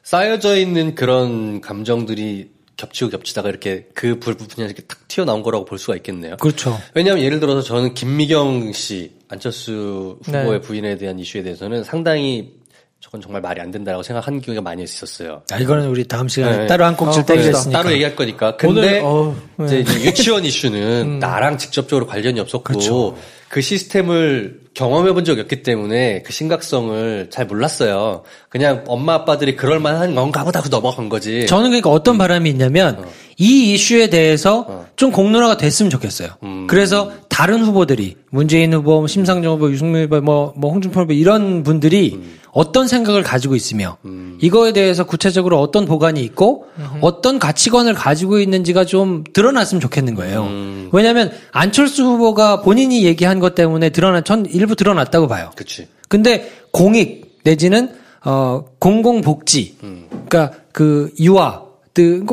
쌓여져 0.02 0.56
있는 0.56 0.94
그런 0.94 1.60
감정들이 1.60 2.50
겹치고 2.76 3.10
겹치다가 3.10 3.48
이렇게 3.48 3.88
그 3.94 4.18
부분이 4.20 4.66
이렇게 4.66 4.82
탁 4.82 5.08
튀어나온 5.08 5.42
거라고 5.42 5.64
볼 5.64 5.78
수가 5.78 5.96
있겠네요. 5.96 6.36
그렇죠. 6.36 6.76
왜냐하면 6.94 7.24
예를 7.24 7.40
들어서 7.40 7.62
저는 7.62 7.94
김미경 7.94 8.72
씨 8.72 9.12
안철수 9.28 10.18
후보의 10.22 10.46
네. 10.46 10.60
부인에 10.60 10.96
대한 10.98 11.18
이슈에 11.18 11.42
대해서는 11.42 11.82
상당히 11.84 12.54
저건 13.00 13.20
정말 13.20 13.40
말이 13.42 13.60
안 13.60 13.70
된다라고 13.70 14.02
생각한 14.02 14.40
기회가 14.40 14.62
많이 14.62 14.82
있었어요. 14.82 15.42
아, 15.52 15.58
이거는 15.58 15.88
우리 15.88 16.08
다음 16.08 16.28
시간에 16.28 16.56
네. 16.58 16.66
따로 16.66 16.84
한 16.84 16.94
어, 16.94 16.96
떼기로 16.96 17.24
그럽시다. 17.24 17.58
했으니까. 17.58 17.78
따로 17.82 17.92
얘기할 17.92 18.16
거니까. 18.16 18.56
근데 18.56 19.00
오늘, 19.00 19.00
어우, 19.00 19.34
네. 19.68 19.80
이제 19.80 19.92
이 19.92 20.06
유치원 20.06 20.44
이슈는 20.44 21.18
나랑 21.20 21.58
직접적으로 21.58 22.06
관련이 22.06 22.40
없었고 22.40 22.64
그렇죠. 22.64 23.16
그 23.48 23.60
시스템을 23.60 24.60
경험해 24.74 25.12
본 25.12 25.24
적이 25.24 25.42
없기 25.42 25.62
때문에 25.62 26.22
그 26.22 26.32
심각성을 26.32 27.28
잘 27.30 27.46
몰랐어요. 27.46 28.24
그냥 28.48 28.82
엄마 28.88 29.14
아빠들이 29.14 29.54
그럴 29.56 29.78
만한 29.78 30.14
건가 30.14 30.42
보다 30.42 30.58
하고 30.58 30.68
넘어간 30.68 31.08
거지. 31.08 31.46
저는 31.46 31.70
그러니까 31.70 31.90
어떤 31.90 32.18
바람이 32.18 32.50
있냐면 32.50 33.06
이 33.38 33.72
이슈에 33.72 34.10
대해서 34.10 34.84
좀 34.96 35.12
공론화가 35.12 35.58
됐으면 35.58 35.90
좋겠어요. 35.90 36.30
그래서 36.66 37.12
다른 37.28 37.62
후보들이 37.62 38.16
문재인 38.30 38.74
후보, 38.74 38.98
뭐 38.98 39.06
심상정 39.06 39.54
후보, 39.54 39.70
유승민 39.70 40.04
후보, 40.04 40.20
뭐, 40.20 40.52
뭐 40.56 40.72
홍준표 40.72 41.00
후보 41.02 41.12
이런 41.12 41.62
분들이 41.62 42.20
어떤 42.56 42.88
생각을 42.88 43.22
가지고 43.22 43.54
있으며 43.54 43.98
이거에 44.40 44.72
대해서 44.72 45.04
구체적으로 45.04 45.60
어떤 45.60 45.84
보관이 45.84 46.24
있고 46.24 46.64
어떤 47.02 47.38
가치관을 47.38 47.92
가지고 47.92 48.38
있는지가 48.38 48.86
좀 48.86 49.24
드러났으면 49.34 49.82
좋겠는 49.82 50.14
거예요. 50.14 50.48
왜냐하면 50.90 51.32
안철수 51.52 52.02
후보가 52.04 52.62
본인이 52.62 53.04
얘기한 53.04 53.40
것 53.40 53.54
때문에 53.54 53.90
드러난 53.90 54.24
전 54.24 54.46
일부 54.46 54.74
드러났다고 54.74 55.28
봐요. 55.28 55.50
그치. 55.54 55.86
근데 56.08 56.50
공익 56.70 57.40
내지는 57.44 57.90
어 58.24 58.64
공공복지 58.78 59.76
그러니까 60.08 60.52
그 60.72 61.12
유아 61.20 61.60
그 61.60 61.65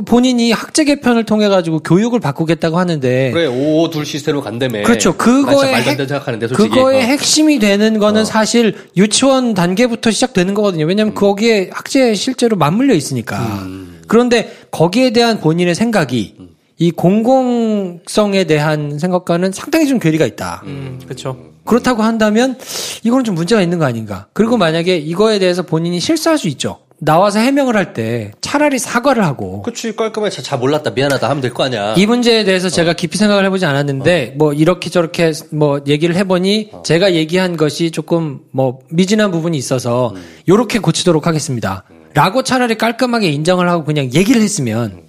본인이 0.05 0.51
학제 0.51 0.83
개편을 0.83 1.25
통해 1.25 1.47
가지고 1.47 1.79
교육을 1.79 2.19
바꾸겠다고 2.19 2.77
하는데 2.77 3.31
그래, 3.31 3.47
5둘 3.47 4.05
시스템으로 4.05 4.41
간다며. 4.41 4.83
그렇죠. 4.83 5.15
그거의 5.15 5.71
말도 5.71 5.75
안 5.75 5.81
핵, 5.81 5.97
되는 5.97 6.07
생각하는데, 6.07 6.47
솔직히. 6.47 6.69
그거의 6.69 6.99
어. 6.99 7.05
핵심이 7.05 7.59
되는 7.59 7.99
거는 7.99 8.25
사실 8.25 8.75
유치원 8.97 9.53
단계부터 9.53 10.11
시작되는 10.11 10.53
거거든요. 10.53 10.85
왜냐하면 10.85 11.13
거기에 11.13 11.69
학제에 11.71 12.13
실제로 12.15 12.57
맞물려 12.57 12.93
있으니까. 12.93 13.65
그런데 14.07 14.51
거기에 14.71 15.11
대한 15.11 15.39
본인의 15.39 15.75
생각이 15.75 16.35
이 16.77 16.91
공공성에 16.91 18.43
대한 18.45 18.99
생각과는 18.99 19.51
상당히 19.51 19.87
좀 19.87 19.99
괴리가 19.99 20.25
있다. 20.25 20.63
음, 20.65 20.99
그렇죠. 21.03 21.37
그렇다고 21.65 22.03
한다면 22.03 22.57
이거는 23.03 23.23
좀 23.23 23.35
문제가 23.35 23.61
있는 23.61 23.79
거 23.79 23.85
아닌가. 23.85 24.27
그리고 24.33 24.57
만약에 24.57 24.97
이거에 24.97 25.39
대해서 25.39 25.61
본인이 25.63 25.99
실수할 25.99 26.37
수 26.37 26.47
있죠. 26.49 26.79
나와서 27.03 27.39
해명을 27.39 27.75
할 27.75 27.93
때 27.93 28.31
차라리 28.41 28.79
사과를 28.79 29.23
하고 29.25 29.61
그치, 29.61 29.95
깔끔하게 29.95 30.33
잘, 30.33 30.43
잘 30.43 30.57
몰랐다, 30.59 30.91
미안하다 30.91 31.29
하면 31.29 31.41
될 31.41 31.53
거 31.53 31.63
아니야. 31.63 31.95
이 31.97 32.05
문제에 32.05 32.43
대해서 32.43 32.69
제가 32.69 32.93
깊이 32.93 33.17
생각을 33.17 33.43
해보지 33.45 33.65
않았는데 33.65 34.35
뭐 34.37 34.53
이렇게 34.53 34.89
저렇게 34.89 35.33
뭐 35.51 35.81
얘기를 35.87 36.15
해보니 36.15 36.71
제가 36.85 37.13
얘기한 37.13 37.57
것이 37.57 37.91
조금 37.91 38.39
뭐 38.51 38.79
미진한 38.89 39.31
부분이 39.31 39.57
있어서 39.57 40.15
요렇게 40.47 40.79
고치도록 40.79 41.27
하겠습니다. 41.27 41.83
라고 42.13 42.43
차라리 42.43 42.75
깔끔하게 42.77 43.29
인정을 43.31 43.67
하고 43.69 43.83
그냥 43.83 44.05
얘기를 44.13 44.41
했으면 44.41 45.01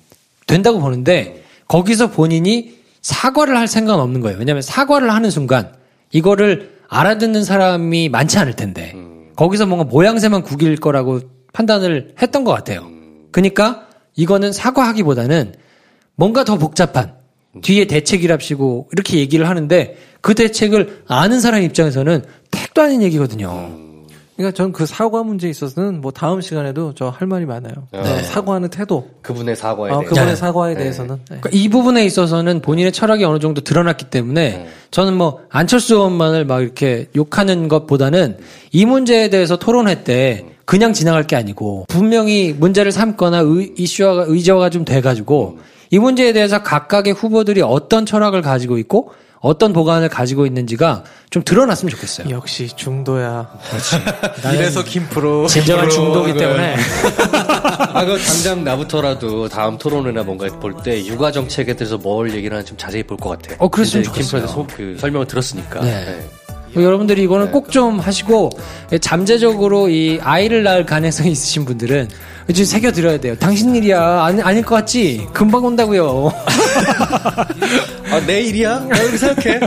된다고 0.46 0.80
보는데 0.80 1.44
거기서 1.68 2.10
본인이 2.10 2.74
사과를 3.02 3.56
할 3.56 3.68
생각은 3.68 4.02
없는 4.02 4.20
거예요. 4.20 4.38
왜냐하면 4.38 4.62
사과를 4.62 5.10
하는 5.12 5.30
순간 5.30 5.72
이거를 6.12 6.72
알아듣는 6.88 7.44
사람이 7.44 8.08
많지 8.08 8.38
않을 8.38 8.54
텐데 8.54 8.94
거기서 9.36 9.66
뭔가 9.66 9.84
모양새만 9.84 10.42
구길 10.42 10.76
거라고 10.76 11.20
판단을 11.54 12.14
했던 12.20 12.44
것 12.44 12.52
같아요. 12.52 12.86
그러니까 13.32 13.86
이거는 14.16 14.52
사과하기보다는 14.52 15.54
뭔가 16.16 16.44
더 16.44 16.58
복잡한 16.58 17.14
뒤에 17.62 17.86
대책이랍시고 17.86 18.88
이렇게 18.92 19.18
얘기를 19.18 19.48
하는데 19.48 19.96
그 20.20 20.34
대책을 20.34 21.04
아는 21.08 21.40
사람 21.40 21.62
입장에서는 21.62 22.22
택도 22.50 22.82
아닌 22.82 23.00
얘기거든요. 23.02 23.70
그러니까 24.36 24.56
전 24.56 24.72
그 24.72 24.84
사과 24.84 25.22
문제에 25.22 25.48
있어서는 25.50 26.00
뭐 26.00 26.10
다음 26.10 26.40
시간에도 26.40 26.92
저 26.94 27.08
할 27.10 27.28
말이 27.28 27.46
많아요. 27.46 27.74
네, 27.92 28.22
사과하는 28.24 28.68
태도. 28.68 29.08
그분의 29.22 29.54
사과에 29.54 29.92
어, 29.92 30.00
대해. 30.00 30.08
그분의 30.08 30.28
네. 30.30 30.36
사과에 30.36 30.74
대해서는. 30.74 31.14
네. 31.30 31.38
그러니까 31.40 31.50
이 31.52 31.68
부분에 31.68 32.04
있어서는 32.04 32.60
본인의 32.60 32.90
철학이 32.90 33.22
어느 33.22 33.38
정도 33.38 33.60
드러났기 33.60 34.06
때문에 34.06 34.66
저는 34.90 35.14
뭐 35.16 35.42
안철수 35.50 35.94
의원만을 35.94 36.46
막 36.46 36.62
이렇게 36.62 37.06
욕하는 37.14 37.68
것보다는 37.68 38.38
이 38.72 38.84
문제에 38.84 39.30
대해서 39.30 39.56
토론회 39.56 40.02
때 40.02 40.53
그냥 40.64 40.92
지나갈 40.92 41.26
게 41.26 41.36
아니고 41.36 41.84
분명히 41.88 42.52
문제를 42.52 42.90
삼거나 42.92 43.40
의, 43.44 43.72
이슈화가 43.76 44.24
의제화가 44.28 44.70
좀 44.70 44.84
돼가지고 44.84 45.58
이 45.90 45.98
문제에 45.98 46.32
대해서 46.32 46.62
각각의 46.62 47.12
후보들이 47.12 47.62
어떤 47.62 48.06
철학을 48.06 48.42
가지고 48.42 48.78
있고 48.78 49.12
어떤 49.40 49.74
보관을 49.74 50.08
가지고 50.08 50.46
있는지가 50.46 51.04
좀 51.28 51.42
드러났으면 51.44 51.90
좋겠어요. 51.90 52.30
역시 52.30 52.66
중도야. 52.74 53.50
이래서 54.54 54.82
김프로. 54.82 55.46
진정한 55.46 55.90
중도기 55.90 56.32
때문에 56.32 56.76
아, 57.92 58.04
그 58.06 58.16
당장 58.18 58.64
나부터라도 58.64 59.50
다음 59.50 59.76
토론회나 59.76 60.22
뭔가 60.22 60.46
볼 60.60 60.74
때 60.82 61.04
육아 61.04 61.30
정책에 61.30 61.74
대해서 61.74 61.98
뭘 61.98 62.32
얘기를 62.32 62.54
하는지 62.56 62.70
좀 62.70 62.78
자세히 62.78 63.02
볼 63.02 63.18
것 63.18 63.28
같아요. 63.30 63.56
어, 63.60 63.68
그랬으면 63.68 64.04
좋겠어요. 64.04 64.42
김프로한테 64.46 64.72
소- 64.72 64.76
그 64.76 64.96
설명을 64.98 65.26
들었으니까. 65.26 65.80
네. 65.80 65.90
네. 66.06 66.20
뭐 66.74 66.82
여러분들이 66.82 67.22
이거는 67.22 67.50
꼭 67.50 67.64
좀 67.74 67.98
하시고 67.98 68.50
잠재적으로 69.00 69.88
이 69.88 70.20
아이를 70.22 70.62
낳을 70.62 70.86
가능성이 70.86 71.32
있으신 71.32 71.64
분들은 71.64 72.08
좀 72.54 72.64
새겨 72.64 72.92
드려야 72.92 73.18
돼요. 73.18 73.34
당신 73.40 73.74
일이야 73.74 74.22
아니, 74.24 74.40
아닐 74.42 74.62
것 74.62 74.76
같지? 74.76 75.26
금방 75.32 75.64
온다고요. 75.64 76.30
아, 78.10 78.20
내 78.26 78.42
일이야? 78.42 78.80
나 78.80 78.86
그렇게 78.96 79.16
생각해. 79.16 79.60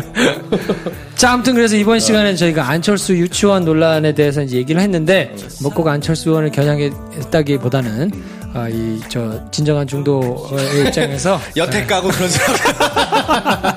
자, 1.15 1.31
아무튼 1.33 1.55
그래서 1.55 1.75
이번 1.75 1.99
시간에 1.99 2.35
저희가 2.35 2.69
안철수 2.69 3.13
유치원 3.17 3.65
논란에 3.65 4.13
대해서 4.13 4.41
이제 4.43 4.57
얘기를 4.57 4.79
했는데, 4.79 5.33
뭐 5.61 5.71
꼭 5.71 5.87
안철수 5.87 6.29
의원을 6.29 6.51
겨냥했다기보다는, 6.51 8.11
아, 8.53 8.69
이, 8.69 8.99
저, 9.09 9.41
진정한 9.51 9.85
중도의 9.87 10.85
입장에서, 10.87 11.39
여태 11.57 11.85
까고 11.85 12.07
그런 12.09 12.29
생각. 12.29 13.76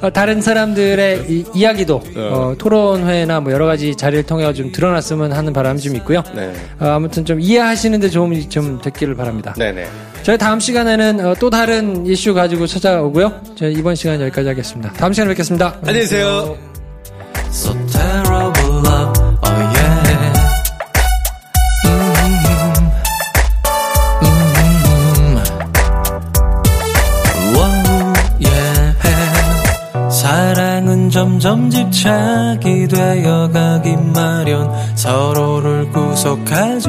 어, 0.00 0.10
다른 0.10 0.40
사람들의 0.40 1.26
이, 1.28 1.44
이야기도, 1.54 2.02
어, 2.16 2.54
토론회나 2.58 3.40
뭐 3.40 3.52
여러 3.52 3.66
가지 3.66 3.94
자리를 3.94 4.24
통해 4.24 4.52
좀 4.52 4.72
드러났으면 4.72 5.32
하는 5.32 5.52
바람이 5.52 5.80
좀 5.80 5.96
있고요. 5.96 6.22
네. 6.34 6.52
어, 6.78 6.86
아무튼 6.86 7.24
좀 7.24 7.40
이해하시는데 7.40 8.10
도움이 8.10 8.48
좀 8.48 8.80
됐기를 8.80 9.14
바랍니다. 9.14 9.54
네네. 9.58 9.86
저희 10.22 10.38
다음 10.38 10.60
시간에는 10.60 11.26
어, 11.26 11.34
또 11.38 11.50
다른 11.50 12.06
이슈 12.06 12.34
가지고 12.34 12.66
찾아오고요. 12.66 13.32
저희 13.56 13.72
이번 13.74 13.94
시간 13.94 14.20
여기까지 14.20 14.48
하겠습니다. 14.48 14.92
다음 14.92 15.12
시간에 15.12 15.30
뵙겠습니다. 15.30 15.76
안녕히 15.80 16.00
계세요. 16.00 16.56
점점 31.20 31.68
집착이 31.68 32.88
되어 32.88 33.50
가기 33.52 33.94
마련 34.14 34.72
서로를 34.94 35.90
구속하지. 35.90 36.88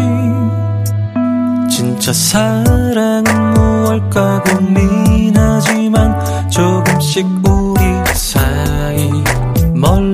진짜 1.69 2.13
사랑은 2.13 3.23
무엇일까 3.53 4.43
고민하지만 4.43 6.17
조금씩 6.49 7.27
우리 7.45 7.81
사이 8.13 9.09
멀 9.75 10.10